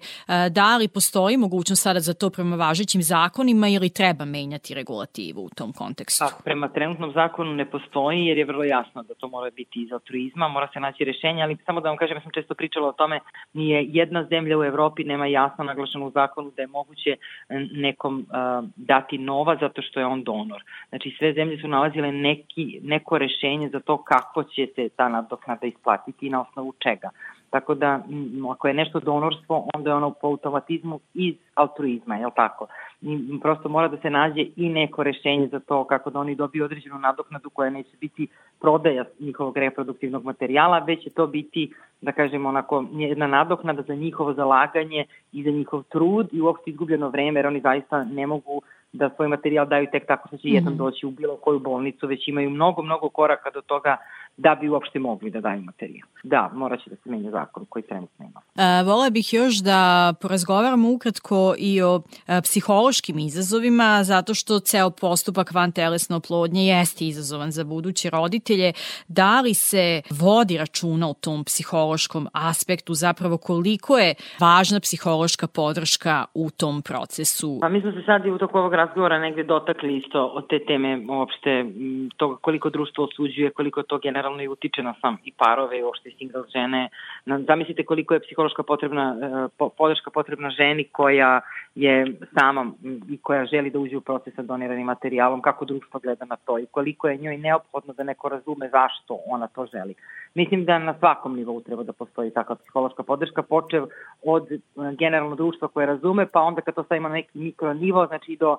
da 0.50 0.78
li 0.78 0.88
postoji 0.88 1.38
mogućnost 1.38 1.84
sada 1.84 2.00
za 2.00 2.14
to 2.14 2.30
prema 2.30 2.56
važećim 2.56 3.02
zakonima 3.02 3.68
ili 3.68 3.90
treba 3.90 4.26
menjati 4.26 4.74
regulativu 4.74 5.42
u 5.46 5.50
tom 5.50 5.74
kontekstu? 5.74 6.26
Pa, 6.26 6.44
prema 6.44 6.68
trenutnom 6.68 7.12
zakonu 7.12 7.54
ne 7.54 7.66
postoji 7.66 8.26
jer 8.26 8.38
je 8.38 8.46
vrlo 8.46 8.64
jasno 8.64 9.04
da 9.04 9.14
to 9.14 9.28
mora 9.28 9.50
biti 9.52 9.82
iz 9.82 9.92
altruizma, 9.92 10.48
mora 10.48 10.68
se 10.74 10.80
naći 10.80 11.04
rešenje, 11.04 11.44
ali 11.44 11.58
samo 11.66 11.82
da 11.82 11.90
vam 11.90 11.98
kažem, 11.98 12.18
ja 12.18 12.22
sam 12.22 12.32
često 12.32 12.54
pričala 12.54 12.88
o 12.88 12.92
tome, 12.92 13.20
nije 13.54 13.86
jedna 13.88 14.26
zemlja 14.30 14.58
u 14.58 14.64
Evropi 14.64 15.04
nema 15.04 15.26
jasno 15.26 15.64
naglašeno 15.64 16.06
u 16.08 16.12
zakonu 16.12 16.52
da 16.56 16.62
je 16.62 16.68
moguće 16.68 17.10
e, 17.10 17.18
nekom 17.72 18.20
uh, 18.20 18.70
dati 18.76 19.18
nova 19.18 19.58
zato 19.62 19.82
što 19.82 20.00
je 20.00 20.06
on 20.06 20.24
donor. 20.24 20.64
Znači 20.90 21.16
sve 21.18 21.34
zemlje 21.34 21.62
su 21.62 21.68
nalazile 21.68 22.12
neki, 22.12 22.80
neko 22.84 23.18
rešenje 23.18 23.70
za 23.70 23.80
to 23.80 24.04
kako 24.04 24.44
će 24.44 24.68
se 24.76 24.90
ta 24.96 25.10
nadoknada 25.10 25.68
isplatiti 25.68 26.28
i 26.28 26.30
na 26.30 26.42
osnovu 26.42 26.74
čega. 26.80 27.10
Tako 27.50 27.76
da, 27.76 28.00
ako 28.52 28.68
je 28.68 28.74
nešto 28.74 29.00
donorstvo, 29.00 29.68
onda 29.74 29.90
je 29.90 29.96
ono 29.96 30.12
po 30.12 30.28
automatizmu 30.28 31.00
iz 31.14 31.36
altruizma, 31.54 32.16
je 32.16 32.26
li 32.26 32.32
tako? 32.36 32.68
I 33.02 33.40
prosto 33.42 33.70
mora 33.70 33.88
da 33.88 33.98
se 33.98 34.10
nađe 34.10 34.46
i 34.56 34.70
neko 34.70 35.04
rešenje 35.04 35.48
za 35.48 35.60
to 35.60 35.84
kako 35.84 36.10
da 36.10 36.20
oni 36.20 36.36
dobiju 36.36 36.66
određenu 36.66 37.00
nadoknadu 37.00 37.50
koja 37.50 37.70
neće 37.70 37.98
biti 38.02 38.28
prodaja 38.60 39.04
njihovog 39.20 39.58
reproduktivnog 39.58 40.24
materijala, 40.24 40.80
već 40.80 41.04
će 41.04 41.10
to 41.10 41.28
biti, 41.28 41.74
da 42.02 42.12
kažemo, 42.12 42.50
onako, 42.50 42.86
jedna 42.92 43.28
nadoknada 43.28 43.82
za 43.82 43.96
njihovo 43.96 44.34
zalaganje 44.34 45.06
i 45.32 45.44
za 45.44 45.50
njihov 45.50 45.84
trud 45.84 46.30
i 46.32 46.42
uopšte 46.42 46.70
izgubljeno 46.70 47.10
vreme, 47.10 47.40
jer 47.40 47.48
oni 47.48 47.62
zaista 47.62 48.04
ne 48.04 48.28
mogu 48.28 48.62
da 48.94 49.10
svoj 49.16 49.28
materijal 49.28 49.68
daju 49.68 49.88
tek 49.92 50.08
tako 50.08 50.28
što 50.28 50.38
će 50.38 50.50
jednom 50.50 50.74
-hmm. 50.74 50.78
doći 50.78 51.06
u 51.06 51.12
bilo 51.12 51.36
koju 51.36 51.60
bolnicu, 51.60 52.08
već 52.08 52.28
imaju 52.28 52.50
mnogo, 52.50 52.82
mnogo 52.82 53.10
koraka 53.10 53.50
do 53.50 53.62
toga 53.62 53.98
da 54.38 54.56
bi 54.56 54.70
uopšte 54.70 55.00
mogli 55.00 55.32
da 55.32 55.42
daju 55.42 55.62
materijal. 55.62 56.08
Da, 56.24 56.52
morat 56.54 56.84
će 56.84 56.90
da 56.90 56.96
se 56.96 57.10
menja 57.10 57.32
zakon 57.32 57.66
koji 57.70 57.84
trenutno 57.84 58.26
ima. 58.26 58.42
E, 58.56 58.84
Vola 58.84 59.10
bih 59.10 59.34
još 59.34 59.56
da 59.56 60.14
porazgovaramo 60.22 60.92
ukratko 60.92 61.56
i 61.58 61.82
o 61.82 62.02
e, 62.28 62.42
psihološkim 62.42 63.20
izazovima, 63.20 64.04
zato 64.04 64.34
što 64.34 64.60
ceo 64.60 64.90
postupak 64.90 65.54
van 65.54 65.72
telesne 65.72 66.16
oplodnje 66.16 66.68
jeste 66.68 67.06
izazovan 67.06 67.52
za 67.52 67.64
buduće 67.64 68.10
roditelje. 68.10 68.74
Da 69.08 69.42
li 69.42 69.54
se 69.54 70.02
vodi 70.22 70.58
računa 70.58 71.10
u 71.10 71.14
tom 71.14 71.44
psihološkom 71.44 72.28
aspektu, 72.34 72.94
zapravo 72.94 73.38
koliko 73.38 73.98
je 73.98 74.16
važna 74.40 74.80
psihološka 74.80 75.48
podrška 75.48 76.26
u 76.34 76.50
tom 76.50 76.82
procesu? 76.82 77.58
Pa 77.62 77.70
mi 77.70 77.82
smo 77.82 77.92
se 77.92 78.02
sad 78.06 78.26
i 78.26 78.32
u 78.32 78.38
toku 78.38 78.58
ovog 78.58 78.74
razgovora 78.74 79.20
negde 79.20 79.44
dotakli 79.44 79.98
isto 79.98 80.26
od 80.26 80.48
te 80.48 80.60
teme 80.66 81.06
uopšte 81.10 81.66
toga 82.18 82.36
koliko 82.42 82.70
društvo 82.70 83.04
osuđuje, 83.04 83.52
koliko 83.52 83.84
to 83.84 83.98
generalno 83.98 84.25
generalno 84.26 84.44
i 84.44 84.48
utiče 84.48 84.84
na 84.84 84.94
sam 85.02 85.18
i 85.24 85.32
parove 85.32 85.80
i 85.80 85.84
uopšte 85.84 86.10
single 86.18 86.44
žene. 86.54 86.90
Zamislite 87.26 87.86
koliko 87.86 88.14
je 88.14 88.20
psihološka 88.20 88.64
potrebna, 88.64 89.16
e, 89.22 89.70
podrška 89.78 90.12
potrebna 90.12 90.50
ženi 90.50 90.84
koja 90.84 91.42
je 91.76 92.06
sama 92.40 92.72
i 93.10 93.18
koja 93.18 93.46
želi 93.46 93.70
da 93.70 93.80
uđe 93.80 93.98
u 93.98 94.02
proces 94.02 94.36
sa 94.36 94.42
doniranim 94.42 94.86
materijalom, 94.86 95.42
kako 95.42 95.66
društvo 95.66 96.00
gleda 96.00 96.26
na 96.26 96.36
to 96.36 96.60
i 96.60 96.66
koliko 96.66 97.08
je 97.08 97.18
njoj 97.18 97.38
neophodno 97.38 97.94
da 97.94 98.04
neko 98.04 98.30
razume 98.30 98.70
zašto 98.70 99.20
ona 99.26 99.48
to 99.48 99.66
želi. 99.66 99.94
Mislim 100.34 100.66
da 100.66 100.80
na 100.80 100.96
svakom 101.00 101.36
nivou 101.36 101.62
treba 101.62 101.84
da 101.84 101.94
postoji 101.94 102.32
takva 102.32 102.56
psihološka 102.56 103.04
podrška, 103.04 103.42
počev 103.42 103.86
od 104.24 104.52
e, 104.52 104.58
generalno 105.00 105.36
društva 105.36 105.68
koje 105.68 105.86
razume, 105.86 106.26
pa 106.26 106.42
onda 106.42 106.62
kad 106.62 106.76
to 106.76 106.84
stavimo 106.84 107.10
na 107.10 107.16
neki 107.16 107.40
mikro 107.40 107.74
nivo, 107.74 108.08
znači 108.08 108.38
do 108.40 108.52
uh, 108.52 108.58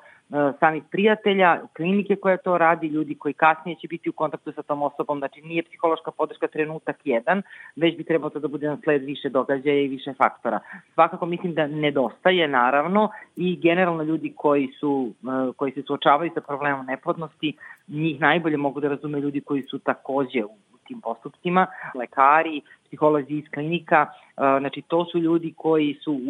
samih 0.60 0.82
prijatelja, 0.90 1.60
klinike 1.76 2.16
koja 2.16 2.36
to 2.36 2.58
radi, 2.58 2.86
ljudi 2.86 3.14
koji 3.14 3.34
kasnije 3.34 3.76
će 3.76 3.88
biti 3.88 4.08
u 4.08 4.12
kontaktu 4.12 4.52
sa 4.52 4.62
tom 4.62 4.82
osobom, 4.82 5.18
znači 5.18 5.40
nije 5.42 5.55
psihološka 5.62 6.10
podrška 6.10 6.46
trenutak 6.46 6.96
jedan, 7.04 7.42
već 7.76 7.96
bi 7.96 8.04
trebalo 8.04 8.30
to 8.30 8.38
da 8.38 8.48
bude 8.48 8.68
na 8.68 8.78
sled 8.84 9.02
više 9.04 9.28
događaja 9.28 9.80
i 9.80 9.88
više 9.88 10.14
faktora. 10.14 10.60
Svakako 10.94 11.26
mislim 11.26 11.54
da 11.54 11.66
nedostaje, 11.66 12.48
naravno, 12.48 13.10
i 13.36 13.56
generalno 13.56 14.02
ljudi 14.02 14.32
koji 14.36 14.68
su 14.80 15.12
uh, 15.22 15.56
koji 15.56 15.72
se 15.72 15.82
suočavaju 15.82 16.30
sa 16.34 16.40
problemom 16.40 16.86
neplodnosti, 16.86 17.56
njih 17.88 18.20
najbolje 18.20 18.56
mogu 18.56 18.80
da 18.80 18.88
razume 18.88 19.20
ljudi 19.20 19.40
koji 19.40 19.62
su 19.62 19.78
takođe 19.78 20.44
u 20.44 20.78
tim 20.88 21.00
postupcima, 21.00 21.66
lekari, 21.94 22.60
psiholozi 22.86 23.34
iz 23.34 23.44
klinika, 23.54 24.06
znači 24.36 24.82
to 24.88 25.04
su 25.04 25.18
ljudi 25.18 25.54
koji 25.56 25.94
su 26.04 26.20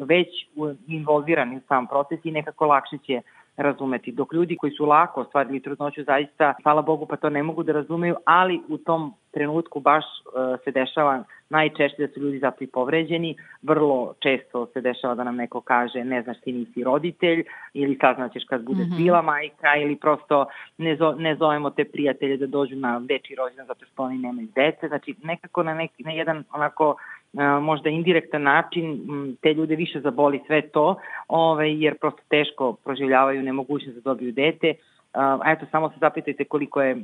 već 0.00 0.28
involvirani 0.86 1.56
u 1.56 1.60
sam 1.68 1.86
proces 1.86 2.24
i 2.24 2.30
nekako 2.30 2.66
lakše 2.66 2.98
će 2.98 3.20
razumeti. 3.56 4.12
Dok 4.12 4.32
ljudi 4.32 4.56
koji 4.56 4.72
su 4.72 4.84
lako 4.84 5.20
ostvarili 5.20 5.62
trudnoću 5.62 6.04
zaista, 6.04 6.54
hvala 6.62 6.82
Bogu, 6.82 7.06
pa 7.06 7.16
to 7.16 7.30
ne 7.30 7.42
mogu 7.42 7.62
da 7.62 7.72
razumeju, 7.72 8.16
ali 8.24 8.60
u 8.68 8.78
tom 8.78 9.14
trenutku 9.30 9.80
baš 9.80 10.04
uh, 10.04 10.60
se 10.64 10.70
dešava 10.70 11.24
najčešće 11.54 12.06
da 12.06 12.08
su 12.12 12.20
ljudi 12.20 12.38
zato 12.38 12.64
i 12.64 12.66
povređeni. 12.66 13.36
Vrlo 13.62 14.14
često 14.18 14.66
se 14.66 14.80
dešava 14.80 15.14
da 15.14 15.24
nam 15.24 15.36
neko 15.36 15.60
kaže 15.60 16.04
ne 16.04 16.22
znaš 16.22 16.40
ti 16.40 16.52
nisi 16.52 16.84
roditelj 16.84 17.44
ili 17.74 17.98
saznaćeš 18.00 18.44
kad 18.44 18.64
budeš 18.64 18.86
mm 18.86 18.90
-hmm. 18.90 19.02
bila 19.02 19.22
majka 19.22 19.76
ili 19.82 19.96
prosto 19.96 20.46
ne, 20.78 20.96
zo, 20.96 21.12
ne 21.18 21.36
zovemo 21.36 21.70
te 21.70 21.84
prijatelje 21.84 22.36
da 22.36 22.46
dođu 22.46 22.76
na 22.76 22.98
veći 23.08 23.34
rođendan 23.34 23.66
zato 23.66 23.84
što 23.86 24.02
oni 24.02 24.18
nemaju 24.18 24.48
dece. 24.54 24.88
Znači 24.88 25.14
nekako 25.22 25.62
na, 25.62 25.74
neki, 25.74 26.02
na 26.02 26.12
jedan 26.12 26.44
onako 26.52 26.96
možda 27.60 27.90
indirektan 27.90 28.42
način 28.42 29.00
te 29.42 29.54
ljude 29.54 29.76
više 29.76 30.00
zaboli 30.00 30.40
sve 30.46 30.62
to, 30.62 30.96
ovaj, 31.28 31.84
jer 31.84 31.98
prosto 31.98 32.22
teško 32.28 32.72
proživljavaju 32.84 33.42
nemogućnost 33.42 33.94
da 33.94 34.00
dobiju 34.00 34.32
dete. 34.32 34.74
A 35.14 35.52
eto, 35.52 35.66
samo 35.70 35.88
se 35.88 35.96
zapitajte 36.00 36.44
koliko 36.44 36.82
je 36.82 36.96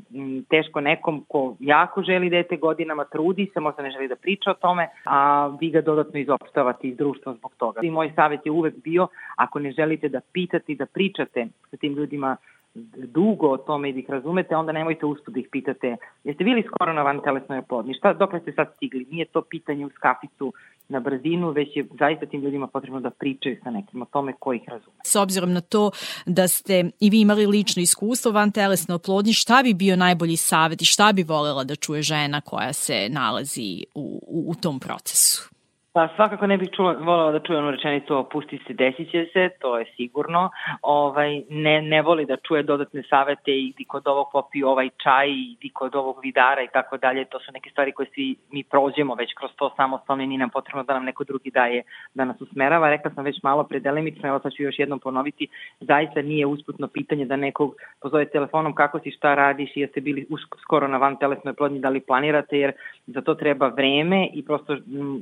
teško 0.48 0.80
nekom 0.80 1.24
ko 1.28 1.56
jako 1.60 2.02
želi 2.02 2.30
dete 2.30 2.56
godinama, 2.56 3.04
trudi 3.04 3.50
se, 3.54 3.60
možda 3.60 3.82
ne 3.82 3.90
želi 3.90 4.08
da 4.08 4.16
priča 4.16 4.50
o 4.50 4.54
tome, 4.54 4.88
a 5.04 5.46
vi 5.60 5.70
ga 5.70 5.80
dodatno 5.80 6.20
izopštavate 6.20 6.88
iz 6.88 6.96
društva 6.96 7.34
zbog 7.34 7.52
toga. 7.56 7.80
I 7.82 7.90
moj 7.90 8.12
savjet 8.16 8.46
je 8.46 8.52
uvek 8.52 8.74
bio, 8.84 9.08
ako 9.36 9.58
ne 9.58 9.72
želite 9.72 10.08
da 10.08 10.20
pitate 10.32 10.72
i 10.72 10.76
da 10.76 10.86
pričate 10.86 11.46
sa 11.70 11.76
tim 11.76 11.94
ljudima 11.94 12.36
dugo 12.74 13.48
o 13.48 13.56
tome 13.56 13.90
i 13.90 13.92
da 13.92 13.98
ih 13.98 14.10
razumete, 14.10 14.56
onda 14.56 14.72
nemojte 14.72 15.06
uspud 15.06 15.34
da 15.34 15.40
ih 15.40 15.48
pitate 15.52 15.96
jeste 16.24 16.44
bili 16.44 16.62
skoro 16.62 16.92
na 16.92 17.02
van 17.02 17.20
telesnoj 17.24 17.58
oplodni, 17.58 17.94
šta, 17.94 18.12
dok 18.12 18.30
ste 18.42 18.52
sad 18.52 18.72
stigli? 18.76 19.06
Nije 19.10 19.24
to 19.24 19.42
pitanje 19.42 19.86
u 19.86 19.90
skaficu 19.90 20.52
na 20.88 21.00
brzinu, 21.00 21.50
već 21.50 21.76
je 21.76 21.86
zaista 21.98 22.26
tim 22.26 22.40
ljudima 22.40 22.66
potrebno 22.66 23.00
da 23.00 23.10
pričaju 23.10 23.56
sa 23.62 23.70
nekim 23.70 24.02
o 24.02 24.04
tome 24.04 24.32
ko 24.38 24.52
ih 24.52 24.62
razume. 24.68 24.96
S 25.04 25.16
obzirom 25.16 25.52
na 25.52 25.60
to 25.60 25.90
da 26.26 26.48
ste 26.48 26.90
i 27.00 27.10
vi 27.10 27.20
imali 27.20 27.46
lično 27.46 27.82
iskustvo 27.82 28.32
van 28.32 28.50
telesne 28.50 28.94
oplodnje, 28.94 29.32
šta 29.32 29.62
bi 29.62 29.74
bio 29.74 29.96
najbolji 29.96 30.36
savet 30.36 30.82
i 30.82 30.84
šta 30.84 31.12
bi 31.12 31.22
volela 31.22 31.64
da 31.64 31.76
čuje 31.76 32.02
žena 32.02 32.40
koja 32.40 32.72
se 32.72 33.08
nalazi 33.08 33.84
u, 33.94 34.20
u, 34.26 34.50
u 34.50 34.54
tom 34.54 34.80
procesu? 34.80 35.59
Pa 35.92 36.08
svakako 36.16 36.46
ne 36.46 36.56
bih 36.58 36.68
čula, 36.76 36.92
volala 36.92 37.32
da 37.32 37.38
čuje 37.40 37.58
onu 37.58 37.70
rečenicu 37.70 38.16
opusti 38.16 38.58
se, 38.66 38.72
desit 38.72 39.10
će 39.10 39.26
se, 39.32 39.48
to 39.60 39.78
je 39.78 39.84
sigurno. 39.96 40.50
Ovaj, 40.82 41.42
ne, 41.48 41.82
ne 41.82 42.02
voli 42.02 42.26
da 42.26 42.36
čuje 42.36 42.62
dodatne 42.62 43.02
savete 43.10 43.50
i 43.50 43.72
di 43.78 43.84
kod 43.84 44.06
ovog 44.08 44.26
popi 44.32 44.62
ovaj 44.62 44.88
čaj 45.02 45.30
i 45.30 45.56
di 45.60 45.70
kod 45.70 45.94
ovog 45.94 46.16
vidara 46.22 46.62
i 46.62 46.68
tako 46.72 46.96
dalje. 46.96 47.24
To 47.24 47.38
su 47.38 47.52
neke 47.52 47.70
stvari 47.70 47.92
koje 47.92 48.06
svi 48.14 48.36
mi 48.50 48.62
prođemo 48.64 49.14
već 49.14 49.34
kroz 49.34 49.50
to 49.56 49.70
samostalno 49.76 50.22
i 50.22 50.26
nije 50.26 50.38
nam 50.38 50.50
potrebno 50.50 50.82
da 50.82 50.94
nam 50.94 51.04
neko 51.04 51.24
drugi 51.24 51.50
daje 51.50 51.82
da 52.14 52.24
nas 52.24 52.40
usmerava. 52.40 52.90
Rekla 52.90 53.10
sam 53.14 53.24
već 53.24 53.42
malo 53.42 53.64
predelimično, 53.64 54.28
evo 54.28 54.38
sad 54.38 54.52
ću 54.52 54.62
još 54.62 54.78
jednom 54.78 54.98
ponoviti, 54.98 55.48
zaista 55.80 56.22
nije 56.22 56.46
usputno 56.46 56.88
pitanje 56.88 57.24
da 57.24 57.36
nekog 57.36 57.74
pozove 58.02 58.24
telefonom 58.24 58.74
kako 58.74 58.98
si, 58.98 59.10
šta 59.10 59.34
radiš 59.34 59.76
i 59.76 59.80
jeste 59.80 60.00
bili 60.00 60.26
skoro 60.62 60.88
na 60.88 60.98
van 60.98 61.16
telesnoj 61.16 61.54
plodnji, 61.54 61.80
da 61.80 61.88
li 61.88 62.00
planirate, 62.00 62.58
jer 62.58 62.72
za 63.06 63.20
to 63.20 63.34
treba 63.34 63.68
vreme 63.68 64.28
i 64.32 64.44
prosto 64.44 64.76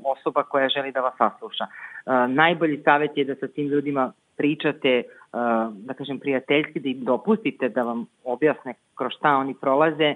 osoba 0.04 0.42
koja 0.42 0.57
koja 0.58 0.68
želi 0.68 0.92
da 0.92 1.00
vas 1.00 1.14
sasluša. 1.18 1.64
Uh, 1.64 2.34
najbolji 2.34 2.82
savjet 2.84 3.16
je 3.16 3.24
da 3.24 3.34
sa 3.34 3.48
tim 3.48 3.66
ljudima 3.66 4.12
pričate, 4.36 5.02
uh, 5.06 5.40
da 5.86 5.94
kažem, 5.94 6.18
prijateljski, 6.18 6.80
da 6.80 6.88
im 6.88 7.04
dopustite 7.04 7.68
da 7.68 7.82
vam 7.82 8.06
objasne 8.24 8.74
kroz 8.94 9.12
šta 9.18 9.36
oni 9.36 9.54
prolaze, 9.54 10.14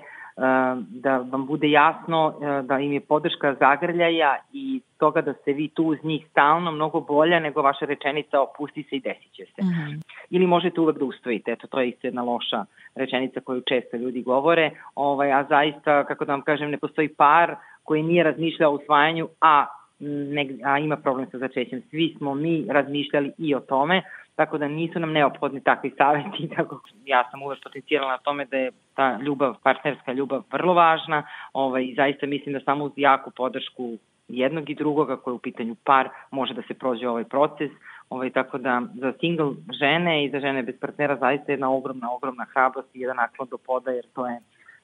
da 0.89 1.17
vam 1.17 1.47
bude 1.47 1.71
jasno 1.71 2.35
da 2.63 2.79
im 2.79 2.93
je 2.93 3.01
podrška 3.01 3.55
zagrljaja 3.61 4.37
i 4.53 4.81
toga 4.99 5.21
da 5.21 5.33
ste 5.33 5.53
vi 5.53 5.69
tu 5.69 5.85
uz 5.85 5.99
njih 6.03 6.27
stalno 6.31 6.73
mnogo 6.73 7.01
bolja 7.01 7.41
nego 7.41 7.63
vaša 7.63 7.85
rečenica 7.87 8.41
opusti 8.41 8.83
se 8.83 8.97
i 8.97 9.01
desit 9.01 9.33
će 9.33 9.45
se. 9.45 9.63
Mm 9.63 9.67
-hmm. 9.67 10.03
Ili 10.31 10.47
možete 10.47 10.81
uvek 10.81 10.99
da 10.99 11.05
ustojite, 11.05 11.53
eto 11.53 11.67
to 11.67 11.81
je 11.81 11.89
isto 11.89 12.07
jedna 12.07 12.23
loša 12.23 12.65
rečenica 12.95 13.41
koju 13.41 13.61
često 13.61 13.97
ljudi 13.97 14.23
govore, 14.23 14.71
ovaj, 14.95 15.33
a 15.33 15.45
zaista, 15.49 16.05
kako 16.05 16.25
da 16.25 16.33
vam 16.33 16.43
kažem, 16.43 16.71
ne 16.71 16.79
postoji 16.79 17.09
par 17.09 17.57
koji 17.83 18.03
nije 18.03 18.23
razmišljao 18.23 18.73
o 18.73 18.75
usvajanju, 18.75 19.29
a, 19.41 19.67
ne, 20.05 20.49
a 20.65 20.79
ima 20.79 20.97
problem 20.97 21.27
sa 21.31 21.39
začećem. 21.39 21.83
Svi 21.91 22.15
smo 22.19 22.35
mi 22.35 22.67
razmišljali 22.69 23.33
i 23.39 23.55
o 23.55 23.61
tome, 23.61 24.03
tako 24.35 24.59
da 24.59 24.69
nisu 24.69 25.01
nam 25.01 25.13
neophodni 25.13 25.61
takvi 25.61 25.91
saveti, 25.99 26.49
tako 26.57 26.81
ja 27.05 27.29
sam 27.31 27.43
uvek 27.43 27.63
potencijala 27.63 28.09
na 28.09 28.19
tome 28.19 28.45
da 28.45 28.57
je 28.57 28.71
ta 28.95 29.19
ljubav, 29.23 29.55
partnerska 29.63 30.13
ljubav 30.13 30.43
vrlo 30.53 30.75
važna 30.75 31.23
ovaj, 31.53 31.85
i 31.85 31.95
zaista 31.95 32.27
mislim 32.27 32.53
da 32.53 32.61
samo 32.61 32.85
uz 32.85 32.93
jaku 32.97 33.31
podršku 33.31 33.93
jednog 34.29 34.71
i 34.71 34.75
drugoga 34.75 35.17
koji 35.17 35.33
je 35.33 35.37
u 35.37 35.39
pitanju 35.39 35.77
par 35.85 36.09
može 36.31 36.55
da 36.55 36.63
se 36.63 36.75
prođe 36.75 37.09
ovaj 37.09 37.25
proces, 37.25 37.71
ovaj, 38.11 38.31
tako 38.31 38.59
da 38.59 38.83
za 38.95 39.13
single 39.21 39.53
žene 39.79 40.25
i 40.25 40.31
za 40.31 40.41
žene 40.41 40.63
bez 40.63 40.75
partnera 40.81 41.17
zaista 41.17 41.53
jedna 41.53 41.73
ogromna, 41.73 42.13
ogromna 42.13 42.47
hrabrost 42.55 42.97
i 42.97 43.01
jedan 43.01 43.17
naklon 43.17 43.49
do 43.49 43.59
poda 43.59 43.91
jer 43.91 44.05
to 44.15 44.27
je 44.27 44.41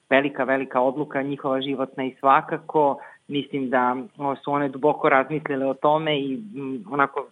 velika, 0.09 0.43
velika 0.43 0.81
odluka 0.81 1.21
njihova 1.21 1.61
životna 1.61 2.03
i 2.03 2.15
svakako 2.19 2.99
mislim 3.29 3.69
da 3.69 3.95
su 4.43 4.51
one 4.51 4.69
duboko 4.69 5.09
razmislile 5.09 5.65
o 5.65 5.73
tome 5.73 6.19
i 6.19 6.33
m, 6.55 6.85
onako 6.91 7.27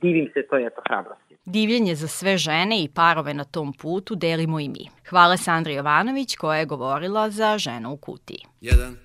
divim 0.00 0.30
se 0.34 0.46
toj 0.50 0.66
eto 0.66 0.80
hrabrosti. 0.88 1.36
Divljenje 1.44 1.94
za 1.94 2.08
sve 2.08 2.36
žene 2.36 2.82
i 2.82 2.88
parove 2.88 3.34
na 3.34 3.44
tom 3.44 3.72
putu 3.72 4.14
delimo 4.14 4.60
i 4.60 4.68
mi. 4.68 4.88
Hvala 5.08 5.36
Sandri 5.36 5.74
Jovanović 5.74 6.36
koja 6.36 6.58
je 6.58 6.66
govorila 6.66 7.30
za 7.30 7.58
ženu 7.58 7.92
u 7.92 7.96
kutiji. 7.96 8.38
Jedan. 8.60 8.96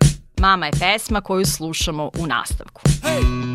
Mama 0.42 0.66
je 0.66 0.72
pesma 0.72 1.22
koju 1.22 1.46
slušamo 1.46 2.12
u 2.24 2.28
nastavku. 2.28 2.82
Hey! 2.86 3.51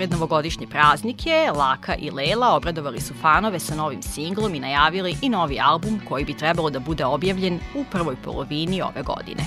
Pred 0.00 0.10
novogodišnje 0.10 0.66
praznike, 0.66 1.50
Laka 1.56 1.94
i 1.94 2.10
Lela 2.10 2.56
obradovali 2.56 3.00
su 3.00 3.14
fanove 3.22 3.58
sa 3.58 3.74
novim 3.74 4.02
singlom 4.02 4.54
i 4.54 4.60
najavili 4.60 5.16
i 5.22 5.28
novi 5.28 5.60
album 5.60 6.00
koji 6.08 6.24
bi 6.24 6.36
trebalo 6.36 6.70
da 6.70 6.78
bude 6.78 7.04
objavljen 7.04 7.60
u 7.74 7.84
prvoj 7.90 8.16
polovini 8.24 8.82
ove 8.82 9.02
godine. 9.02 9.42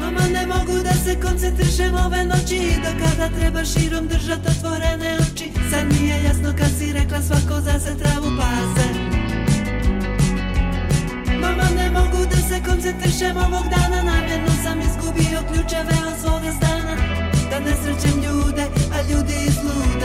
Mama, 0.00 0.20
ne 0.32 0.46
mogu 0.46 0.82
da 0.84 0.92
se 0.92 1.20
koncentrišem 1.20 1.94
ove 1.94 2.24
noći 2.24 2.60
do 2.84 2.90
kada 3.04 3.28
treba 3.38 3.64
širom 3.64 4.08
držat 4.08 4.38
otvorene 4.46 5.18
oči. 5.20 5.50
Sad 5.70 5.84
mi 5.92 6.08
je 6.08 6.22
jasno 6.24 6.54
kad 6.58 6.70
si 6.78 6.92
rekla 6.92 7.22
svako 7.22 7.60
za 7.60 7.78
se 7.78 7.98
travu 7.98 8.30
pase 8.38 8.88
Mama, 11.40 11.68
ne 11.76 11.90
mogu 11.90 12.20
da 12.30 12.36
se 12.48 12.62
koncentrišem 12.68 13.36
ovog 13.36 13.64
dana 13.74 14.02
Namjerno 14.02 14.52
sam 14.62 14.80
izgubio 14.80 15.38
ključeve 15.48 15.94
od 16.08 16.20
svoga 16.20 16.52
stana. 16.52 16.94
Da 17.50 17.58
ne 17.60 17.74
srećem 17.82 18.22
ljude, 18.22 18.64
a 18.94 18.98
ljudi 19.10 19.34
izlude 19.48 19.97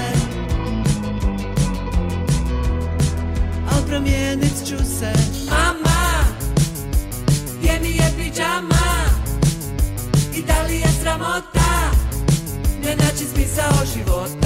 Promijenit 3.94 4.68
ću 4.68 4.78
se. 4.78 5.14
Mama, 5.50 6.24
gdje 7.58 7.80
mi 7.82 7.90
je 7.90 8.12
pijama 8.18 9.06
I 10.36 10.42
da 10.42 10.64
li 10.68 10.76
je 10.76 10.88
sramota 11.02 11.92
Ne 12.84 12.96
naći 12.96 13.26
smisao 13.34 13.86
života 13.96 14.43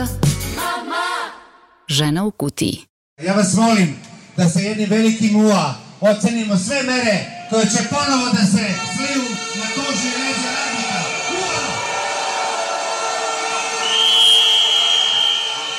Nepoznata 0.00 0.28
Mama 0.56 1.32
Žena 1.88 2.24
u 2.24 2.30
kutiji 2.30 2.84
Ja 3.22 3.34
vas 3.34 3.54
molim 3.54 3.96
da 4.36 4.48
sa 4.48 4.60
jednim 4.60 4.90
velikim 4.90 5.36
ua 5.36 5.74
ocenimo 6.00 6.56
sve 6.56 6.82
mere 6.82 7.46
koje 7.50 7.64
će 7.64 7.78
ponovo 7.90 8.26
da 8.32 8.46
se 8.46 8.64
sliju 8.96 9.22
na 9.56 9.66
koži 9.74 10.08
leđa 10.08 10.50
radnika. 10.56 11.00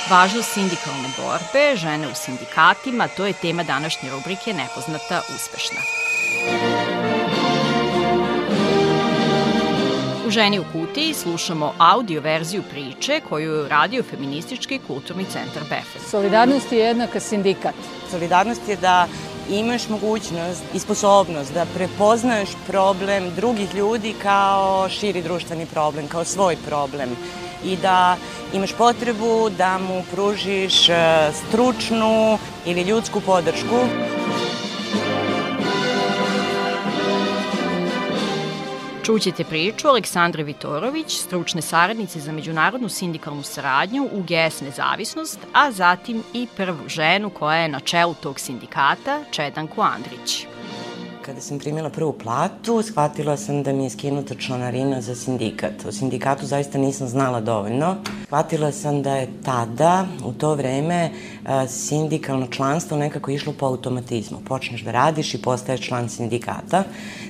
Važnost 0.09 0.53
sindikalne 0.53 1.09
borbe, 1.17 1.75
žene 1.75 2.07
u 2.07 2.15
sindikatima, 2.15 3.07
to 3.07 3.25
je 3.25 3.33
tema 3.33 3.63
današnje 3.63 4.09
rubrike 4.09 4.53
Nepoznata 4.53 5.21
uspešna. 5.35 6.00
U 10.31 10.33
Ženi 10.33 10.59
u 10.59 10.63
kutiji 10.71 11.13
slušamo 11.13 11.73
audio 11.77 12.21
verziju 12.21 12.63
priče 12.71 13.21
koju 13.29 13.53
je 13.53 13.63
uradio 13.63 14.03
Feministički 14.03 14.79
kulturni 14.87 15.25
centar 15.25 15.63
BEFEN. 15.63 16.01
Solidarnost 16.09 16.71
je 16.71 16.79
jednaka 16.79 17.19
sindikat. 17.19 17.75
Solidarnost 18.11 18.69
je 18.69 18.75
da 18.75 19.07
imaš 19.49 19.89
mogućnost 19.89 20.63
i 20.73 20.79
sposobnost 20.79 21.53
da 21.53 21.65
prepoznaješ 21.75 22.49
problem 22.67 23.35
drugih 23.35 23.75
ljudi 23.75 24.13
kao 24.23 24.89
širi 24.89 25.21
društveni 25.21 25.65
problem, 25.65 26.07
kao 26.07 26.23
svoj 26.23 26.57
problem 26.67 27.09
i 27.65 27.75
da 27.75 28.17
imaš 28.53 28.73
potrebu 28.73 29.49
da 29.57 29.77
mu 29.77 30.03
pružiš 30.11 30.89
e, 30.89 30.95
stručnu 31.33 32.37
ili 32.65 32.81
ljudsku 32.81 33.21
podršku. 33.21 33.79
Čućete 39.03 39.43
priču 39.43 39.87
Aleksandre 39.87 40.43
Vitorović, 40.43 41.17
stručne 41.17 41.61
saradnice 41.61 42.19
za 42.19 42.31
međunarodnu 42.31 42.89
sindikalnu 42.89 43.43
saradnju 43.43 44.09
u 44.11 44.21
GS 44.21 44.61
Nezavisnost, 44.61 45.39
a 45.53 45.71
zatim 45.71 46.23
i 46.33 46.47
prvu 46.57 46.87
ženu 46.87 47.29
koja 47.29 47.57
je 47.57 47.67
na 47.67 47.79
čelu 47.79 48.13
tog 48.13 48.39
sindikata, 48.39 49.23
Čedanku 49.31 49.81
Andrić. 49.81 50.45
Kada 51.25 51.41
sam 51.41 51.59
primila 51.59 51.89
prvu 51.89 52.13
platu, 52.13 52.81
shvatila 52.81 53.37
sam 53.37 53.63
da 53.63 53.73
mi 53.73 53.83
je 53.83 53.89
skinuta 53.89 54.35
članarina 54.35 55.01
za 55.01 55.15
sindikat. 55.15 55.85
O 55.87 55.91
sindikatu 55.91 56.45
zaista 56.45 56.77
nisam 56.77 57.07
znala 57.07 57.41
dovoljno. 57.41 57.95
Shvatila 58.25 58.71
sam 58.71 59.01
da 59.01 59.15
je 59.15 59.29
tada, 59.45 60.05
u 60.25 60.33
to 60.33 60.55
vreme, 60.55 61.11
sindikalno 61.67 62.47
članstvo 62.47 62.97
nekako 62.97 63.31
išlo 63.31 63.53
po 63.59 63.65
automatizmu. 63.65 64.37
Počneš 64.47 64.81
da 64.81 64.91
radiš 64.91 65.33
i 65.33 65.41
postaješ 65.41 65.81
član 65.81 66.09
sindikata. 66.09 66.83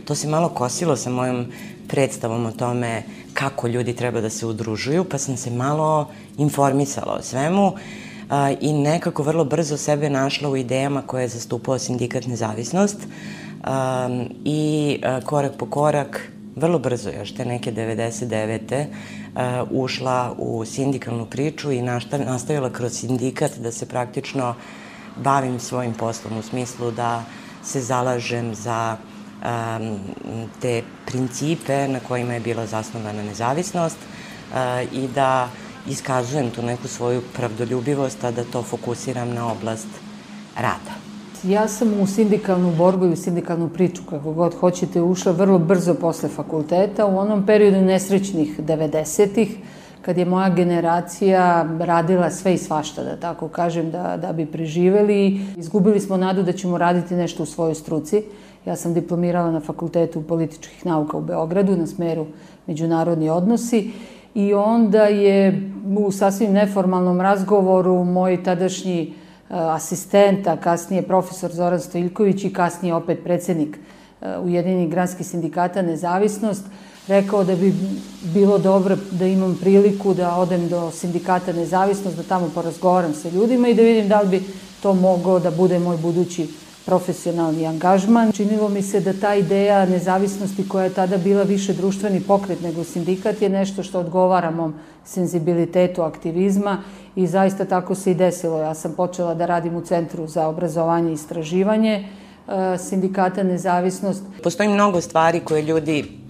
To 0.06 0.16
se 0.16 0.28
malo 0.28 0.50
kosilo 0.50 0.96
sa 0.96 1.10
mojom 1.10 1.46
predstavom 1.88 2.46
o 2.46 2.52
tome 2.52 3.04
kako 3.34 3.68
ljudi 3.68 3.96
treba 3.96 4.22
da 4.22 4.30
se 4.30 4.46
udružuju, 4.46 5.04
pa 5.04 5.18
sam 5.18 5.38
se 5.38 5.50
malo 5.50 6.10
informisala 6.38 7.14
o 7.14 7.22
svemu 7.22 7.74
i 8.62 8.74
nekako 8.74 9.24
vrlo 9.24 9.46
brzo 9.46 9.78
sebe 9.78 10.10
našla 10.10 10.50
u 10.50 10.58
idejama 10.58 11.02
koje 11.02 11.22
je 11.22 11.28
zastupao 11.28 11.80
sindikat 11.80 12.28
Nezavisnost 12.28 12.98
um, 13.64 14.30
i 14.46 15.00
uh, 15.04 15.24
korak 15.24 15.52
po 15.58 15.66
korak, 15.66 16.32
vrlo 16.56 16.80
brzo 16.80 17.10
još 17.10 17.36
te 17.36 17.46
neke 17.46 17.72
99. 17.72 18.86
Uh, 18.86 19.42
ušla 19.72 20.36
u 20.38 20.66
sindikalnu 20.66 21.26
priču 21.26 21.72
i 21.72 21.82
nastavila 22.26 22.70
kroz 22.70 22.94
sindikat 22.94 23.58
da 23.58 23.72
se 23.72 23.86
praktično 23.86 24.56
bavim 25.16 25.60
svojim 25.60 25.94
poslom 25.94 26.38
u 26.38 26.42
smislu 26.42 26.92
da 26.92 27.24
se 27.64 27.82
zalažem 27.82 28.56
za 28.56 28.98
um, 28.98 30.00
te 30.62 30.84
principe 31.06 31.88
na 31.88 32.00
kojima 32.00 32.34
je 32.34 32.40
bila 32.40 32.66
zasnovana 32.66 33.24
nezavisnost 33.24 33.98
uh, 33.98 34.58
i 34.94 35.08
da 35.08 35.50
iskazujem 35.88 36.52
tu 36.52 36.62
neku 36.62 36.88
svoju 36.88 37.22
pravdoljubivost, 37.34 38.24
a 38.24 38.32
da 38.32 38.44
to 38.44 38.64
fokusiram 38.64 39.34
na 39.34 39.52
oblast 39.52 39.88
rada. 40.56 41.11
Ja 41.44 41.68
sam 41.68 42.00
u 42.02 42.08
sindikalnu 42.08 42.72
borbu 42.78 43.06
i 43.06 43.14
u 43.14 43.16
sindikalnu 43.16 43.70
priču, 43.70 44.02
kako 44.10 44.32
god 44.32 44.54
hoćete, 44.54 45.02
ušla 45.02 45.32
vrlo 45.32 45.60
brzo 45.60 45.94
posle 45.94 46.30
fakulteta, 46.30 47.06
u 47.06 47.18
onom 47.18 47.46
periodu 47.46 47.82
nesrećnih 47.82 48.60
90-ih, 48.60 49.58
kad 50.02 50.18
je 50.18 50.26
moja 50.26 50.50
generacija 50.50 51.70
radila 51.80 52.30
sve 52.32 52.54
i 52.54 52.58
svašta, 52.58 53.04
da 53.04 53.16
tako 53.16 53.48
kažem, 53.48 53.92
da, 53.92 54.18
da 54.18 54.34
bi 54.34 54.46
preživeli. 54.46 55.42
Izgubili 55.58 56.00
smo 56.00 56.18
nadu 56.18 56.44
da 56.44 56.52
ćemo 56.52 56.78
raditi 56.78 57.16
nešto 57.16 57.44
u 57.44 57.46
svojoj 57.46 57.76
struci. 57.76 58.24
Ja 58.66 58.76
sam 58.76 58.94
diplomirala 58.94 59.52
na 59.52 59.60
Fakultetu 59.60 60.22
političkih 60.22 60.86
nauka 60.86 61.18
u 61.18 61.22
Beogradu 61.22 61.78
na 61.78 61.88
smeru 61.88 62.26
međunarodni 62.68 63.30
odnosi 63.30 63.92
i 64.36 64.54
onda 64.54 65.04
je 65.04 65.72
u 65.98 66.12
sasvim 66.12 66.54
neformalnom 66.54 67.22
razgovoru 67.22 68.04
moj 68.04 68.44
tadašnji 68.44 69.14
asistent, 69.52 70.48
a 70.48 70.58
kasnije 70.58 71.02
profesor 71.02 71.52
Zoran 71.52 71.80
Stojilković 71.80 72.44
i 72.44 72.54
kasnije 72.54 72.96
opet 72.96 73.24
predsednik 73.24 73.78
Ujedinjenih 74.44 74.90
granskih 74.90 75.28
sindikata 75.28 75.82
Nezavisnost, 75.82 76.64
rekao 77.08 77.44
da 77.44 77.56
bi 77.56 77.74
bilo 78.34 78.58
dobro 78.58 78.98
da 79.12 79.26
imam 79.26 79.58
priliku 79.62 80.14
da 80.14 80.36
odem 80.36 80.68
do 80.68 80.92
sindikata 80.92 81.54
Nezavisnost, 81.54 82.18
da 82.18 82.24
tamo 82.24 82.52
porazgovaram 82.56 83.14
sa 83.14 83.30
ljudima 83.30 83.68
i 83.68 83.74
da 83.74 83.82
vidim 83.82 84.08
da 84.08 84.22
li 84.22 84.30
bi 84.30 84.44
to 84.84 84.94
mogao 84.94 85.40
da 85.40 85.52
bude 85.52 85.80
moj 85.80 85.98
budući 85.98 86.48
profesionalni 86.86 87.68
angažman. 87.68 88.32
Činilo 88.32 88.70
mi 88.70 88.82
se 88.82 89.00
da 89.00 89.14
ta 89.14 89.36
ideja 89.36 89.86
nezavisnosti 89.86 90.70
koja 90.70 90.84
je 90.84 90.94
tada 90.94 91.18
bila 91.18 91.44
više 91.44 91.74
društveni 91.74 92.22
pokret 92.22 92.62
nego 92.62 92.84
sindikat 92.84 93.42
je 93.42 93.50
nešto 93.50 93.84
što 93.84 94.00
odgovara 94.00 94.52
mom 94.52 94.74
senzibilitetu 95.06 96.02
aktivizma 96.02 96.84
i 97.16 97.28
zaista 97.28 97.66
tako 97.66 97.96
se 97.96 98.12
i 98.12 98.16
desilo. 98.16 98.60
Ja 98.60 98.74
sam 98.74 98.94
počela 98.94 99.34
da 99.34 99.46
radim 99.46 99.76
u 99.76 99.82
Centru 99.82 100.28
za 100.28 100.48
obrazovanje 100.48 101.12
i 101.12 101.14
istraživanje 101.14 101.94
e, 101.94 102.78
sindikata 102.78 103.44
Nezavisnost. 103.44 104.24
Postoji 104.44 104.70
mnogo 104.70 105.02
stvari 105.02 105.40
koje 105.40 105.62
ljudi 105.62 106.22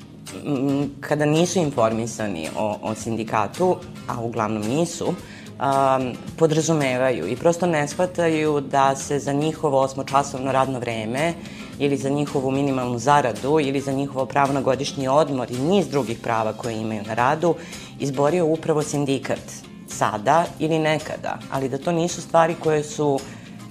kada 0.99 1.25
nisu 1.25 1.59
informisani 1.59 2.49
o, 2.57 2.77
o 2.81 2.95
sindikatu, 2.95 3.75
a 4.07 4.21
uglavnom 4.21 4.61
nisu, 4.61 5.13
um, 5.61 6.13
podrazumevaju 6.37 7.27
i 7.27 7.35
prosto 7.35 7.65
ne 7.65 7.87
shvataju 7.87 8.61
da 8.61 8.95
se 8.95 9.19
za 9.19 9.33
njihovo 9.33 9.79
osmočasovno 9.79 10.51
radno 10.51 10.79
vreme 10.79 11.33
ili 11.79 11.97
za 11.97 12.09
njihovu 12.09 12.51
minimalnu 12.51 12.99
zaradu 12.99 13.59
ili 13.59 13.81
za 13.81 13.91
njihovo 13.91 14.25
pravo 14.25 14.53
na 14.53 14.61
godišnji 14.61 15.07
odmor 15.07 15.51
i 15.51 15.57
niz 15.57 15.87
drugih 15.87 16.19
prava 16.19 16.53
koje 16.53 16.77
imaju 16.77 17.03
na 17.07 17.13
radu 17.13 17.55
izborio 17.99 18.45
upravo 18.45 18.83
sindikat 18.83 19.39
sada 19.87 20.45
ili 20.59 20.79
nekada, 20.79 21.39
ali 21.51 21.69
da 21.69 21.77
to 21.77 21.91
nisu 21.91 22.21
stvari 22.21 22.55
koje 22.59 22.83
su 22.83 23.19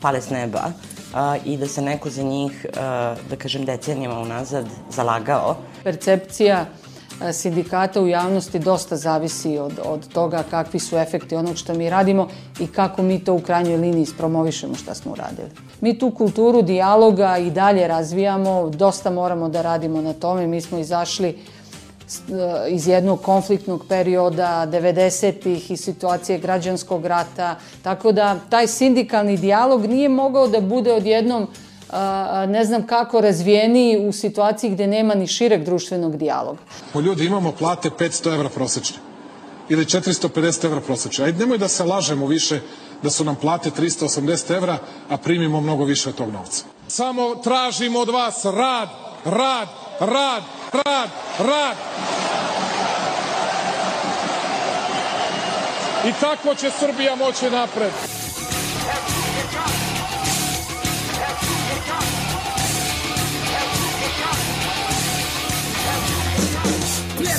pale 0.01 0.21
s 0.21 0.31
neba 0.31 0.73
a, 1.15 1.37
i 1.45 1.57
da 1.57 1.69
se 1.69 1.83
neko 1.83 2.11
za 2.11 2.23
njih, 2.23 2.67
a, 2.77 3.15
da 3.31 3.37
kažem, 3.37 3.65
decenijama 3.65 4.21
unazad 4.21 4.67
zalagao. 4.91 5.57
Percepcija 5.85 6.67
sindikata 7.33 8.03
u 8.03 8.09
javnosti 8.09 8.59
dosta 8.59 8.97
zavisi 8.97 9.59
od, 9.59 9.81
od 9.85 10.09
toga 10.09 10.45
kakvi 10.51 10.79
su 10.79 10.97
efekti 10.97 11.37
onog 11.37 11.57
što 11.57 11.75
mi 11.75 11.91
radimo 11.91 12.29
i 12.61 12.67
kako 12.67 13.03
mi 13.03 13.25
to 13.25 13.35
u 13.35 13.41
krajnjoj 13.41 13.77
liniji 13.77 14.07
spromovišemo 14.07 14.75
šta 14.75 14.95
smo 14.95 15.13
uradili. 15.13 15.49
Mi 15.81 15.99
tu 15.99 16.11
kulturu 16.11 16.63
dijaloga 16.63 17.39
i 17.39 17.51
dalje 17.51 17.89
razvijamo, 17.89 18.69
dosta 18.69 19.11
moramo 19.11 19.49
da 19.49 19.63
radimo 19.63 20.01
na 20.01 20.13
tome. 20.13 20.47
Mi 20.47 20.61
smo 20.61 20.79
izašli 20.79 21.29
e, 21.29 21.35
iz 22.69 22.89
jednog 22.89 23.23
konfliktnog 23.23 23.85
perioda 23.89 24.67
90-ih 24.67 25.71
i 25.71 25.77
situacije 25.77 26.39
građanskog 26.39 27.07
rata, 27.07 27.57
tako 27.83 28.13
da 28.13 28.39
taj 28.51 28.67
sindikalni 28.67 29.37
dijalog 29.37 29.87
nije 29.87 30.09
mogao 30.09 30.49
da 30.49 30.61
bude 30.61 30.93
odjednom 30.93 31.49
ne 32.49 32.65
znam 32.65 32.87
kako 32.87 33.21
razvijeni 33.21 34.09
u 34.09 34.13
situaciji 34.13 34.71
gde 34.71 34.87
nema 34.87 35.15
ni 35.15 35.27
šireg 35.27 35.65
društvenog 35.65 36.17
dijaloga. 36.17 36.59
Po 36.93 37.01
ljudi 37.01 37.25
imamo 37.25 37.53
plate 37.53 37.91
500 37.91 38.35
evra 38.35 38.49
prosečne 38.49 38.97
ili 39.69 39.85
450 39.85 40.65
evra 40.65 40.81
prosečne. 40.81 41.25
Ajde, 41.25 41.39
nemoj 41.39 41.59
da 41.59 41.69
se 41.69 41.85
lažemo 41.85 42.27
više 42.27 42.61
da 43.03 43.11
su 43.11 43.25
nam 43.25 43.37
plate 43.37 43.71
380 43.71 44.57
evra, 44.57 44.79
a 45.09 45.17
primimo 45.17 45.61
mnogo 45.61 45.85
više 45.85 46.09
od 46.09 46.15
tog 46.15 46.33
novca. 46.33 46.65
Samo 46.89 47.35
tražimo 47.35 47.99
od 47.99 48.09
vas 48.09 48.45
rad, 48.45 48.89
rad, 49.25 49.69
rad, 50.01 50.43
rad, 50.73 51.11
rad. 51.39 51.77
I 56.09 56.13
tako 56.21 56.55
će 56.55 56.71
Srbija 56.71 57.17
moći 57.17 57.51
napred. 57.51 58.20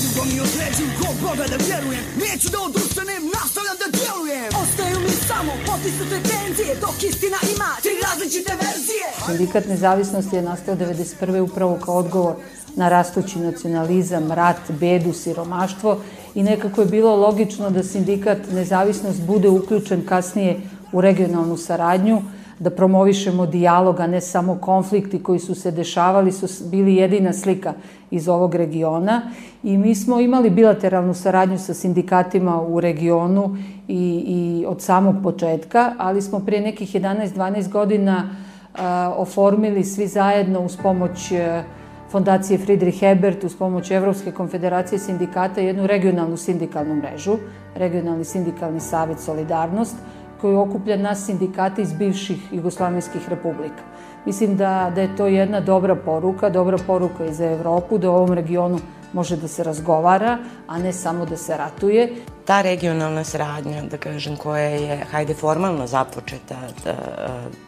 Predugom 0.01 0.27
mi 0.33 0.39
određuju 0.39 0.89
kog 1.01 1.15
Boga 1.21 1.45
da 1.51 1.57
vjerujem. 1.65 2.03
Neću 2.23 2.47
da 2.53 2.59
odustanem, 2.67 3.23
nastavljam 3.37 3.77
da 3.81 3.87
djelujem. 3.99 4.49
Ostaju 4.63 4.97
mi 5.05 5.13
samo 5.29 5.51
potisnute 5.67 6.17
tenzije 6.29 6.71
Dok 6.83 6.97
istina 7.09 7.37
ima 7.55 7.69
tri 7.83 7.95
različite 8.07 8.51
verzije. 8.63 9.07
Sindikat 9.25 9.65
nezavisnosti 9.65 10.35
je 10.35 10.41
nastao 10.41 10.75
1991. 10.75 11.39
upravo 11.39 11.79
kao 11.85 11.95
odgovor 11.97 12.35
na 12.75 12.89
rastući 12.89 13.39
nacionalizam, 13.39 14.31
rat, 14.31 14.61
bedu, 14.69 15.13
siromaštvo 15.13 16.01
i 16.35 16.43
nekako 16.43 16.81
je 16.81 16.87
bilo 16.87 17.15
logično 17.15 17.69
da 17.69 17.83
sindikat 17.83 18.37
nezavisnost 18.51 19.21
bude 19.21 19.49
uključen 19.49 20.05
kasnije 20.05 20.61
u 20.91 21.01
regionalnu 21.01 21.57
saradnju, 21.57 22.21
da 22.61 22.69
promovišemo 22.69 23.45
dijalog, 23.45 23.99
a 23.99 24.07
ne 24.07 24.21
samo 24.21 24.55
konflikti 24.61 25.23
koji 25.23 25.39
su 25.39 25.55
se 25.55 25.71
dešavali, 25.71 26.31
su 26.31 26.69
bili 26.69 26.95
jedina 26.95 27.33
slika 27.33 27.73
iz 28.11 28.27
ovog 28.29 28.55
regiona. 28.55 29.21
I 29.63 29.77
mi 29.77 29.95
smo 29.95 30.19
imali 30.19 30.49
bilateralnu 30.49 31.13
saradnju 31.13 31.57
sa 31.57 31.73
sindikatima 31.73 32.61
u 32.61 32.79
regionu 32.79 33.57
i, 33.87 34.23
i 34.27 34.65
od 34.67 34.81
samog 34.81 35.15
početka, 35.23 35.93
ali 35.97 36.21
smo 36.21 36.39
prije 36.39 36.61
nekih 36.61 36.95
11-12 36.95 37.69
godina 37.69 38.29
a, 38.77 39.13
oformili 39.17 39.83
svi 39.83 40.07
zajedno 40.07 40.59
uz 40.59 40.77
pomoć 40.83 41.31
a, 41.31 41.63
Fondacije 42.11 42.57
Friedrich 42.59 43.03
Ebert 43.03 43.43
uz 43.43 43.55
pomoć 43.55 43.91
Evropske 43.91 44.31
konfederacije 44.31 44.99
sindikata 44.99 45.61
jednu 45.61 45.87
regionalnu 45.87 46.37
sindikalnu 46.37 46.95
mrežu, 46.95 47.37
regionalni 47.75 48.25
sindikalni 48.25 48.79
savet 48.79 49.19
Solidarnost, 49.19 49.95
koji 50.41 50.55
okuplja 50.55 50.97
nas 50.97 51.25
sindikate 51.25 51.81
iz 51.81 51.93
bivših 51.93 52.53
Jugoslavijskih 52.53 53.29
republika. 53.29 53.83
Mislim 54.25 54.57
da, 54.57 54.91
da 54.95 55.01
je 55.01 55.15
to 55.15 55.27
jedna 55.27 55.59
dobra 55.59 55.95
poruka, 55.95 56.49
dobra 56.49 56.77
poruka 56.87 57.25
i 57.25 57.33
za 57.33 57.45
Evropu, 57.45 57.97
da 57.97 58.09
u 58.09 58.15
ovom 58.15 58.33
regionu 58.33 58.79
može 59.13 59.35
da 59.37 59.47
se 59.47 59.63
razgovara, 59.63 60.37
a 60.67 60.77
ne 60.77 60.93
samo 60.93 61.25
da 61.25 61.37
se 61.37 61.57
ratuje. 61.57 62.13
Ta 62.45 62.61
regionalna 62.61 63.23
saradnja, 63.23 63.81
da 63.91 63.97
kažem, 63.97 64.37
koja 64.37 64.63
je, 64.63 64.97
hajde, 65.11 65.33
formalno 65.33 65.87
započeta 65.87 66.55
da, 66.83 66.95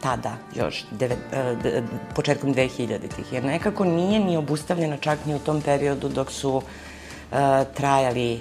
tada, 0.02 0.32
još 0.56 0.84
deve, 0.90 1.16
da, 1.62 1.82
početkom 2.14 2.54
2000-ih, 2.54 3.32
jer 3.32 3.44
nekako 3.44 3.84
nije 3.84 4.20
ni 4.20 4.36
obustavljena 4.36 4.96
čak 4.96 5.26
ni 5.26 5.34
u 5.34 5.38
tom 5.38 5.60
periodu 5.60 6.08
dok 6.08 6.30
su 6.30 6.56
uh, 6.56 6.62
trajali 7.74 8.40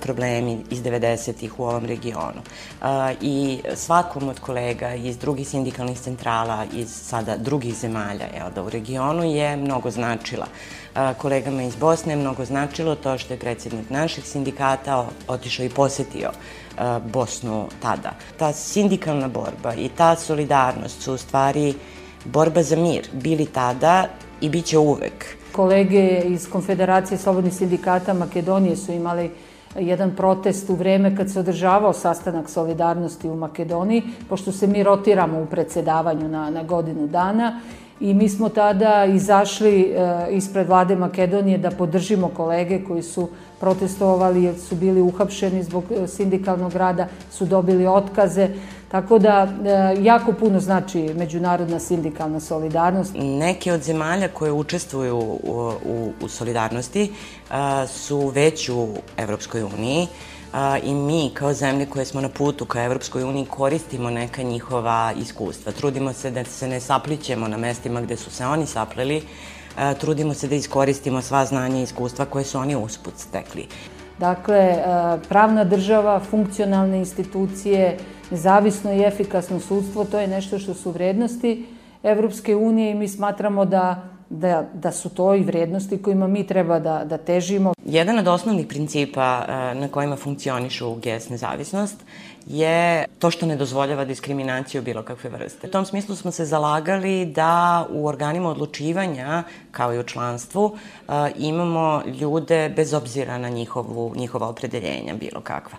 problemi 0.00 0.64
iz 0.70 0.82
90-ih 0.82 1.60
u 1.60 1.64
ovom 1.64 1.84
regionu. 1.84 2.40
I 3.20 3.58
svakom 3.74 4.28
od 4.28 4.40
kolega 4.40 4.94
iz 4.94 5.18
drugih 5.18 5.48
sindikalnih 5.48 6.00
centrala, 6.00 6.64
iz 6.72 6.88
sada 6.90 7.36
drugih 7.36 7.74
zemalja 7.74 8.26
jel, 8.36 8.50
da 8.54 8.62
u 8.62 8.70
regionu 8.70 9.24
je 9.24 9.56
mnogo 9.56 9.90
značila. 9.90 10.46
Kolegama 11.18 11.62
iz 11.62 11.76
Bosne 11.76 12.12
je 12.12 12.16
mnogo 12.16 12.44
značilo 12.44 12.94
to 12.94 13.18
što 13.18 13.34
je 13.34 13.38
predsednik 13.38 13.90
naših 13.90 14.24
sindikata 14.24 15.06
otišao 15.28 15.66
i 15.66 15.70
posetio 15.70 16.30
Bosnu 17.04 17.68
tada. 17.82 18.12
Ta 18.38 18.52
sindikalna 18.52 19.28
borba 19.28 19.74
i 19.74 19.88
ta 19.88 20.16
solidarnost 20.16 21.02
su 21.02 21.14
u 21.14 21.18
stvari 21.18 21.74
borba 22.24 22.62
za 22.62 22.76
mir. 22.76 23.08
Bili 23.12 23.46
tada 23.46 24.08
i 24.40 24.48
bit 24.48 24.64
će 24.66 24.78
uvek. 24.78 25.36
Kolege 25.54 26.20
iz 26.26 26.50
Konfederacije 26.50 27.18
slobodnih 27.18 27.54
sindikata 27.54 28.14
Makedonije 28.14 28.76
su 28.76 28.92
imali 28.92 29.30
jedan 29.78 30.16
protest 30.16 30.70
u 30.70 30.74
vreme 30.74 31.16
kad 31.16 31.30
se 31.30 31.40
održavao 31.40 31.92
sastanak 31.92 32.50
solidarnosti 32.50 33.28
u 33.28 33.36
Makedoniji, 33.36 34.02
pošto 34.28 34.52
se 34.52 34.66
mi 34.66 34.82
rotiramo 34.82 35.42
u 35.42 35.46
predsedavanju 35.46 36.28
na, 36.28 36.50
na 36.50 36.62
godinu 36.62 37.06
dana 37.06 37.60
i 38.00 38.14
mi 38.14 38.28
smo 38.28 38.48
tada 38.48 39.04
izašli 39.04 39.82
e, 39.82 40.26
ispred 40.30 40.66
vlade 40.66 40.96
Makedonije 40.96 41.58
da 41.58 41.70
podržimo 41.70 42.28
kolege 42.28 42.84
koji 42.84 43.02
su 43.02 43.28
protestovali 43.60 44.42
jer 44.42 44.58
su 44.58 44.76
bili 44.76 45.00
uhapšeni 45.00 45.62
zbog 45.62 45.84
e, 45.90 46.06
sindikalnog 46.06 46.74
rada, 46.74 47.06
su 47.30 47.46
dobili 47.46 47.86
otkaze. 47.86 48.48
Tako 48.94 49.18
da 49.18 49.48
e, 49.64 49.96
jako 50.02 50.32
puno 50.32 50.60
znači 50.60 50.98
međunarodna 51.14 51.80
sindikalna 51.80 52.40
solidarnost. 52.40 53.12
Neke 53.18 53.72
od 53.72 53.82
zemalja 53.82 54.28
koje 54.28 54.52
učestvuju 54.52 55.16
u, 55.18 55.72
u, 55.84 56.12
u 56.20 56.28
solidarnosti 56.28 57.12
a, 57.50 57.86
su 57.86 58.28
već 58.28 58.68
u 58.68 58.88
Evropskoj 59.16 59.62
uniji 59.62 60.06
a, 60.52 60.78
i 60.78 60.94
mi 60.94 61.30
kao 61.34 61.52
zemlje 61.52 61.86
koje 61.86 62.04
smo 62.04 62.20
na 62.20 62.28
putu 62.28 62.64
ka 62.64 62.82
Evropskoj 62.82 63.22
uniji 63.22 63.46
koristimo 63.46 64.10
neka 64.10 64.42
njihova 64.42 65.12
iskustva. 65.16 65.72
Trudimo 65.72 66.12
se 66.12 66.30
da 66.30 66.44
se 66.44 66.68
ne 66.68 66.80
saplićemo 66.80 67.48
na 67.48 67.56
mestima 67.56 68.00
gde 68.00 68.16
su 68.16 68.30
se 68.30 68.46
oni 68.46 68.66
sapleli, 68.66 69.22
a, 69.76 69.94
trudimo 69.94 70.34
se 70.34 70.48
da 70.48 70.54
iskoristimo 70.54 71.22
sva 71.22 71.46
znanja 71.46 71.78
i 71.78 71.82
iskustva 71.82 72.24
koje 72.24 72.44
su 72.44 72.58
oni 72.58 72.76
usput 72.76 73.14
stekli. 73.16 73.66
Dakle, 74.18 74.78
pravna 75.28 75.64
država, 75.64 76.20
funkcionalne 76.20 76.98
institucije, 76.98 77.96
nezavisno 78.30 78.92
i 78.92 79.02
efikasno 79.02 79.60
sudstvo, 79.60 80.04
to 80.04 80.18
je 80.18 80.26
nešto 80.26 80.58
što 80.58 80.74
su 80.74 80.90
vrednosti 80.90 81.66
Evropske 82.02 82.56
unije 82.56 82.90
i 82.90 82.94
mi 82.94 83.08
smatramo 83.08 83.64
da 83.64 84.14
da, 84.30 84.68
da 84.74 84.92
su 84.92 85.08
to 85.08 85.34
i 85.34 85.42
vrednosti 85.42 86.02
kojima 86.02 86.26
mi 86.26 86.46
treba 86.46 86.78
da, 86.78 87.04
da 87.04 87.18
težimo. 87.18 87.72
Jedan 87.84 88.18
od 88.18 88.28
osnovnih 88.28 88.66
principa 88.66 89.44
na 89.74 89.88
kojima 89.88 90.16
funkcionišu 90.16 90.94
GES 90.94 91.28
nezavisnost 91.28 91.96
je 92.46 93.04
to 93.18 93.30
što 93.30 93.46
ne 93.46 93.56
dozvoljava 93.56 94.04
diskriminaciju 94.04 94.82
bilo 94.82 95.02
kakve 95.02 95.30
vrste. 95.30 95.66
U 95.66 95.70
tom 95.70 95.86
smislu 95.86 96.16
smo 96.16 96.30
se 96.30 96.44
zalagali 96.44 97.26
da 97.26 97.86
u 97.90 98.06
organima 98.06 98.50
odlučivanja, 98.50 99.42
kao 99.70 99.94
i 99.94 99.98
u 99.98 100.02
članstvu, 100.02 100.78
imamo 101.36 102.02
ljude 102.20 102.68
bez 102.76 102.94
obzira 102.94 103.38
na 103.38 103.48
njihovu, 103.48 104.12
njihova 104.16 104.48
opredeljenja 104.48 105.14
bilo 105.14 105.40
kakva. 105.40 105.78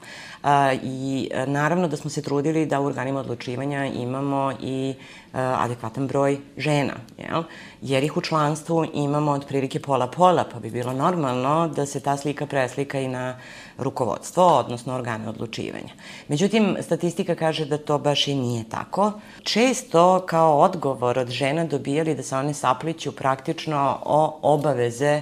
I 0.84 1.30
naravno 1.48 1.88
da 1.88 1.98
smo 1.98 2.10
se 2.10 2.22
trudili 2.22 2.66
da 2.66 2.80
u 2.80 2.86
organima 2.86 3.20
odlučivanja 3.20 3.86
imamo 3.86 4.54
i 4.62 4.94
adekvatan 5.34 6.08
broj 6.08 6.38
žena, 6.58 6.94
jel? 7.18 7.44
jer 7.82 8.04
ih 8.04 8.18
u 8.18 8.22
članstvu 8.22 8.86
imamo 8.94 9.32
otprilike 9.32 9.80
pola-pola, 9.80 10.44
pa 10.54 10.60
bi 10.60 10.70
bilo 10.70 10.94
normalno 10.94 11.68
da 11.68 11.86
se 11.86 12.00
ta 12.00 12.18
slika 12.18 12.46
preslika 12.46 13.00
i 13.00 13.08
na 13.08 13.40
rukovodstvo, 13.78 14.58
odnosno 14.58 14.96
organe 14.96 15.30
odlučivanja. 15.30 15.94
Međutim, 16.28 16.78
statistika 16.82 17.36
kaže 17.36 17.66
da 17.66 17.78
to 17.78 17.98
baš 17.98 18.28
i 18.28 18.36
nije 18.36 18.64
tako. 18.70 19.12
Često 19.44 20.26
kao 20.26 20.60
odgovor 20.60 21.20
od 21.20 21.30
žena 21.30 21.66
dobijali 21.66 22.16
da 22.16 22.24
se 22.24 22.38
one 22.38 22.54
sapliću 22.54 23.12
praktično 23.12 24.00
o 24.06 24.40
obaveze 24.42 25.22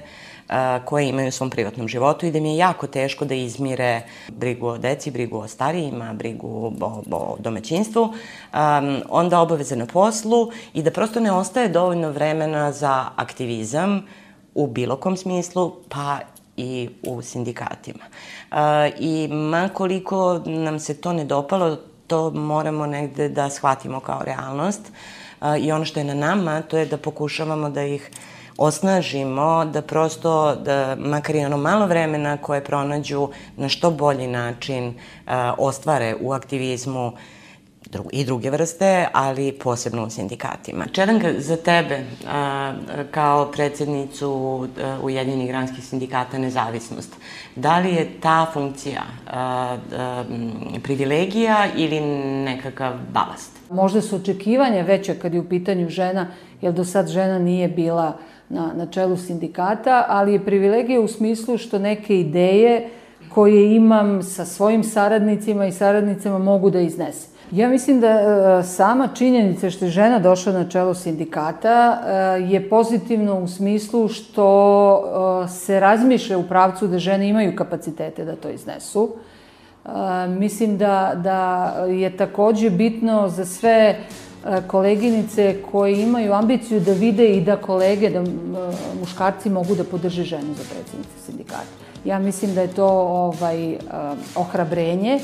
koje 0.86 1.10
imaju 1.10 1.28
u 1.28 1.32
svom 1.32 1.50
privatnom 1.50 1.88
životu 1.88 2.26
i 2.26 2.32
da 2.32 2.39
mi 2.39 2.52
je 2.52 2.58
jako 2.58 2.88
teško 2.88 3.26
da 3.26 3.36
izmire 3.36 4.02
brigu 4.28 4.68
o 4.68 4.78
deci, 4.78 5.12
brigu 5.12 5.38
o 5.38 5.48
starijima, 5.48 6.14
brigu 6.14 6.74
o, 6.82 7.04
o 7.12 7.38
domaćinstvu, 7.39 8.02
um, 8.04 9.02
onda 9.10 9.39
obaveze 9.39 9.76
na 9.76 9.86
poslu 9.86 10.52
i 10.74 10.84
da 10.84 10.91
prosto 10.91 11.20
ne 11.20 11.32
ostaje 11.32 11.70
dovoljno 11.70 12.12
vremena 12.12 12.72
za 12.72 13.06
aktivizam 13.16 14.06
u 14.56 14.68
bilo 14.68 14.96
kom 14.96 15.18
smislu, 15.18 15.76
pa 15.89 16.20
i 16.58 16.89
u 17.04 17.22
sindikatima. 17.22 18.04
Uh, 18.52 18.58
I 19.00 19.28
makoliko 19.28 20.41
nam 20.46 20.80
se 20.80 21.02
to 21.02 21.14
ne 21.14 21.26
dopalo, 21.26 21.78
to 22.08 22.30
moramo 22.30 22.86
negde 22.86 23.30
da 23.30 23.50
shvatimo 23.50 24.00
kao 24.00 24.22
realnost. 24.24 24.82
Uh, 25.41 25.48
I 25.60 25.72
ono 25.72 25.86
što 25.86 26.00
je 26.00 26.04
na 26.04 26.14
nama, 26.14 26.62
to 26.62 26.78
je 26.78 26.86
da 26.86 26.98
pokušavamo 26.98 27.70
da 27.70 27.84
ih 27.84 28.12
osnažimo, 28.58 29.66
da 29.66 29.82
prosto, 29.82 30.56
da 30.56 30.95
makar 30.99 31.36
i 31.36 31.45
ono 31.45 31.58
malo 31.58 31.88
vremena 31.88 32.38
koje 32.38 32.64
pronađu 32.64 33.30
na 33.58 33.70
što 33.70 33.91
bolji 33.91 34.28
način 34.28 34.88
uh, 34.88 35.34
ostvare 35.58 36.16
u 36.22 36.32
aktivizmu 36.32 37.14
i 38.12 38.26
druge 38.26 38.49
vrste, 38.49 39.08
ali 39.14 39.51
posebno 39.51 40.06
u 40.06 40.10
sindikatima. 40.10 40.86
Čedanka, 40.91 41.34
za 41.38 41.58
tebe, 41.58 42.04
a, 42.28 42.74
kao 43.12 43.51
predsednicu 43.51 44.68
Ujedinih 45.04 45.47
granskih 45.47 45.86
sindikata 45.86 46.38
Nezavisnost, 46.38 47.16
da 47.56 47.80
li 47.80 47.93
je 47.93 48.20
ta 48.22 48.49
funkcija 48.54 49.04
a, 49.28 49.78
a, 49.97 50.24
privilegija 50.84 51.68
ili 51.76 52.01
nekakav 52.45 52.93
balast? 53.12 53.51
Možda 53.70 54.01
su 54.01 54.16
očekivanja 54.16 54.82
veće 54.82 55.20
kad 55.20 55.34
je 55.34 55.39
u 55.39 55.49
pitanju 55.49 55.89
žena, 55.89 56.28
jer 56.62 56.74
do 56.74 56.86
sad 56.86 57.08
žena 57.08 57.39
nije 57.39 57.68
bila 57.68 58.18
na, 58.54 58.74
na 58.76 58.86
čelu 58.86 59.18
sindikata, 59.18 60.06
ali 60.08 60.34
je 60.34 60.45
privilegija 60.45 61.01
u 61.01 61.08
smislu 61.08 61.58
što 61.58 61.80
neke 61.80 62.20
ideje 62.20 62.89
koje 63.30 63.76
imam 63.76 64.24
sa 64.24 64.45
svojim 64.45 64.84
saradnicima 64.84 65.66
i 65.66 65.72
saradnicama 65.72 66.38
mogu 66.38 66.70
da 66.70 66.80
iznesem. 66.80 67.34
Ja 67.51 67.70
mislim 67.70 67.99
da 67.99 68.08
e, 68.10 68.64
sama 68.64 69.08
činjenica 69.16 69.70
što 69.70 69.86
je 69.86 69.91
žena 69.91 70.20
došla 70.20 70.54
na 70.54 70.70
čelo 70.70 70.93
sindikata 70.93 71.99
e, 72.06 72.14
je 72.41 72.70
pozitivno 72.70 73.39
u 73.39 73.47
smislu 73.47 74.08
što 74.08 74.45
e, 75.45 75.47
se 75.47 75.80
razmišlja 75.80 76.38
u 76.38 76.43
pravcu 76.43 76.88
da 76.88 76.99
žene 76.99 77.30
imaju 77.30 77.56
kapacitete 77.56 78.26
da 78.26 78.36
to 78.36 78.49
iznesu. 78.49 79.10
Mislim 80.28 80.78
da, 80.78 81.12
da 81.16 81.74
je 81.89 82.18
takođe 82.18 82.70
bitno 82.70 83.30
za 83.30 83.45
sve 83.45 83.95
koleginice 84.68 85.62
koje 85.72 86.02
imaju 86.02 86.34
ambiciju 86.34 86.80
da 86.80 86.94
vide 86.94 87.28
i 87.28 87.41
da 87.41 87.56
kolege, 87.56 88.10
da 88.10 88.24
muškarci 89.00 89.50
mogu 89.50 89.76
da 89.76 89.84
podrže 89.84 90.24
ženu 90.24 90.54
za 90.54 90.64
predsednice 90.64 91.26
sindikata. 91.26 91.84
Ja 92.06 92.20
mislim 92.20 92.56
da 92.56 92.62
je 92.62 92.74
to 92.74 92.88
ovaj, 92.88 93.78
ohrabrenje, 94.36 95.20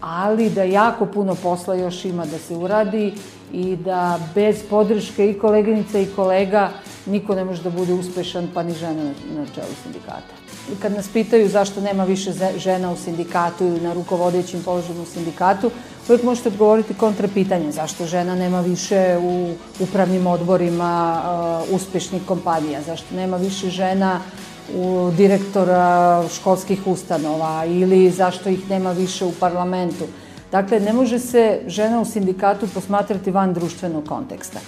ali 0.00 0.50
da 0.50 0.62
jako 0.62 1.06
puno 1.06 1.34
posla 1.34 1.74
još 1.74 2.04
ima 2.04 2.26
da 2.26 2.38
se 2.38 2.56
uradi 2.56 3.12
i 3.52 3.76
da 3.76 4.18
bez 4.34 4.62
podrške 4.70 5.30
i 5.30 5.38
koleginica 5.38 5.98
i 5.98 6.06
kolega 6.16 6.70
niko 7.06 7.34
ne 7.34 7.44
može 7.44 7.62
da 7.62 7.70
bude 7.70 7.92
uspešan, 7.92 8.48
pa 8.54 8.62
ni 8.62 8.74
žena 8.74 9.12
na 9.36 9.46
čelu 9.54 9.74
sindikata. 9.82 10.41
Kad 10.82 10.92
nas 10.92 11.08
pitaju 11.08 11.48
zašto 11.48 11.80
nema 11.80 12.04
više 12.04 12.32
žena 12.56 12.92
u 12.92 12.96
sindikatu 12.96 13.64
ili 13.64 13.80
na 13.80 13.92
rukovodećim 13.92 14.62
položajima 14.62 15.02
u 15.02 15.06
sindikatu, 15.06 15.70
uvijek 16.08 16.22
možete 16.22 16.48
odgovoriti 16.48 16.94
kontra 16.94 17.28
pitanje 17.28 17.72
zašto 17.72 18.06
žena 18.06 18.34
nema 18.34 18.60
više 18.60 19.18
u 19.22 19.54
upravnim 19.80 20.26
odborima 20.26 21.22
uh, 21.68 21.74
uspešnih 21.74 22.22
kompanija, 22.26 22.82
zašto 22.82 23.14
nema 23.14 23.36
više 23.36 23.70
žena 23.70 24.20
u 24.74 25.10
direktora 25.16 26.24
školskih 26.34 26.86
ustanova 26.86 27.64
ili 27.64 28.10
zašto 28.10 28.48
ih 28.48 28.70
nema 28.70 28.92
više 28.92 29.24
u 29.24 29.32
parlamentu. 29.32 30.04
Dakle, 30.52 30.80
ne 30.80 30.92
može 30.92 31.18
se 31.18 31.60
žena 31.66 32.00
u 32.00 32.04
sindikatu 32.04 32.66
posmatrati 32.74 33.30
van 33.30 33.54
društvenog 33.54 34.08
konteksta. 34.08 34.58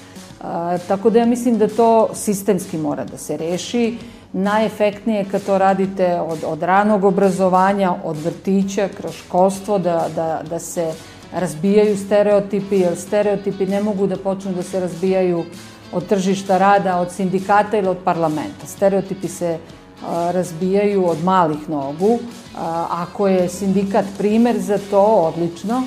A, 0.41 0.79
tako 0.89 1.11
da 1.11 1.19
ja 1.19 1.27
mislim 1.27 1.59
da 1.59 1.69
to 1.69 2.15
sistemski 2.15 2.79
mora 2.79 3.05
da 3.05 3.19
se 3.19 3.37
reši. 3.37 3.99
Najefektnije 4.37 5.25
kad 5.31 5.45
to 5.45 5.59
radite 5.59 6.21
od, 6.21 6.39
od 6.47 6.63
ranog 6.63 7.05
obrazovanja, 7.05 7.95
od 8.05 8.17
vrtića, 8.17 8.89
kroz 8.97 9.15
školstvo, 9.15 9.79
da, 9.79 10.07
da, 10.17 10.41
da 10.51 10.59
se 10.59 10.93
razbijaju 11.33 11.99
stereotipi, 11.99 12.79
jer 12.79 12.97
stereotipi 12.97 13.67
ne 13.67 13.83
mogu 13.83 14.07
da 14.07 14.17
počnu 14.17 14.53
da 14.53 14.63
se 14.63 14.81
razbijaju 14.81 15.45
od 15.93 16.07
tržišta 16.07 16.59
rada, 16.59 17.01
od 17.01 17.13
sindikata 17.13 17.79
ili 17.79 17.89
od 17.89 17.99
parlamenta. 18.05 18.67
Stereotipi 18.67 19.29
se 19.29 19.59
razbijaju 20.09 21.09
od 21.09 21.25
malih 21.25 21.69
nogu. 21.69 22.19
Ako 22.91 23.29
je 23.29 23.49
sindikat 23.49 24.05
primer 24.19 24.59
za 24.59 24.79
to, 24.91 25.03
odlično, 25.03 25.83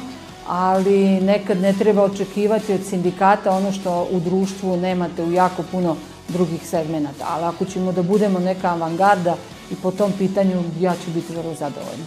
ali 0.48 1.22
nekad 1.22 1.62
ne 1.62 1.74
treba 1.74 2.04
očekivati 2.04 2.74
od 2.74 2.86
sindikata 2.89 3.52
ono 3.52 3.72
što 3.72 4.08
u 4.12 4.20
društvu 4.20 4.78
nemate 4.78 5.24
u 5.24 5.32
jako 5.32 5.64
puno 5.72 5.95
drugih 6.28 6.67
segmenta. 6.67 7.25
Ali 7.28 7.43
ako 7.43 7.65
ćemo 7.65 7.91
da 7.91 8.03
budemo 8.03 8.39
neka 8.39 8.67
avangarda 8.67 9.36
i 9.71 9.75
po 9.75 9.91
tom 9.91 10.11
pitanju 10.17 10.63
ja 10.80 10.93
ću 11.05 11.11
biti 11.11 11.34
vrlo 11.34 11.53
zadovoljna. 11.53 12.05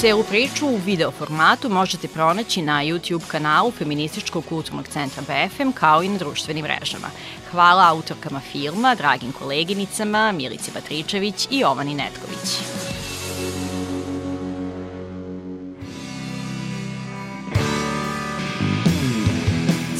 Celu 0.00 0.24
priču 0.24 0.66
u 0.66 0.76
video 0.76 1.10
formatu 1.10 1.68
možete 1.68 2.08
pronaći 2.08 2.62
na 2.62 2.84
YouTube 2.84 3.26
kanalu 3.26 3.70
Feminističkog 3.70 4.44
kulturnog 4.48 4.88
centra 4.88 5.22
BFM 5.22 5.70
kao 5.74 6.02
i 6.02 6.08
na 6.08 6.18
društvenim 6.18 6.64
mrežama. 6.64 7.08
Hvala 7.50 7.88
autorkama 7.88 8.40
filma, 8.40 8.94
dragim 8.94 9.32
koleginicama 9.32 10.32
Milici 10.32 10.70
Batričević 10.74 11.48
i 11.50 11.58
Jovani 11.58 11.94
Netković. 11.94 12.89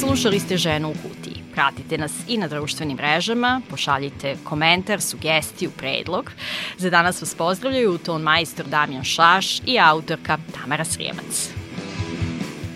Slušali 0.01 0.40
ste 0.40 0.57
Ženu 0.57 0.88
u 0.88 0.94
kutiji. 1.09 1.42
Pratite 1.53 1.98
nas 1.98 2.12
i 2.28 2.38
na 2.38 2.48
društvenim 2.48 2.96
mrežama, 2.96 3.61
pošaljite 3.70 4.36
komentar, 4.44 5.01
sugestiju, 5.01 5.70
predlog. 5.70 6.32
Za 6.78 6.90
danas 6.90 7.20
vas 7.20 7.34
pozdravljaju 7.34 7.98
ton 7.98 8.22
majstor 8.22 8.66
Damjan 8.66 9.05
Šaš 9.05 9.61
i 9.66 9.78
autorka 9.78 10.38
Tamara 10.55 10.84
Srijemac. 10.84 11.51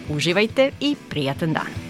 Uživajte 0.08 0.70
i 0.80 0.96
prijatan 1.10 1.52
dan! 1.52 1.83